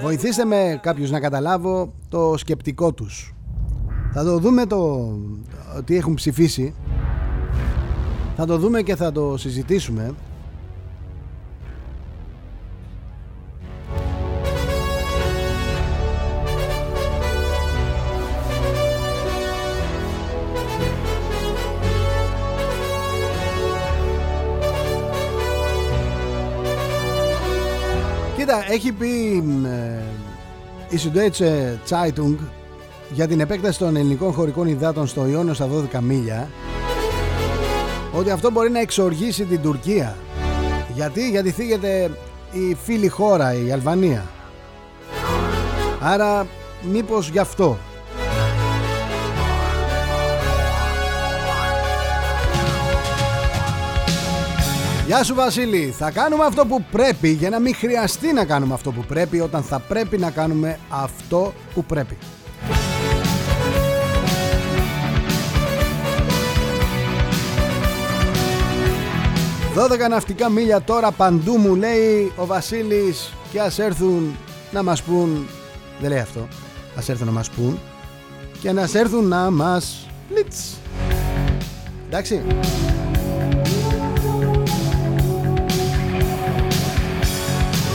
Βοηθήστε 0.02 0.44
με 0.44 0.78
κάποιους 0.82 1.10
να 1.10 1.20
καταλάβω 1.20 1.92
το 2.08 2.34
σκεπτικό 2.36 2.92
τους. 2.92 3.34
Θα 4.12 4.24
το 4.24 4.38
δούμε 4.38 4.66
το 4.66 5.10
τι 5.84 5.96
έχουν 5.96 6.14
ψηφίσει 6.14 6.74
θα 8.36 8.46
το 8.46 8.58
δούμε 8.58 8.82
και 8.82 8.96
θα 8.96 9.12
το 9.12 9.36
συζητήσουμε. 9.36 10.14
Κοίτα, 28.36 28.72
έχει 28.72 28.92
πει 28.92 29.42
ε, 29.64 30.02
η 30.88 30.98
Süddeutsche 31.04 31.78
Zeitung 31.88 32.36
για 33.10 33.26
την 33.28 33.40
επέκταση 33.40 33.78
των 33.78 33.96
ελληνικών 33.96 34.32
χωρικών 34.32 34.66
υδάτων 34.66 35.06
στο 35.06 35.26
Ιόνιο 35.26 35.54
στα 35.54 35.68
12 35.94 36.00
μίλια 36.00 36.48
ότι 38.16 38.30
αυτό 38.30 38.50
μπορεί 38.50 38.70
να 38.70 38.80
εξοργήσει 38.80 39.44
την 39.44 39.62
Τουρκία. 39.62 40.16
Γιατί, 40.94 41.30
γιατί 41.30 41.50
θίγεται 41.50 42.10
η 42.52 42.76
φίλη 42.84 43.08
χώρα, 43.08 43.54
η 43.54 43.72
Αλβανία. 43.72 44.24
Άρα 46.00 46.46
μήπως 46.92 47.28
γι' 47.28 47.38
αυτό. 47.38 47.78
Γεια 55.06 55.24
σου 55.24 55.34
Βασίλη, 55.34 55.94
θα 55.98 56.10
κάνουμε 56.10 56.44
αυτό 56.44 56.66
που 56.66 56.84
πρέπει 56.90 57.28
για 57.28 57.50
να 57.50 57.58
μην 57.58 57.74
χρειαστεί 57.74 58.32
να 58.32 58.44
κάνουμε 58.44 58.74
αυτό 58.74 58.92
που 58.92 59.04
πρέπει 59.08 59.40
όταν 59.40 59.62
θα 59.62 59.78
πρέπει 59.78 60.18
να 60.18 60.30
κάνουμε 60.30 60.78
αυτό 60.88 61.52
που 61.74 61.84
πρέπει. 61.84 62.16
Δώδεκα 69.76 70.08
ναυτικά 70.08 70.48
μίλια 70.48 70.82
τώρα 70.82 71.10
παντού 71.10 71.56
μου 71.56 71.74
λέει 71.74 72.32
ο 72.36 72.46
Βασίλης 72.46 73.32
και 73.52 73.60
ας 73.60 73.78
έρθουν 73.78 74.36
να 74.70 74.82
μας 74.82 75.02
πούν 75.02 75.46
δεν 76.00 76.10
λέει 76.10 76.18
αυτό. 76.18 76.48
Ας 76.96 77.08
έρθουν 77.08 77.26
να 77.26 77.32
μας 77.32 77.50
πούν 77.50 77.78
και 78.60 78.72
να 78.72 78.88
έρθουν 78.92 79.28
να 79.28 79.50
μας 79.50 80.08
λιτς. 80.28 80.76
Εντάξει. 82.06 82.42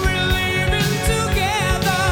We're 0.03 0.27
living 0.37 0.93
together, 1.13 2.03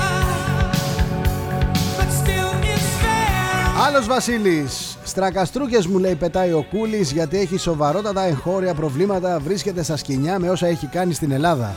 but 1.98 2.10
still 2.22 2.52
it's 2.74 2.92
fair. 3.02 3.86
Άλλος 3.88 4.08
Βασίλης 4.08 4.89
Στρακαστρούκες 5.10 5.88
μου 5.88 5.97
λέει 5.97 6.16
πετάει 6.16 6.51
ο 6.51 6.66
Κούλης 6.70 7.12
γιατί 7.12 7.38
έχει 7.38 7.57
σοβαρότατα 7.57 8.24
εγχώρια 8.24 8.74
προβλήματα 8.74 9.39
βρίσκεται 9.39 9.84
στα 9.84 9.97
σκηνιά 9.97 10.39
με 10.39 10.49
όσα 10.49 10.68
έχει 10.68 10.88
κάνει 10.88 11.14
στην 11.14 11.32
Ελλάδα 11.32 11.76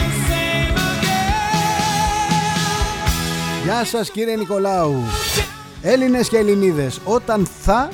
the 0.00 0.10
same 0.28 0.76
again? 0.90 1.24
Γεια 3.64 3.84
σας 3.84 4.10
κύριε 4.10 4.36
Νικολάου 4.36 4.94
Έλληνες 5.82 6.28
και 6.28 6.36
Ελληνίδες 6.36 7.00
Όταν 7.04 7.46
θα 7.62 7.88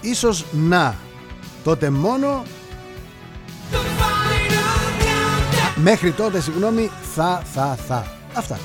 ίσως 0.00 0.44
να 0.52 1.03
Τότε 1.64 1.90
μόνο 1.90 2.42
The 3.70 3.74
final 3.74 5.02
countdown. 5.02 5.82
Μέχρι 5.82 6.12
τότε 6.12 6.40
συγγνώμη 6.40 6.90
Θα 7.14 7.42
θα 7.52 7.78
θα. 7.86 8.06
Αυτά. 8.34 8.58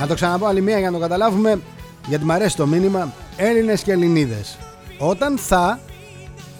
Να 0.00 0.06
το 0.06 0.14
ξαναπώ 0.14 0.46
άλλη 0.46 0.60
μία 0.60 0.78
για 0.78 0.90
να 0.90 0.96
το 0.96 1.02
καταλάβουμε 1.02 1.60
Γιατί 2.06 2.24
μου 2.24 2.32
αρέσει 2.32 2.56
το 2.56 2.66
μήνυμα. 2.66 3.12
Έλληνες 3.36 3.82
και 3.82 3.92
Ελληνίδες. 3.92 4.58
Όταν 4.98 5.38
θα 5.38 5.80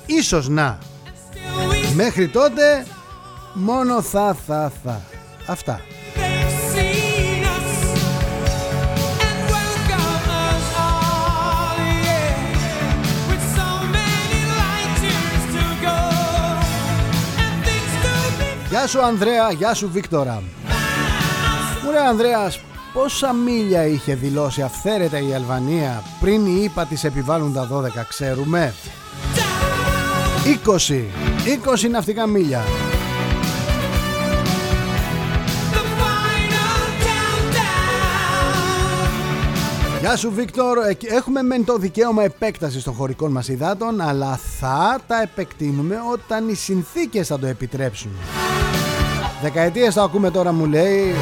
Ίσως 0.06 0.48
να. 0.48 0.78
Still 1.04 1.72
we 1.72 1.94
Μέχρι 1.94 2.28
τότε 2.28 2.86
Μόνο 3.52 4.02
θα 4.02 4.36
θα 4.46 4.72
θα. 4.84 5.00
Αυτά 5.46 5.80
Γεια 18.70 18.86
σου 18.86 19.02
Ανδρέα, 19.02 19.50
γεια 19.52 19.74
σου 19.74 19.90
Βίκτορα. 19.92 20.42
Μου 21.84 21.90
λέει 21.90 22.02
Ανδρέας 22.08 22.60
Πόσα 22.92 23.32
μίλια 23.32 23.86
είχε 23.86 24.14
δηλώσει 24.14 24.62
αυθαίρετα 24.62 25.18
η 25.20 25.34
Αλβανία 25.34 26.02
πριν 26.20 26.46
οι 26.46 26.60
ΙΠΑ 26.62 26.84
της 26.84 27.04
επιβάλλουν 27.04 27.52
τα 27.52 27.68
12 27.72 28.04
ξέρουμε; 28.08 28.74
20 30.88 31.04
20 31.84 31.90
ναυτικά 31.90 32.26
μίλια. 32.26 32.62
The 35.72 35.78
final 36.00 36.82
countdown. 37.04 37.60
Γεια 40.00 40.16
σου 40.16 40.32
Βίκτορ. 40.34 40.78
Ε, 40.78 40.96
Έχουμε 41.16 41.42
μεν 41.42 41.64
το 41.64 41.76
δικαίωμα 41.76 42.22
επέκτασης 42.22 42.82
των 42.82 42.94
χωρικών 42.94 43.30
μας 43.30 43.48
υδάτων 43.48 44.00
Αλλά 44.00 44.40
θα 44.60 45.00
τα 45.06 45.22
επεκτείνουμε 45.22 45.96
όταν 46.12 46.48
οι 46.48 46.54
συνθήκες 46.54 47.26
θα 47.26 47.38
το 47.38 47.46
επιτρέψουν 47.46 48.10
Δεκαετίες 49.42 49.94
το 49.94 50.02
ακούμε 50.02 50.30
τώρα 50.30 50.52
μου 50.52 50.66
λέει 50.66 51.14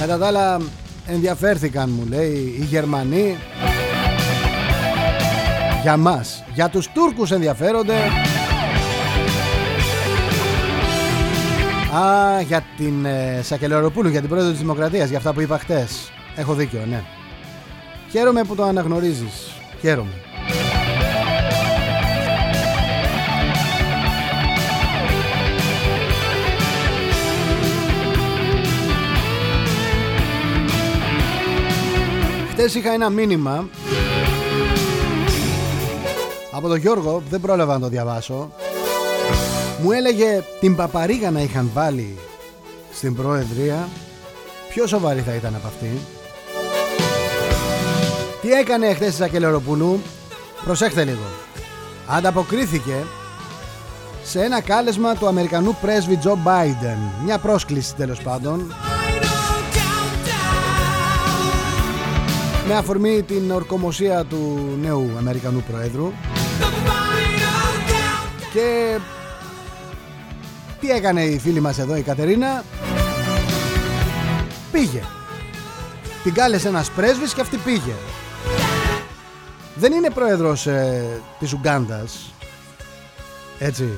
Κατά 0.00 0.18
τα 0.18 0.26
άλλα 0.26 0.60
ενδιαφέρθηκαν 1.06 1.90
μου 1.90 2.06
λέει 2.08 2.56
οι 2.60 2.64
Γερμανοί 2.64 3.36
Για 5.82 5.96
μας 5.96 6.44
Για 6.54 6.68
τους 6.68 6.88
Τούρκους 6.92 7.30
ενδιαφέρονται 7.30 7.94
Α, 11.94 12.40
για 12.40 12.64
την 12.76 13.04
ε, 13.04 13.40
Σακελαροπούλου, 13.42 14.08
για 14.08 14.20
την 14.20 14.28
πρόεδρο 14.28 14.50
της 14.50 14.60
Δημοκρατίας, 14.60 15.08
για 15.08 15.18
αυτά 15.18 15.32
που 15.32 15.40
είπα 15.40 15.58
χτες. 15.58 16.12
Έχω 16.36 16.54
δίκιο, 16.54 16.80
ναι. 16.88 17.02
Χαίρομαι 18.10 18.42
που 18.44 18.54
το 18.54 18.64
αναγνωρίζεις. 18.64 19.52
Χαίρομαι. 19.80 20.23
Χτες 32.64 32.76
είχα 32.76 32.92
ένα 32.92 33.10
μήνυμα 33.10 33.68
από 36.52 36.68
τον 36.68 36.76
Γιώργο, 36.76 37.22
δεν 37.28 37.40
πρόλαβα 37.40 37.72
να 37.72 37.80
το 37.80 37.88
διαβάσω. 37.88 38.52
Μου 39.82 39.92
έλεγε 39.92 40.42
την 40.60 40.76
παπαρίγα 40.76 41.30
να 41.30 41.40
είχαν 41.40 41.70
βάλει 41.74 42.18
στην 42.92 43.14
Προεδρία 43.14 43.88
Πιο 44.68 44.86
σοβαρή 44.86 45.20
θα 45.20 45.34
ήταν 45.34 45.54
από 45.54 45.66
αυτή 45.66 45.90
Τι 48.40 48.52
έκανε 48.52 48.94
χθες 48.94 49.12
η 49.12 49.16
Σακελεροπούλου 49.16 50.00
Προσέχτε 50.64 51.04
λίγο 51.04 51.26
Ανταποκρίθηκε 52.08 53.04
σε 54.24 54.42
ένα 54.42 54.60
κάλεσμα 54.60 55.14
του 55.14 55.26
Αμερικανού 55.26 55.76
πρέσβη 55.80 56.16
Τζο 56.16 56.38
Μπάιντεν. 56.42 56.98
Μια 57.24 57.38
πρόσκληση 57.38 57.94
τέλος 57.94 58.20
πάντων. 58.20 58.74
Με 62.68 62.74
αφορμή 62.74 63.22
την 63.22 63.50
ορκομοσία 63.50 64.24
του 64.24 64.68
νέου 64.80 65.10
Αμερικανού 65.18 65.64
Προέδρου. 65.70 66.12
Και 68.52 68.98
τι 70.80 70.90
έκανε 70.90 71.22
η 71.22 71.38
φίλη 71.38 71.60
μας 71.60 71.78
εδώ 71.78 71.96
η 71.96 72.02
Κατερίνα; 72.02 72.64
Πήγε. 74.72 75.02
Την 76.22 76.34
κάλεσε 76.34 76.68
ένας 76.68 76.90
πρέσβης 76.90 77.34
και 77.34 77.40
αυτή 77.40 77.56
πήγε. 77.56 77.94
Δεν 79.74 79.92
είναι 79.92 80.10
πρόεδρος 80.10 80.66
ε, 80.66 81.04
της 81.38 81.52
Ουγκάντας 81.52 82.32
Έτσι. 83.58 83.88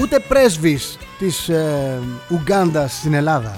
Ούτε 0.00 0.18
πρέσβης 0.18 0.98
της 1.18 1.48
ε, 1.48 1.98
Ουγκάντας 2.28 2.92
στην 2.92 3.14
Ελλάδα 3.14 3.56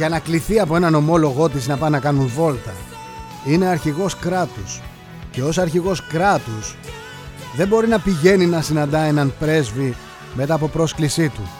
Για 0.00 0.08
να 0.08 0.18
κληθεί 0.18 0.60
από 0.60 0.76
έναν 0.76 0.94
ομόλογό 0.94 1.48
της 1.48 1.68
να 1.68 1.76
πάνε 1.76 1.96
να 1.96 2.02
κάνουν 2.02 2.26
βόλτα 2.26 2.74
Είναι 3.46 3.66
αρχηγός 3.66 4.16
κράτους 4.16 4.80
Και 5.30 5.42
ως 5.42 5.58
αρχηγός 5.58 6.06
κράτους 6.06 6.76
δεν 7.56 7.68
μπορεί 7.68 7.88
να 7.88 7.98
πηγαίνει 7.98 8.46
να 8.46 8.62
συναντά 8.62 9.00
έναν 9.00 9.32
πρέσβη 9.38 9.94
μετά 10.34 10.54
από 10.54 10.68
πρόσκλησή 10.68 11.28
του. 11.28 11.50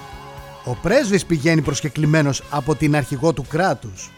Ο 0.65 0.75
πρέσβης 0.83 1.27
πηγαίνει 1.27 1.63
προσκεκλημένος 1.63 2.43
από 2.51 2.75
την 2.75 2.97
αρχηγό 2.97 3.33
του 3.33 3.45
κράτους. 3.49 4.11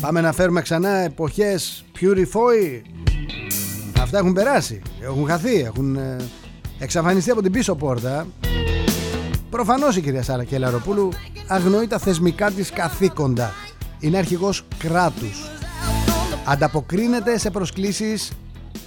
Πάμε 0.00 0.20
να 0.20 0.32
φέρουμε 0.32 0.62
ξανά 0.62 0.90
εποχές 0.90 1.84
Purify. 2.00 2.80
Αυτά 4.00 4.18
έχουν 4.18 4.32
περάσει, 4.32 4.82
έχουν 5.00 5.26
χαθεί, 5.26 5.60
έχουν 5.60 5.96
ε, 5.96 6.16
εξαφανιστεί 6.78 7.30
από 7.30 7.42
την 7.42 7.52
πίσω 7.52 7.74
πόρτα. 7.74 8.26
Προφανώς 9.52 9.96
η 9.96 10.00
κυρία 10.00 10.22
Σάρα 10.22 10.44
Κελαροπούλου 10.44 11.08
αγνοεί 11.46 11.86
τα 11.86 11.98
θεσμικά 11.98 12.50
της 12.50 12.70
καθήκοντα. 12.70 13.52
Είναι 14.00 14.18
αρχηγός 14.18 14.64
κράτους. 14.78 15.50
Ανταποκρίνεται 16.44 17.38
σε 17.38 17.50
προσκλήσεις 17.50 18.32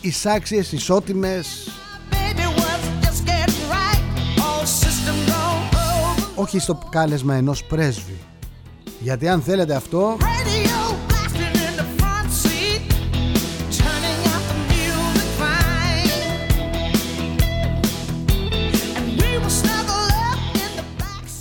εισάξιες, 0.01 0.71
ισότιμες. 0.71 1.69
Όχι 6.35 6.59
στο 6.59 6.79
κάλεσμα 6.89 7.35
ενός 7.35 7.63
πρέσβη. 7.63 8.17
Γιατί 8.99 9.27
αν 9.27 9.41
θέλετε 9.41 9.75
αυτό 9.75 10.17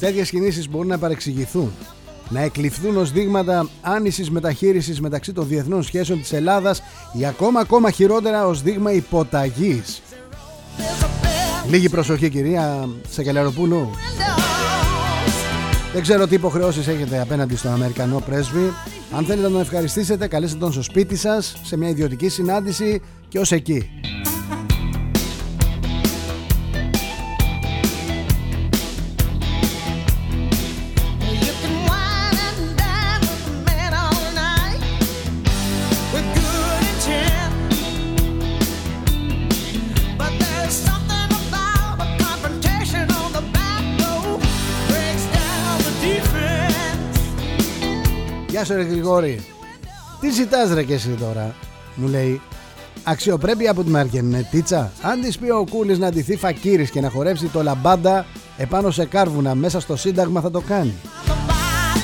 τέτοιες 0.05 0.31
κινήσεις 0.31 0.69
μπορούν 0.69 0.89
να 0.89 0.99
παρεξηγηθούν 0.99 1.73
να 2.29 2.41
εκλειφθούν 2.41 2.97
ως 2.97 3.13
δείγματα 3.13 3.69
άνησης 3.81 4.31
μεταχείρισης 4.31 5.01
μεταξύ 5.01 5.33
των 5.33 5.49
διεθνών 5.49 5.83
σχέσεων 5.83 6.21
της 6.21 6.33
Ελλάδας 6.33 6.83
ή 7.13 7.27
ακόμα 7.27 7.61
ακόμα 7.61 7.91
χειρότερα 7.91 8.47
ως 8.47 8.63
δείγμα 8.63 8.93
υποταγής. 8.93 10.03
Λίγη 11.69 11.89
προσοχή 11.89 12.29
κυρία 12.29 12.89
Σακελαροπούλου. 13.11 13.91
Δεν 15.93 16.03
ξέρω 16.03 16.27
τι 16.27 16.35
υποχρεώσεις 16.35 16.87
έχετε 16.89 17.21
απέναντι 17.21 17.57
στον 17.57 17.73
Αμερικανό 17.73 18.23
πρέσβη. 18.27 18.73
Αν 19.17 19.25
θέλετε 19.25 19.47
να 19.47 19.53
τον 19.53 19.61
ευχαριστήσετε 19.61 20.27
καλέστε 20.27 20.59
τον 20.59 20.73
στο 20.73 20.83
σπίτι 20.83 21.17
σας 21.17 21.57
σε 21.63 21.77
μια 21.77 21.89
ιδιωτική 21.89 22.29
συνάντηση 22.29 23.01
και 23.29 23.39
ως 23.39 23.53
εκεί. 23.53 23.91
Σου 48.65 48.75
ρε 48.75 48.83
Γρηγόρη. 48.83 49.45
Τι 50.25 50.31
ζητάς 50.31 50.73
ρε 50.73 50.83
και 50.83 50.95
εσύ 50.95 51.09
τώρα 51.09 51.55
Μου 51.95 52.09
λέει 52.09 52.41
Αξιοπρέπεια 53.03 53.71
από 53.71 53.85
τη 53.85 53.91
Μαργενετίτσα 53.91 54.93
Αν 55.03 55.21
της 55.21 55.39
πει 55.39 55.51
ο 55.51 55.67
Κούλης 55.71 55.99
να 55.99 56.11
ντυθεί 56.11 56.37
φακύρης 56.37 56.91
Και 56.91 57.01
να 57.01 57.11
χορέψει 57.11 57.47
το 57.47 57.63
λαμπάντα 57.63 58.27
Επάνω 58.57 58.91
σε 58.91 59.05
κάρβουνα 59.05 59.55
μέσα 59.55 59.81
στο 59.81 59.97
σύνταγμα 59.97 60.41
θα 60.41 60.51
το 60.51 60.61
κάνει. 60.61 60.95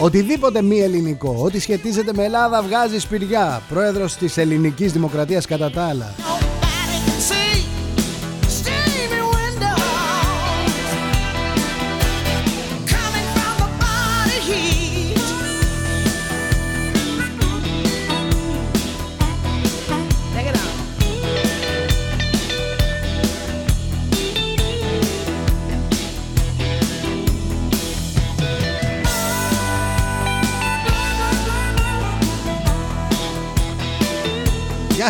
Οτιδήποτε 0.00 0.62
μη 0.62 0.80
ελληνικό 0.80 1.36
Ό,τι 1.42 1.60
σχετίζεται 1.60 2.12
με 2.14 2.24
Ελλάδα 2.24 2.62
βγάζει 2.62 2.98
σπηριά. 2.98 3.62
Πρόεδρος 3.68 4.16
της 4.16 4.36
ελληνικής 4.36 4.92
δημοκρατίας 4.92 5.46
κατά 5.46 5.70
τα 5.70 5.82
άλλα 5.82 6.14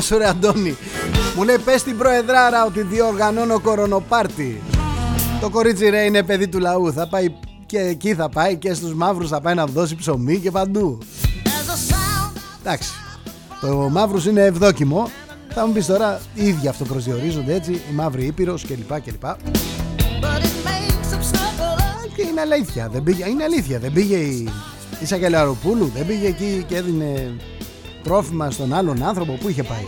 Γεια 0.00 0.08
σου 0.08 0.18
ρε 0.18 0.28
Αντώνη. 0.28 0.76
Μου 1.36 1.42
λέει 1.42 1.58
πες 1.58 1.80
στην 1.80 1.98
προεδράρα 1.98 2.64
ότι 2.64 2.82
διοργανώνω 2.82 3.60
κορονοπάρτι. 3.60 4.62
Το 5.40 5.50
κορίτσι 5.50 5.88
ρε 5.88 6.00
είναι 6.00 6.22
παιδί 6.22 6.48
του 6.48 6.58
λαού. 6.58 6.92
Θα 6.92 7.08
πάει 7.08 7.34
και 7.66 7.78
εκεί 7.78 8.14
θα 8.14 8.28
πάει 8.28 8.56
και 8.56 8.74
στους 8.74 8.94
μαύρους 8.94 9.28
θα 9.28 9.40
πάει 9.40 9.54
να 9.54 9.66
δώσει 9.66 9.96
ψωμί 9.96 10.38
και 10.38 10.50
παντού. 10.50 10.98
Εντάξει. 12.60 12.90
Το 13.60 13.88
μαύρους 13.90 14.26
είναι 14.26 14.44
ευδόκιμο. 14.44 15.10
Θα 15.48 15.66
μου 15.66 15.72
πεις 15.72 15.86
τώρα 15.86 16.20
οι 16.34 16.46
ίδιοι 16.46 16.68
αυτό 16.68 16.84
προσδιορίζονται 16.84 17.54
έτσι 17.54 17.72
Η 17.72 17.92
μαύρη 17.94 18.24
ήπειρος 18.24 18.66
κλπ 18.66 19.00
κλπ. 19.00 19.24
Και 22.16 22.22
είναι 22.22 22.40
αλήθεια 22.40 22.88
δεν 22.92 23.02
πήγε, 23.02 23.28
Είναι 23.28 23.44
αλήθεια 23.44 23.78
δεν 23.78 23.92
πήγε 23.92 24.16
η, 24.16 24.48
η 25.00 25.06
Σακελαροπούλου 25.06 25.92
Δεν 25.94 26.06
πήγε 26.06 26.26
εκεί 26.26 26.64
και 26.68 26.76
έδινε 26.76 27.36
τρόφιμα 28.02 28.50
στον 28.50 28.74
άλλον 28.74 29.02
άνθρωπο 29.02 29.32
που 29.32 29.48
είχε 29.48 29.62
πάει. 29.62 29.84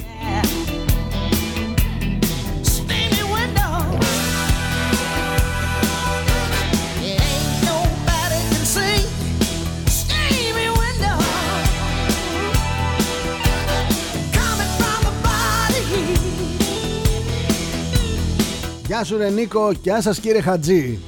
Γεια 18.86 19.04
σου 19.04 19.16
ρε 19.16 19.30
Νίκο, 19.30 19.72
γεια 19.82 20.00
σας 20.02 20.18
κύριε 20.18 20.40
Χατζή. 20.40 20.98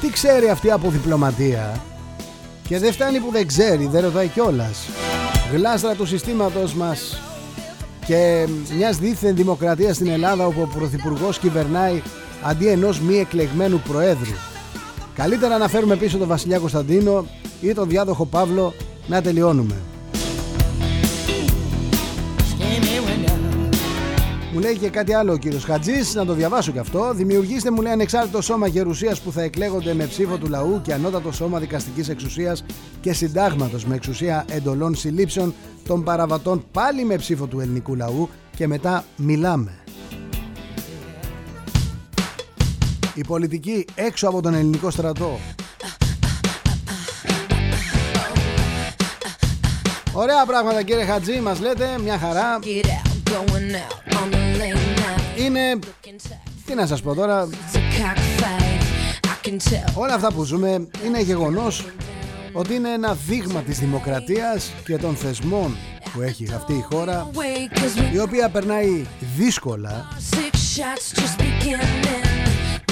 Τι 0.00 0.10
ξέρει 0.10 0.48
αυτή 0.48 0.70
από 0.70 0.90
διπλωματία; 0.90 1.82
Και 2.68 2.78
δεν 2.78 2.92
φτάνει 2.92 3.18
που 3.18 3.30
δεν 3.30 3.46
ξέρει, 3.46 3.86
δεν 3.86 4.02
ρωτάει 4.02 4.28
κιόλας 4.28 4.88
γλάστρα 5.54 5.94
του 5.94 6.06
συστήματος 6.06 6.74
μας 6.74 7.20
και 8.06 8.48
μιας 8.76 8.96
δίθεν 8.96 9.36
δημοκρατίας 9.36 9.96
στην 9.96 10.06
Ελλάδα 10.06 10.46
όπου 10.46 10.60
ο 10.60 10.68
Πρωθυπουργός 10.78 11.38
κυβερνάει 11.38 12.02
αντί 12.42 12.66
ενός 12.66 13.00
μη 13.00 13.18
εκλεγμένου 13.18 13.82
Προέδρου. 13.88 14.34
Καλύτερα 15.14 15.58
να 15.58 15.68
φέρουμε 15.68 15.96
πίσω 15.96 16.18
τον 16.18 16.28
Βασιλιά 16.28 16.58
Κωνσταντίνο 16.58 17.26
ή 17.60 17.74
τον 17.74 17.88
διάδοχο 17.88 18.26
Παύλο 18.26 18.74
να 19.06 19.22
τελειώνουμε. 19.22 19.74
Μου 24.54 24.60
λέει 24.60 24.76
και 24.76 24.88
κάτι 24.88 25.14
άλλο 25.14 25.32
ο 25.32 25.36
κύριος 25.36 25.64
Χατζής, 25.64 26.14
να 26.14 26.24
το 26.24 26.32
διαβάσω 26.32 26.72
και 26.72 26.78
αυτό. 26.78 27.12
Δημιουργήστε, 27.14 27.70
μου 27.70 27.82
λέει, 27.82 27.92
ανεξάρτητο 27.92 28.42
σώμα 28.42 28.66
γερουσίας 28.66 29.20
που 29.20 29.32
θα 29.32 29.42
εκλέγονται 29.42 29.94
με 29.94 30.06
ψήφο 30.06 30.36
του 30.36 30.48
λαού 30.48 30.80
και 30.82 30.92
ανώτατο 30.92 31.32
σώμα 31.32 31.58
δικαστικής 31.58 32.08
εξουσίας 32.08 32.64
και 33.00 33.12
συντάγματος 33.12 33.84
με 33.84 33.94
εξουσία 33.94 34.44
εντολών 34.50 34.94
συλλήψεων 34.94 35.54
των 35.86 36.04
παραβατών 36.04 36.64
πάλι 36.72 37.04
με 37.04 37.16
ψήφο 37.16 37.46
του 37.46 37.60
ελληνικού 37.60 37.94
λαού 37.94 38.28
και 38.56 38.66
μετά 38.66 39.04
μιλάμε. 39.16 39.78
Η 43.14 43.24
πολιτική 43.26 43.84
έξω 43.94 44.28
από 44.28 44.42
τον 44.42 44.54
ελληνικό 44.54 44.90
στρατό. 44.90 45.38
Ωραία 50.12 50.44
πράγματα 50.46 50.82
κύριε 50.82 51.04
Χατζή 51.04 51.40
μας 51.40 51.60
λέτε 51.60 51.98
Μια 52.02 52.18
χαρά 52.18 52.58
Get 52.62 52.86
out, 52.86 53.24
going 53.24 53.74
out 53.74 54.04
on 54.16 54.30
the 54.30 54.36
late 54.36 54.38
night. 54.38 54.43
Είναι 55.36 55.78
Can 55.80 56.28
tell 56.28 56.50
Τι 56.66 56.74
να 56.74 56.86
σας 56.86 57.02
πω 57.02 57.14
τώρα 57.14 57.48
it's 57.50 57.76
a 57.76 57.78
cockfight. 57.78 58.82
I 59.22 59.46
can 59.48 59.52
tell. 59.70 59.92
Όλα 59.94 60.14
αυτά 60.14 60.32
που 60.32 60.44
ζούμε 60.44 60.88
είναι 61.04 61.20
γεγονός 61.20 61.84
ότι 62.52 62.74
είναι 62.74 62.92
ένα 62.92 63.16
δείγμα 63.26 63.60
της 63.60 63.78
δημοκρατίας 63.78 64.72
και 64.84 64.96
των 64.96 65.16
θεσμών 65.16 65.76
που 66.12 66.20
έχει 66.20 66.48
αυτή 66.54 66.72
η 66.72 66.84
χώρα 66.92 67.30
Wait, 67.34 67.78
cause 67.78 68.00
we 68.00 68.14
η 68.14 68.18
οποία 68.18 68.48
περνάει 68.48 69.04
δύσκολα 69.36 70.08
six 70.30 70.56
shots 70.76 71.20
just 71.20 71.38
beginning. 71.38 72.22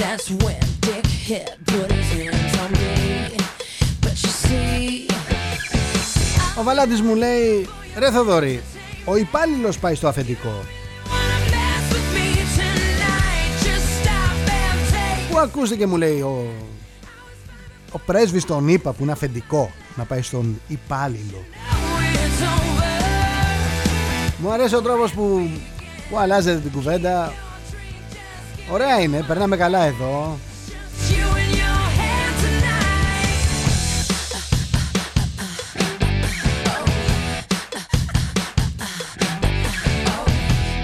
That's 0.01 0.29
when 0.43 0.63
Dick 0.85 1.05
hit 1.27 1.49
put 1.71 1.91
his 1.91 2.09
hands 2.17 2.53
on 2.63 2.71
me. 2.71 3.37
But 4.01 4.15
you 4.23 4.33
see, 4.43 5.11
Ο 6.59 6.63
Βαλάντης 6.63 7.01
μου 7.01 7.15
λέει 7.15 7.67
Ρε 7.97 8.11
Θοδωρή, 8.11 8.61
ο 9.05 9.15
υπάλληλος 9.15 9.79
πάει 9.79 9.95
στο 9.95 10.07
αφεντικό 10.07 10.63
and 15.33 15.47
take. 15.47 15.53
Πού 15.53 15.59
ακούστηκε 15.59 15.85
μου 15.87 15.97
λέει 15.97 16.21
ο, 16.21 16.45
ο 17.91 17.99
πρέσβης 17.99 18.45
των 18.45 18.67
ΗΠΑ 18.67 18.91
που 18.93 19.03
είναι 19.03 19.11
αφεντικό 19.11 19.71
να 19.95 20.03
πάει 20.03 20.21
στον 20.21 20.61
υπάλληλο 20.67 21.43
It's 21.43 22.43
over. 22.43 22.93
Μου 24.37 24.51
αρέσει 24.51 24.75
ο 24.75 24.81
τρόπος 24.81 25.11
που, 25.11 25.49
που 26.09 26.17
αλλάζετε 26.17 26.59
την 26.59 26.71
κουβέντα 26.71 27.33
Ωραία 28.71 28.99
είναι, 28.99 29.23
περνάμε 29.27 29.57
καλά 29.57 29.83
εδώ 29.83 30.37
You 31.09 31.37
in 31.37 31.51
your 31.61 31.83
hand 31.97 32.35
tonight. 32.43 33.03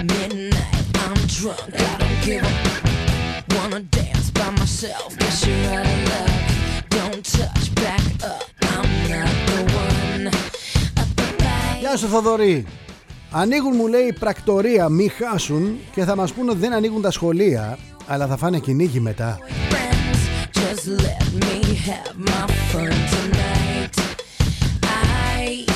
Midnight, 0.06 0.74
I'm 1.04 1.20
drunk, 1.26 1.74
I 1.74 1.96
don't 1.98 2.18
give 2.24 2.44
a 2.44 2.44
Wanna 2.44 2.48
dance 2.48 2.54
by 2.54 2.59
myself, 4.60 5.10
guess 5.20 5.46
you're 5.46 5.78
out 5.78 5.86
of 5.94 6.00
luck. 6.10 6.32
Don't 6.96 7.24
touch, 7.38 7.64
back 7.82 8.04
up, 8.32 8.44
I'm 8.74 8.88
not 9.12 9.34
the 9.48 9.60
one. 9.84 10.24
Up 11.00 11.10
the 11.16 11.28
light. 11.44 11.80
Γεια 11.80 11.96
σου 11.96 12.06
Θοδωρή 12.06 12.66
Ανοίγουν 13.30 13.72
μου 13.76 13.86
λέει 13.86 14.16
πρακτορία 14.20 14.88
μη 14.88 15.08
χάσουν 15.08 15.78
και 15.94 16.04
θα 16.04 16.16
μας 16.16 16.32
πούνε 16.32 16.50
ότι 16.50 16.60
δεν 16.60 16.72
ανοίγουν 16.72 17.02
τα 17.02 17.10
σχολεία 17.10 17.78
αλλά 18.06 18.26
θα 18.26 18.36
φάνε 18.36 18.58
κυνήγι 18.58 19.00
μετά 19.00 19.38
friends, 19.70 20.20
just 20.58 20.86
let 21.06 21.24
me 21.44 21.74
have 21.88 22.16
my 22.18 22.46
fun 22.72 22.92
tonight. 23.14 23.94
I, 24.82 25.66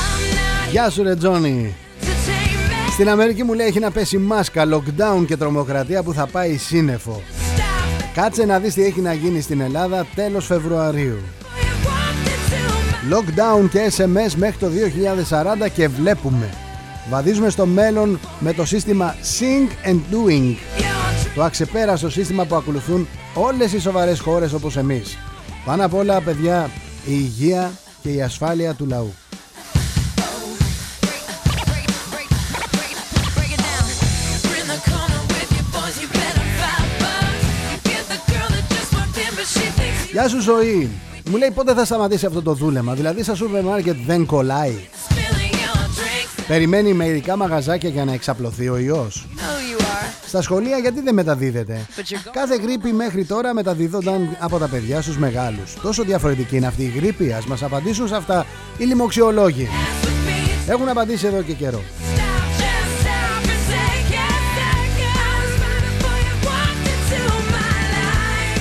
I'm 0.00 0.22
not 0.36 0.70
Γεια 0.70 0.90
σου 0.90 1.02
ρε 1.02 1.16
Τζόνι 1.16 1.74
to 2.00 2.04
take 2.04 2.08
me. 2.08 2.92
Στην 2.92 3.08
Αμερική 3.08 3.42
μου 3.42 3.52
λέει 3.52 3.66
έχει 3.66 3.78
να 3.78 3.90
πέσει 3.90 4.18
μάσκα, 4.18 4.64
lockdown 4.72 5.24
και 5.26 5.36
τρομοκρατία 5.36 6.02
που 6.02 6.12
θα 6.12 6.26
πάει 6.26 6.56
σύννεφο 6.56 7.22
Stop. 7.26 7.43
Κάτσε 8.14 8.44
να 8.44 8.58
δεις 8.58 8.74
τι 8.74 8.84
έχει 8.84 9.00
να 9.00 9.12
γίνει 9.12 9.40
στην 9.40 9.60
Ελλάδα 9.60 10.06
τέλος 10.14 10.46
Φεβρουαρίου. 10.46 11.18
You 11.18 11.86
walked 11.86 12.28
into 12.28 13.34
my 13.36 13.64
Lockdown 13.64 13.68
και 13.70 13.92
SMS 13.96 14.34
μέχρι 14.36 14.56
το 14.58 14.68
2040 15.66 15.68
και 15.74 15.88
βλέπουμε. 15.88 16.48
Βαδίζουμε 17.10 17.50
στο 17.50 17.66
μέλλον 17.66 18.20
με 18.38 18.52
το 18.52 18.64
σύστημα 18.64 19.14
Sing 19.38 19.88
and 19.88 20.00
Doing. 20.14 20.54
Your 20.80 21.34
Το 21.34 21.42
αξεπέραστο 21.42 22.10
σύστημα 22.10 22.44
που 22.44 22.54
ακολουθούν 22.54 23.08
όλες 23.34 23.72
οι 23.72 23.80
σοβαρές 23.80 24.20
χώρες 24.20 24.52
όπως 24.52 24.76
εμείς. 24.76 25.18
Πάνω 25.64 25.84
απ' 25.84 25.94
όλα 25.94 26.20
παιδιά 26.20 26.70
η 27.06 27.12
υγεία 27.12 27.72
και 28.02 28.08
η 28.08 28.22
ασφάλεια 28.22 28.74
του 28.74 28.86
λαού 28.86 29.12
Γεια 40.14 40.28
σου 40.28 40.40
ζωή 40.40 40.90
Μου 41.30 41.36
λέει 41.36 41.50
πότε 41.50 41.74
θα 41.74 41.84
σταματήσει 41.84 42.26
αυτό 42.26 42.42
το 42.42 42.52
δούλεμα; 42.52 42.94
Δηλαδή 42.94 43.22
στα 43.22 43.34
σούπερ 43.34 43.62
μάρκετ 43.62 43.96
δεν 44.06 44.26
κολλάει 44.26 44.74
you're 44.74 45.12
spilling 45.12 45.54
your 45.54 45.86
drinks. 45.86 46.44
Περιμένει 46.46 46.92
με 46.92 47.06
ειδικά 47.06 47.36
μαγαζάκια 47.36 47.88
για 47.88 48.04
να 48.04 48.12
εξαπλωθεί 48.12 48.68
ο 48.68 48.78
ιός 48.78 49.26
No, 49.34 49.38
you 49.38 49.80
are. 49.80 50.26
Στα 50.26 50.42
σχολεία 50.42 50.78
γιατί 50.78 51.00
δεν 51.00 51.14
μεταδίδεται; 51.14 51.86
But 51.96 52.12
you're 52.12 52.30
Κάθε 52.32 52.56
γρήπη 52.56 52.92
μέχρι 52.92 53.24
τώρα 53.24 53.54
μεταδίδονταν 53.54 54.36
από 54.38 54.58
τα 54.58 54.68
παιδιά 54.68 55.02
στους 55.02 55.18
μεγάλους 55.18 55.74
Τόσο 55.82 56.02
διαφορετική 56.02 56.56
είναι 56.56 56.66
αυτή 56.66 56.82
η 56.82 56.92
γρήπη 56.96 57.32
Ας 57.32 57.46
μας 57.46 57.62
απαντήσουν 57.62 58.08
σε 58.08 58.16
αυτά 58.16 58.46
οι 58.78 58.84
λοιμοξιολόγοι 58.84 59.68
Dance 59.70 60.06
with 60.06 60.68
me. 60.68 60.72
Έχουν 60.72 60.88
απαντήσει 60.88 61.26
εδώ 61.26 61.42
και 61.42 61.52
καιρό 61.52 61.82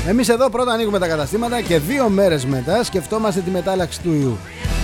Εμείς 0.07 0.29
εδώ 0.29 0.49
πρώτα 0.49 0.71
ανοίγουμε 0.71 0.99
τα 0.99 1.07
καταστήματα 1.07 1.61
και 1.61 1.79
δύο 1.79 2.09
μέρες 2.09 2.45
μετά 2.45 2.83
σκεφτόμαστε 2.83 3.41
τη 3.41 3.49
μετάλλαξη 3.49 4.01
του 4.01 4.13
ιού 4.13 4.37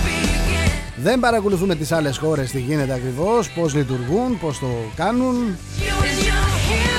Begin. 0.04 0.70
Δεν 0.96 1.20
παρακολουθούμε 1.20 1.74
τις 1.74 1.92
άλλες 1.92 2.18
χώρες 2.18 2.50
τι 2.50 2.60
γίνεται 2.60 2.92
ακριβώς, 2.92 3.50
πώς 3.50 3.74
λειτουργούν, 3.74 4.38
πώς 4.38 4.58
το 4.58 4.66
κάνουν 4.96 5.34
You 5.78 6.02
and 6.02 6.24
your 6.24 6.40
hue. 6.66 6.90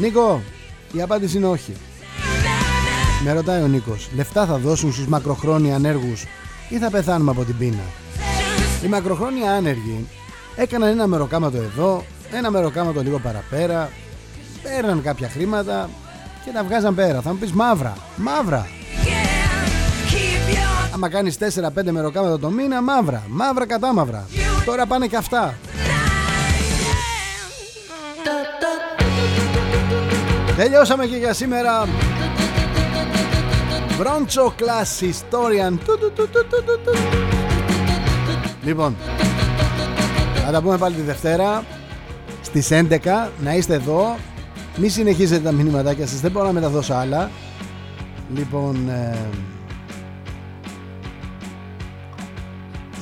Νίκο, 0.00 0.42
η 0.92 1.02
απάντηση 1.02 1.36
είναι 1.36 1.46
όχι 1.46 1.72
Με 3.24 3.32
ρωτάει 3.32 3.62
ο 3.62 3.66
Νίκος 3.66 4.08
Λεφτά 4.16 4.46
θα 4.46 4.56
δώσουν 4.56 4.92
στους 4.92 5.06
μακροχρόνια 5.06 5.74
ανέργους 5.74 6.24
ή 6.68 6.78
θα 6.78 6.90
πεθάνουμε 6.90 7.30
από 7.30 7.44
την 7.44 7.58
πείνα; 7.58 7.84
Οι 8.84 8.86
μακροχρόνια 8.88 9.52
άνεργοι 9.52 10.06
έκαναν 10.56 10.88
ένα 10.88 11.06
μεροκάματο 11.06 11.56
εδώ 11.56 12.04
Ένα 12.32 12.50
μεροκάματο 12.50 13.02
λίγο 13.02 13.18
παραπέρα 13.18 13.90
Παίρναν 14.62 15.02
κάποια 15.02 15.28
χρήματα 15.28 15.88
και 16.48 16.54
τα 16.54 16.64
βγάζαν 16.64 16.94
πέρα. 16.94 17.20
Θα 17.20 17.30
μου 17.30 17.38
πεις 17.38 17.52
μαύρα, 17.52 17.96
μαύρα. 18.16 18.66
Keep 20.10 20.54
your 20.54 20.94
Άμα 20.94 21.08
κάνεις 21.08 21.38
4-5 21.38 21.90
μεροκάματα 21.90 22.38
το 22.38 22.50
μήνα 22.50 22.82
μαύρα, 22.82 23.22
μαύρα 23.28 23.66
κατά 23.66 23.92
μαύρα. 23.92 24.26
Τώρα 24.64 24.86
πάνε 24.86 25.06
και 25.06 25.16
αυτά. 25.16 25.54
Τελειώσαμε 30.56 31.06
και 31.06 31.16
για 31.16 31.32
σήμερα. 31.32 31.86
Broncho 34.00 34.46
Class 34.46 35.04
Historian. 35.04 35.72
Του, 35.84 35.98
του, 35.98 36.12
του, 36.14 36.28
του, 36.28 36.46
του, 36.50 36.64
του, 36.64 36.80
του. 36.84 36.98
Λοιπόν 38.62 38.96
Θα 40.44 40.50
τα 40.50 40.62
πούμε 40.62 40.78
πάλι 40.78 40.94
τη 40.94 41.00
Δευτέρα 41.00 41.64
Στις 42.42 42.68
11 42.70 43.28
να 43.40 43.54
είστε 43.54 43.74
εδώ 43.74 44.16
Μη 44.80 44.88
συνεχίζετε 44.88 45.42
τα 45.42 45.52
μηνύματάκια 45.52 46.06
σας 46.06 46.20
Δεν 46.20 46.30
μπορώ 46.30 46.46
να 46.46 46.52
μεταδώσω 46.52 46.94
άλλα. 46.94 47.30
Λοιπόν 48.34 48.88
ε, 48.88 49.16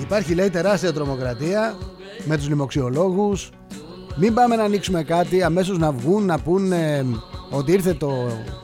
Υπάρχει 0.01 0.35
λέει 0.35 0.51
τεράστια 0.51 0.93
τρομοκρατία 0.93 1.75
Με 2.25 2.37
τους 2.37 2.49
λοιμοξιολόγους. 2.49 3.51
Μην 4.17 4.35
πάμε 4.35 4.57
να 4.57 4.63
ανοίξουμε 4.63 5.03
κάτι 5.03 5.43
Αμέσως 5.43 5.79
να 5.79 5.93
βγουν 5.93 6.25
να 6.25 6.39
πούν 6.39 6.73
ε, 6.73 7.07
Ότι 7.51 7.73
ήρθε 7.73 7.95
το 7.95 8.13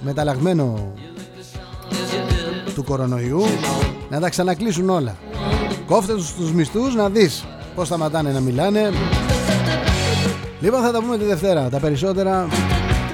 μεταλλαγμένο 0.01 0.93
Του 2.75 2.85
κορονοϊού 2.85 3.43
Να 4.11 4.21
τα 4.21 4.29
ξανακλείσουν 4.29 4.91
όλα. 4.91 5.17
Κόφτε 5.87 6.15
τους 6.15 6.35
τους 6.35 6.53
μισθούς 6.53 6.95
να 6.95 7.09
δεις 7.09 7.45
Πώς 7.75 7.87
σταματάνε 7.87 8.31
να 8.31 8.41
μιλάνε. 8.41 8.91
Λοιπόν 10.61 10.83
θα 10.83 10.93
τα 10.93 11.01
πούμε 11.01 11.19
τη 11.19 11.25
Δευτέρα. 11.25 11.69
Τα 11.69 11.79
περισσότερα 11.79 12.49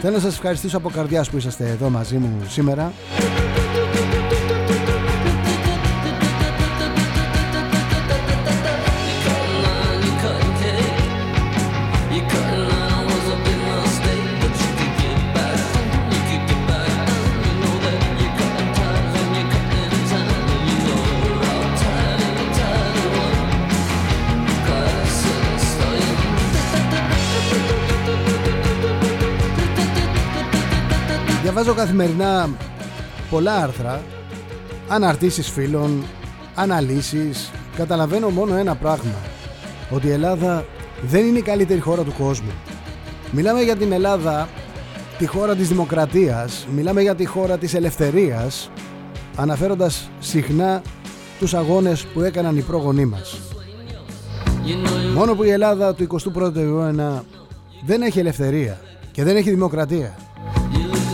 Θέλω 0.00 0.14
να 0.14 0.22
σας 0.22 0.34
ευχαριστήσω 0.34 0.76
από 0.76 0.90
καρδιάς 0.90 1.30
που 1.30 1.36
είσαστε 1.36 1.68
εδώ 1.68 1.90
μαζί 1.90 2.16
μου 2.16 2.44
σήμερα 2.48 2.92
Διαβάζω 31.68 31.86
καθημερινά 31.86 32.48
πολλά 33.30 33.56
άρθρα, 33.56 34.02
αναρτήσεις 34.88 35.50
φίλων, 35.50 36.04
αναλύσεις. 36.54 37.50
Καταλαβαίνω 37.76 38.28
μόνο 38.28 38.54
ένα 38.54 38.74
πράγμα. 38.74 39.14
Ότι 39.90 40.06
η 40.06 40.10
Ελλάδα 40.10 40.64
δεν 41.02 41.26
είναι 41.26 41.38
η 41.38 41.42
καλύτερη 41.42 41.80
χώρα 41.80 42.02
του 42.02 42.14
κόσμου. 42.18 42.50
Μιλάμε 43.30 43.62
για 43.62 43.76
την 43.76 43.92
Ελλάδα, 43.92 44.48
τη 45.18 45.26
χώρα 45.26 45.54
της 45.54 45.68
δημοκρατίας, 45.68 46.66
μιλάμε 46.74 47.02
για 47.02 47.14
τη 47.14 47.24
χώρα 47.24 47.58
της 47.58 47.74
ελευθερίας, 47.74 48.70
αναφέροντας 49.36 50.10
συχνά 50.20 50.82
τους 51.38 51.54
αγώνες 51.54 52.04
που 52.04 52.20
έκαναν 52.20 52.56
οι 52.56 52.62
πρόγονοί 52.62 53.04
μας. 53.04 53.40
Μόνο 55.14 55.34
που 55.34 55.42
η 55.42 55.50
Ελλάδα 55.50 55.94
του 55.94 56.02
21ου 56.02 56.56
αιώνα 56.56 57.24
δεν 57.86 58.02
έχει 58.02 58.18
ελευθερία 58.18 58.80
και 59.12 59.24
δεν 59.24 59.36
έχει 59.36 59.50
δημοκρατία. 59.50 60.16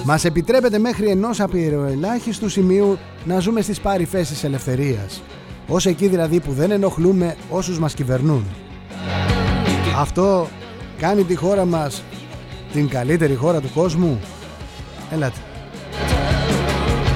Μας 0.06 0.24
επιτρέπεται 0.24 0.78
μέχρι 0.78 1.08
ενός 1.08 1.40
απειροελάχιστου 1.40 2.48
σημείου 2.48 2.98
να 3.24 3.38
ζούμε 3.38 3.60
στις 3.60 3.80
παρυφές 3.80 4.28
της 4.28 4.44
ελευθερίας. 4.44 5.22
Ως 5.68 5.86
εκεί 5.86 6.08
δηλαδή 6.08 6.40
που 6.40 6.52
δεν 6.52 6.70
ενοχλούμε 6.70 7.36
όσους 7.50 7.78
μας 7.78 7.94
κυβερνούν. 7.94 8.44
Αυτό 9.98 10.48
κάνει 10.98 11.24
τη 11.24 11.34
χώρα 11.34 11.64
μας 11.64 12.02
την 12.72 12.88
καλύτερη 12.88 13.34
χώρα 13.34 13.60
του 13.60 13.70
κόσμου. 13.74 14.20
Ελάτε. 15.12 15.38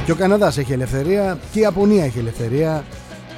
Και 0.05 0.13
ο 0.13 0.15
Καναδάς 0.15 0.59
έχει 0.59 0.73
ελευθερία 0.73 1.39
και 1.53 1.59
η 1.59 1.63
Ιαπωνία 1.63 2.05
έχει 2.05 2.19
ελευθερία. 2.19 2.85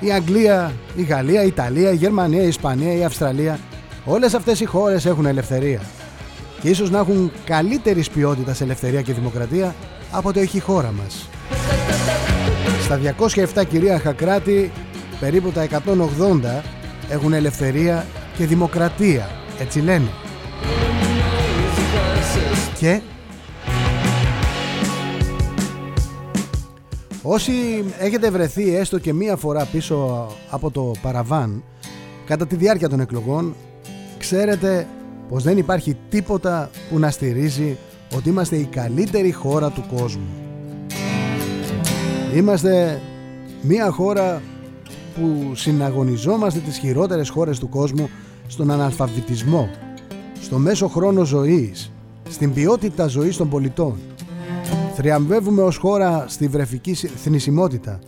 Η 0.00 0.12
Αγγλία, 0.12 0.72
η 0.96 1.02
Γαλλία, 1.02 1.42
η 1.42 1.46
Ιταλία, 1.46 1.90
η 1.90 1.96
Γερμανία, 1.96 2.42
η 2.42 2.48
Ισπανία, 2.48 2.94
η 2.94 3.04
Αυστραλία. 3.04 3.58
Όλες 4.04 4.34
αυτές 4.34 4.60
οι 4.60 4.64
χώρες 4.64 5.06
έχουν 5.06 5.26
ελευθερία. 5.26 5.80
Και 6.60 6.68
ίσως 6.68 6.90
να 6.90 6.98
έχουν 6.98 7.32
καλύτερης 7.44 8.10
ποιότητας 8.10 8.60
ελευθερία 8.60 9.02
και 9.02 9.12
δημοκρατία 9.12 9.74
από 10.10 10.28
ότι 10.28 10.40
έχει 10.40 10.56
η 10.56 10.60
χώρα 10.60 10.92
μας. 10.92 11.28
Στα 12.82 13.00
207 13.56 13.64
κυρίαρχα 13.68 14.12
κράτη, 14.12 14.72
περίπου 15.20 15.50
τα 15.50 15.62
180 15.62 16.62
έχουν 17.08 17.32
ελευθερία 17.32 18.06
και 18.36 18.46
δημοκρατία. 18.46 19.30
Έτσι 19.60 19.80
λένε. 19.80 20.08
Και 22.78 23.00
όσοι 27.22 27.52
έχετε 27.98 28.30
βρεθεί 28.30 28.76
έστω 28.76 28.98
και 28.98 29.12
μία 29.12 29.36
φορά 29.36 29.64
πίσω 29.64 30.26
από 30.50 30.70
το 30.70 30.92
παραβάν 31.02 31.62
κατά 32.26 32.46
τη 32.46 32.56
διάρκεια 32.56 32.88
των 32.88 33.00
εκλογών 33.00 33.54
ξέρετε 34.18 34.86
πως 35.30 35.42
δεν 35.42 35.58
υπάρχει 35.58 35.96
τίποτα 36.08 36.70
που 36.90 36.98
να 36.98 37.10
στηρίζει 37.10 37.76
ότι 38.16 38.28
είμαστε 38.28 38.56
η 38.56 38.64
καλύτερη 38.64 39.32
χώρα 39.32 39.70
του 39.70 39.84
κόσμου. 39.96 40.26
Είμαστε 42.34 43.00
μία 43.62 43.90
χώρα 43.90 44.42
που 45.14 45.54
συναγωνιζόμαστε 45.54 46.58
τις 46.58 46.78
χειρότερες 46.78 47.28
χώρες 47.28 47.58
του 47.58 47.68
κόσμου 47.68 48.10
στον 48.46 48.70
αναλφαβητισμό, 48.70 49.68
στο 50.40 50.58
μέσο 50.58 50.88
χρόνο 50.88 51.24
ζωής, 51.24 51.92
στην 52.28 52.52
ποιότητα 52.52 53.06
ζωής 53.06 53.36
των 53.36 53.48
πολιτών. 53.48 53.94
Θριαμβεύουμε 54.94 55.62
ως 55.62 55.76
χώρα 55.76 56.24
στη 56.28 56.46
βρεφική 56.48 56.94
συ- 56.94 57.10
θνησιμότητα. 57.16 57.98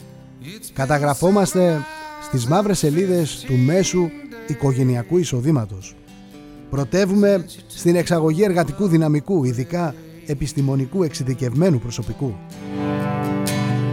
Καταγραφόμαστε 0.72 1.80
στις 2.22 2.46
μαύρες 2.46 2.78
σελίδες 2.78 3.44
του 3.46 3.56
μέσου 3.56 4.08
οικογενειακού 4.46 5.18
εισοδήματος. 5.18 5.96
Πρωτεύουμε 6.72 7.44
στην 7.66 7.96
εξαγωγή 7.96 8.42
εργατικού 8.42 8.86
δυναμικού, 8.86 9.44
ειδικά 9.44 9.94
επιστημονικού 10.26 11.02
εξειδικευμένου 11.02 11.78
προσωπικού. 11.78 12.34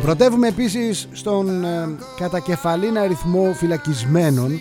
Πρωτεύουμε 0.01 0.47
επίσης 0.47 1.07
στον 1.11 1.63
ε, 1.63 1.95
κατακεφαλήν 2.17 2.97
αριθμό 2.97 3.53
φυλακισμένων 3.53 4.59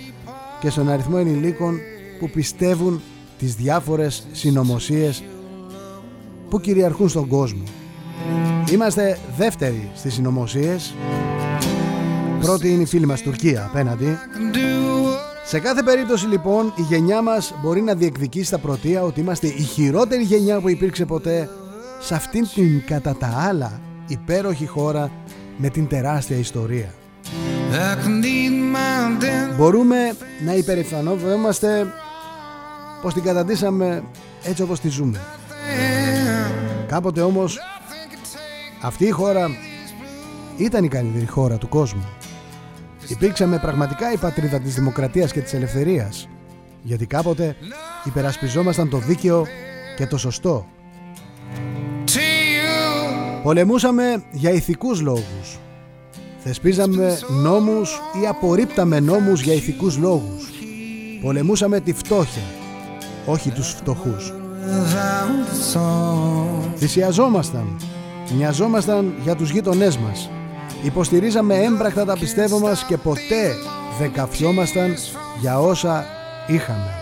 και 0.61 0.71
στον 0.71 0.91
αριθμό 0.91 1.17
ενηλίκων 1.19 1.79
που 2.19 2.31
πιστεύουν 2.31 3.01
τις 3.39 3.55
διάφορες 3.55 4.27
συνωμοσίες 4.33 5.25
που 6.49 6.61
κυριαρχούν 6.61 7.09
στον 7.09 7.29
κόσμο. 7.29 7.63
Είμαστε 8.73 9.19
δεύτεροι 9.37 9.91
στις 9.95 10.15
συνωμοσίες. 10.15 10.95
Πρώτη 12.41 12.73
είναι 12.73 12.83
η 12.83 12.87
φίλη 12.87 13.07
μας 13.07 13.23
Τουρκία 13.23 13.65
απέναντι. 13.65 14.19
Σε 15.49 15.59
κάθε 15.59 15.83
περίπτωση 15.83 16.27
λοιπόν 16.27 16.73
η 16.77 16.83
γενιά 16.83 17.23
μας 17.23 17.55
μπορεί 17.63 17.81
να 17.81 17.95
διεκδικήσει 17.95 18.51
τα 18.51 18.59
πρωτεία 18.59 19.03
ότι 19.03 19.21
είμαστε 19.21 19.47
η 19.47 19.63
χειρότερη 19.63 20.23
γενιά 20.23 20.61
που 20.61 20.69
υπήρξε 20.69 21.05
ποτέ 21.05 21.49
σε 22.01 22.15
αυτήν 22.15 22.49
την 22.55 22.85
κατά 22.87 23.17
τα 23.17 23.47
άλλα 23.49 23.81
υπέροχη 24.07 24.67
χώρα 24.67 25.11
με 25.57 25.69
την 25.69 25.87
τεράστια 25.87 26.37
ιστορία. 26.37 26.95
Μπορούμε 29.57 30.17
να 30.45 30.55
υπερηφανόμαστε 30.55 31.87
πως 33.03 33.15
την 33.15 33.23
καταντήσαμε 33.23 34.03
έτσι 34.43 34.63
όπως 34.63 34.81
τη 34.81 34.89
ζούμε. 34.89 35.21
Κάποτε 36.87 37.21
όμως 37.21 37.59
αυτή 38.83 39.07
η 39.07 39.11
χώρα 39.11 39.51
ήταν 40.57 40.85
η 40.85 40.89
καλύτερη 40.89 41.27
χώρα 41.27 41.57
του 41.57 41.69
κόσμου. 41.69 42.18
Υπήρξαμε 43.09 43.59
πραγματικά 43.59 44.13
η 44.13 44.17
πατρίδα 44.17 44.61
της 44.61 44.75
δημοκρατίας 44.75 45.33
και 45.33 45.41
της 45.41 45.55
ελευθερίας 45.55 46.29
γιατί 46.83 47.07
κάποτε 47.07 47.57
υπερασπιζόμασταν 48.05 48.89
το 48.89 48.99
δίκαιο 48.99 49.47
και 49.97 50.07
το 50.07 50.19
σωστό. 50.19 50.67
Πολεμούσαμε 53.43 54.23
για 54.33 54.51
ηθικούς 54.51 55.01
λόγους. 55.01 55.59
Θεσπίζαμε 56.39 57.19
νόμους 57.43 58.01
ή 58.23 58.27
απορρίπταμε 58.27 59.01
νόμους 59.01 59.41
για 59.41 59.55
ηθικούς 59.55 59.97
λόγους. 59.97 60.51
Πολεμούσαμε 61.23 61.81
τη 61.81 61.93
φτώχεια, 61.93 62.43
όχι 63.27 63.51
τους 63.51 63.69
φτωχούς. 63.69 64.33
Θυσιαζόμασταν, 66.77 67.77
νοιαζόμασταν 68.37 69.15
για 69.23 69.37
τους 69.37 69.51
γείτονές 69.51 69.99
μας. 69.99 70.31
Υποστηρίζαμε 70.83 71.55
έμπρακτα 71.55 72.05
τα 72.05 72.19
πιστεύω 72.19 72.59
μας 72.59 72.85
και 72.85 72.97
ποτέ 72.97 73.55
δεν 73.99 74.13
καφιόμασταν 74.13 74.95
για 75.41 75.61
όσα 75.61 76.05
είχαμε. 76.47 76.95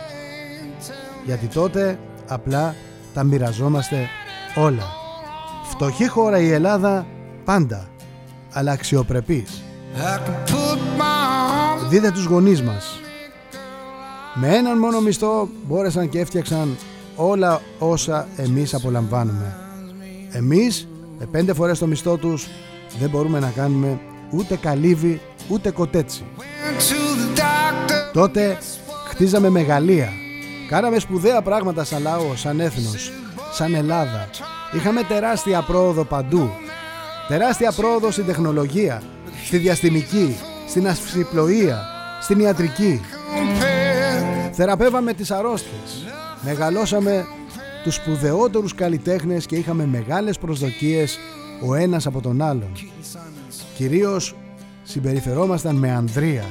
Γιατί 1.25 1.47
τότε 1.47 1.99
απλά 2.29 2.75
τα 3.15 3.23
μοιραζόμαστε 3.23 4.09
όλα. 4.55 4.85
Φτωχή 5.71 6.09
χώρα 6.09 6.39
η 6.39 6.51
Ελλάδα 6.51 7.07
πάντα, 7.45 7.89
αλλά 8.53 8.73
αξιοπρεπής. 8.73 9.63
Δείτε 11.89 12.11
τους 12.11 12.25
γονείς 12.25 12.63
μας. 12.63 13.01
Με 14.35 14.57
έναν 14.57 14.79
μόνο 14.79 15.01
μισθό 15.01 15.49
μπόρεσαν 15.67 16.09
και 16.09 16.21
έφτιαξαν 16.21 16.77
όλα 17.17 17.61
όσα 17.79 18.29
εμείς 18.37 18.75
απολαμβάνουμε. 18.75 19.57
Εμείς 20.31 20.89
με 21.19 21.27
πέντε 21.27 21.55
φορές 21.55 21.79
το 21.79 21.87
μισθό 21.87 22.17
τους 22.17 22.47
δεν 22.99 23.11
μπορούμε 23.11 23.39
να 23.39 23.51
κάνουμε 23.51 24.01
ούτε 24.31 24.57
καλύβι 24.57 25.21
ούτε 25.49 25.71
κοτέτσι. 25.71 26.25
Τότε 28.13 28.59
χτίζαμε 29.09 29.49
μεγαλεία. 29.49 30.09
Κάναμε 30.69 30.99
σπουδαία 30.99 31.43
πράγματα 31.43 31.85
σαν 31.85 32.03
λαός, 32.03 32.41
σαν 32.41 32.61
έθνος, 32.61 33.13
σαν 33.53 33.75
Ελλάδα. 33.75 34.29
Είχαμε 34.73 35.03
τεράστια 35.03 35.63
πρόοδο 35.63 36.05
παντού. 36.05 36.51
Τεράστια 37.29 37.73
πρόοδο 37.73 38.11
στην 38.11 38.27
τεχνολογία, 38.27 39.03
στη 39.45 39.57
διαστημική, 39.57 40.37
στην 40.69 40.89
αυσιπλοεία, 40.89 41.85
στην 42.21 42.41
ιατρική. 42.41 43.01
Θεραπεύαμε 44.53 45.13
τις 45.13 45.31
αρρώστιες. 45.31 46.07
Μεγαλώσαμε 46.41 47.27
τους 47.83 47.95
σπουδαιότερους 47.95 48.75
καλλιτέχνες 48.75 49.47
και 49.47 49.57
είχαμε 49.57 49.87
μεγάλες 49.87 50.39
προσδοκίες 50.39 51.19
ο 51.65 51.75
ένας 51.75 52.07
από 52.07 52.21
τον 52.21 52.43
άλλον. 52.43 52.73
Κυρίως 53.77 54.35
συμπεριφερόμασταν 54.83 55.77
με 55.77 55.91
ανδρεία. 55.91 56.45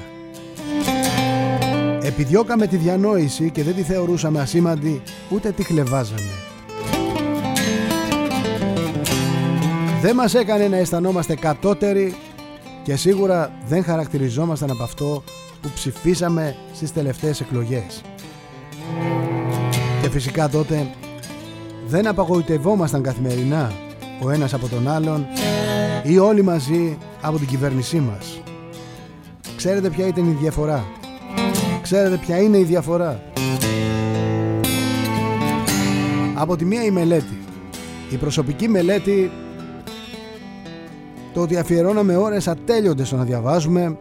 Επιδιώκαμε 2.01 2.67
τη 2.67 2.77
διανόηση 2.77 3.49
και 3.49 3.63
δεν 3.63 3.75
τη 3.75 3.81
θεωρούσαμε 3.81 4.39
ασήμαντη 4.39 5.01
ούτε 5.29 5.51
τη 5.51 5.63
χλεβάζαμε. 5.63 6.31
Δεν 10.01 10.15
μας 10.15 10.33
έκανε 10.33 10.67
να 10.67 10.77
αισθανόμαστε 10.77 11.35
κατώτεροι 11.35 12.15
και 12.83 12.95
σίγουρα 12.95 13.51
δεν 13.67 13.83
χαρακτηριζόμασταν 13.83 14.71
από 14.71 14.83
αυτό 14.83 15.23
που 15.61 15.69
ψηφίσαμε 15.73 16.55
στις 16.73 16.93
τελευταίες 16.93 17.41
εκλογές. 17.41 18.01
Και 20.01 20.09
φυσικά 20.09 20.49
τότε 20.49 20.87
δεν 21.87 22.07
απαγοητευόμασταν 22.07 23.01
καθημερινά 23.01 23.71
ο 24.21 24.29
ένας 24.29 24.53
από 24.53 24.67
τον 24.67 24.87
άλλον 24.87 25.25
ή 26.03 26.17
όλοι 26.17 26.41
μαζί 26.41 26.97
από 27.21 27.37
την 27.37 27.47
κυβέρνησή 27.47 27.97
μας. 27.97 28.41
Ξέρετε 29.57 29.89
ποια 29.89 30.07
ήταν 30.07 30.25
η 30.25 30.37
διαφορά; 30.39 30.85
Ξέρετε 31.81 32.17
ποια 32.17 32.41
είναι 32.41 32.57
η 32.57 32.63
διαφορά; 32.63 33.21
Από 36.35 36.55
τη 36.55 36.65
μία 36.65 36.83
η 36.83 36.91
μελέτη. 36.91 37.39
Η 38.09 38.15
προσωπική 38.15 38.67
μελέτη 38.67 39.31
το 41.33 41.41
ότι 41.41 41.57
αφιερώναμε 41.57 42.15
ώρες 42.15 42.47
ατέλειωτες 42.47 43.07
στο 43.07 43.15
να 43.15 43.23
διαβάζουμε, 43.23 43.97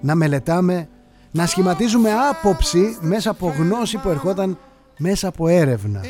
να 0.00 0.14
μελετάμε, 0.14 0.88
να 1.30 1.46
σχηματίζουμε 1.46 2.10
άποψη 2.30 2.96
μέσα 3.00 3.30
από 3.30 3.54
γνώση 3.58 3.98
που 3.98 4.08
ερχόταν 4.08 4.58
μέσα 4.98 5.28
από 5.28 5.48
έρευνα. 5.48 6.00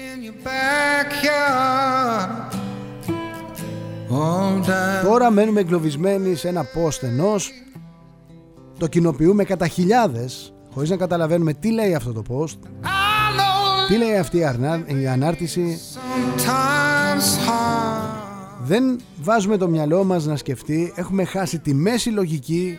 Τώρα 5.05 5.31
μένουμε 5.31 5.61
εγκλωβισμένοι 5.61 6.35
σε 6.35 6.49
ένα 6.49 6.63
post 6.63 7.03
ενός. 7.03 7.51
Το 8.79 8.87
κοινοποιούμε 8.87 9.45
κατά 9.45 9.67
χιλιάδες 9.69 10.53
χωρίς 10.75 10.91
να 10.91 10.97
καταλαβαίνουμε 10.97 11.53
τι 11.53 11.73
λέει 11.73 11.95
αυτό 11.95 12.13
το 12.13 12.23
post. 12.29 12.59
Τι 13.89 13.97
λέει 13.97 14.17
αυτή 14.17 14.37
η, 14.39 14.45
αρνά- 14.45 14.91
η 14.91 15.07
ανάρτηση. 15.07 15.79
Δεν 18.63 19.01
βάζουμε 19.23 19.57
το 19.57 19.69
μυαλό 19.69 20.05
μας 20.05 20.25
να 20.27 20.37
σκεφτεί. 20.37 20.93
Έχουμε 20.97 21.25
χάσει 21.25 21.59
τη 21.59 21.75
μέση 21.75 22.11
λογική. 22.11 22.79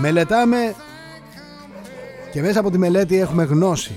Μελετάμε 0.00 0.74
και 2.32 2.40
μέσα 2.40 2.60
από 2.60 2.70
τη 2.70 2.78
μελέτη 2.78 3.18
έχουμε 3.20 3.44
γνώση 3.44 3.92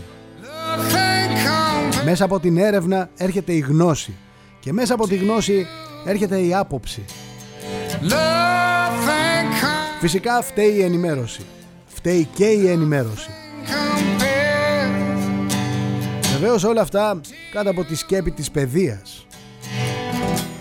μέσα 2.10 2.26
από 2.26 2.40
την 2.40 2.58
έρευνα 2.58 3.10
έρχεται 3.18 3.54
η 3.54 3.60
γνώση 3.60 4.16
και 4.60 4.74
μέσα 4.74 4.94
από 4.94 5.08
τη 5.08 5.16
γνώση 5.16 5.68
έρχεται 6.06 6.40
η 6.40 6.54
άποψη. 6.54 7.06
Φυσικά 10.00 10.42
φταίει 10.42 10.74
η 10.74 10.82
ενημέρωση. 10.84 11.42
Φταίει 11.88 12.28
και 12.34 12.46
η 12.46 12.68
ενημέρωση. 12.68 13.30
Βεβαίως 16.32 16.64
όλα 16.64 16.82
αυτά 16.82 17.22
κάτω 17.52 17.70
από 17.70 17.84
τη 17.84 17.96
σκέπη 17.96 18.32
της 18.32 18.52
παιδείας. 18.52 19.28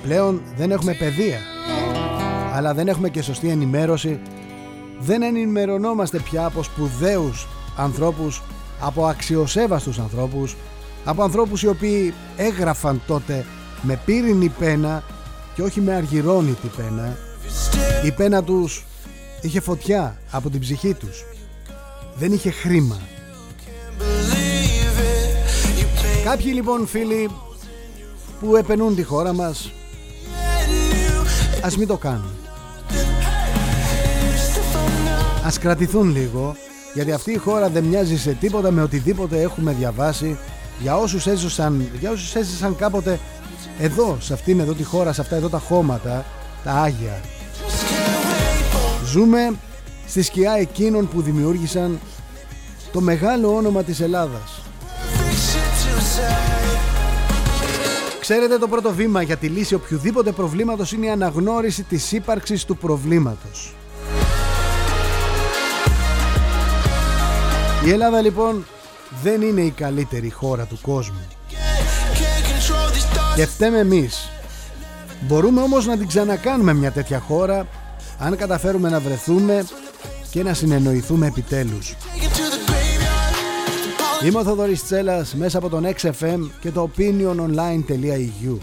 Πλέον 0.03 0.43
δεν 0.57 0.71
έχουμε 0.71 0.93
παιδεία 0.93 1.39
Αλλά 2.55 2.75
δεν 2.75 2.89
έχουμε 2.89 3.09
και 3.09 3.23
σωστή 3.23 3.49
ενημέρωση. 3.49 4.21
Δεν 4.99 5.23
ενημερωνόμαστε 5.23 6.19
πια 6.19 6.45
από 6.45 6.63
σπουδαίους 6.63 7.47
ανθρώπους 7.77 8.43
Από 8.81 9.07
αξιοσέβαστους 9.07 9.99
ανθρώπους 9.99 10.57
Από 11.07 11.23
ανθρώπους 11.23 11.63
οι 11.63 11.69
οποίοι 11.69 12.15
έγραφαν 12.37 13.03
τότε 13.07 13.45
με 13.83 14.01
πύρινη 14.05 14.49
πένα 14.49 15.03
Και 15.55 15.63
όχι 15.63 15.81
με 15.81 15.95
αργυρώνητη 15.95 16.71
πένα 16.77 17.17
η 18.05 18.13
πένα 18.13 18.43
τους 18.43 18.85
είχε 19.41 19.61
φωτιά 19.61 20.19
από 20.31 20.51
την 20.51 20.61
ψυχή 20.61 20.95
τους. 20.95 21.25
Δεν 22.15 22.33
είχε 22.33 22.51
χρήμα. 22.51 23.01
Κάποιοι 26.25 26.51
λοιπόν 26.55 26.87
φίλοι 26.87 27.31
που 28.41 28.57
επενούν 28.57 28.95
τη 28.95 29.03
χώρα 29.03 29.33
μας 29.33 29.73
ας 31.63 31.77
μην 31.77 31.87
το 31.87 31.97
κάνουν. 31.97 32.35
Ας 35.45 35.59
κρατηθούν 35.59 36.11
λίγο 36.11 36.57
γιατί 36.95 37.13
αυτή 37.13 37.33
η 37.33 37.37
χώρα 37.37 37.69
δεν 37.69 37.85
μοιάζει 37.85 38.19
σε 38.19 38.33
τίποτα 38.33 38.71
με 38.71 38.83
οτιδήποτε 38.83 39.41
έχουμε 39.41 39.73
διαβάσει 39.73 40.39
για 40.81 40.97
όσους 40.97 41.27
έζησαν, 41.27 41.91
για 42.01 42.11
όσους 42.11 42.35
έζησαν 42.35 42.77
κάποτε 42.77 43.21
εδώ, 43.79 44.17
σε 44.21 44.33
αυτήν 44.33 44.61
εδώ 44.61 44.73
τη 44.73 44.83
χώρα, 44.83 45.13
σε 45.13 45.21
αυτά 45.21 45.37
εδώ 45.37 45.49
τα 45.49 45.59
χώματα, 45.59 46.25
τα 46.65 46.73
Άγια. 46.73 47.21
Ζούμε 49.05 49.55
στη 50.07 50.23
σκιά 50.23 50.53
εκείνων 50.53 51.09
που 51.09 51.23
δημιούργησαν 51.23 52.01
το 52.93 53.01
μεγάλο 53.01 53.55
όνομα 53.55 53.83
της 53.83 54.01
Ελλάδας. 54.01 54.63
Ξέρετε 58.21 58.59
το 58.59 58.69
πρώτο 58.69 58.93
βήμα 58.93 59.23
για 59.23 59.37
τη 59.37 59.47
λύση 59.47 59.75
οποιοδήποτε 59.75 60.33
προβλήματος 60.33 60.93
είναι 60.93 61.07
η 61.07 61.11
αναγνώριση 61.11 61.83
της 61.83 62.13
ύπαρξης 62.13 62.65
του 62.65 62.77
προβλήματος. 62.77 63.75
Η 67.87 67.91
Ελλάδα 67.91 68.21
λοιπόν 68.21 68.67
δεν 69.23 69.43
είναι 69.43 69.61
η 69.61 69.71
καλύτερη 69.71 70.31
χώρα 70.31 70.65
του 70.65 70.79
κόσμου. 70.83 71.27
Και 73.37 73.47
φταίμε 73.47 73.79
εμείς. 73.79 74.29
Μπορούμε 75.21 75.61
όμως 75.61 75.87
να 75.87 75.97
την 75.97 76.07
ξανακάνουμε 76.07 76.75
μια 76.75 76.93
τέτοια 76.93 77.19
χώρα 77.19 77.67
αν 78.19 78.37
καταφέρουμε 78.37 78.89
να 78.89 79.01
βρεθούμε 79.01 79.65
και 80.31 80.43
να 80.43 80.55
συνεννοηθούμε 80.55 81.27
επιτέλους. 81.27 81.95
Είμαι 84.25 84.39
ο 84.39 84.43
Θοδωρής 84.43 84.85
Τσέλας 84.85 85.35
μέσα 85.35 85.59
από 85.59 85.69
τον 85.69 85.85
XFM 85.85 86.51
και 86.61 86.71
το 86.71 86.91
opiniononline.eu 86.97 88.57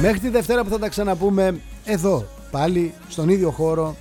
Μέχρι 0.00 0.18
τη 0.18 0.28
Δευτέρα 0.28 0.64
που 0.64 0.70
θα 0.70 0.78
τα 0.78 0.88
ξαναπούμε 0.88 1.60
εδώ 1.84 2.26
πάλι 2.50 2.94
στον 3.08 3.28
ίδιο 3.28 3.50
χώρο 3.50 3.96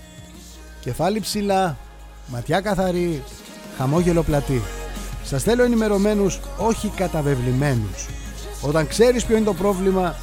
κεφάλι 0.80 1.20
ψηλά, 1.20 1.78
ματιά 2.28 2.62
καθαρή, 2.62 3.24
χαμόγελο 3.78 4.24
πλατή. 4.24 4.62
Σας 5.24 5.44
θέλω 5.44 5.64
ενημερωμένους, 5.64 6.40
όχι 6.58 6.88
καταβεβλημένους. 6.88 8.06
Όταν 8.62 8.88
ξέρεις 8.88 9.26
ποιο 9.26 9.36
είναι 9.36 9.46
το 9.46 9.54
πρόβλημα, 9.54 10.16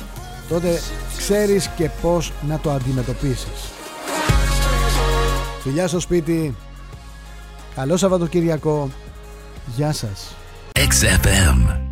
τότε 0.49 0.81
ξέρεις 1.17 1.69
και 1.69 1.91
πώς 2.03 2.33
να 2.49 2.59
το 2.59 2.71
αντιμετωπίσεις. 2.71 3.71
Φιλιά 5.63 5.89
στο 5.89 6.01
σπίτι, 6.01 6.55
καλό 7.75 7.97
Σαββατοκύριακο, 7.97 8.91
γεια 9.77 9.93
σας. 9.93 10.35
XFM. 10.73 11.86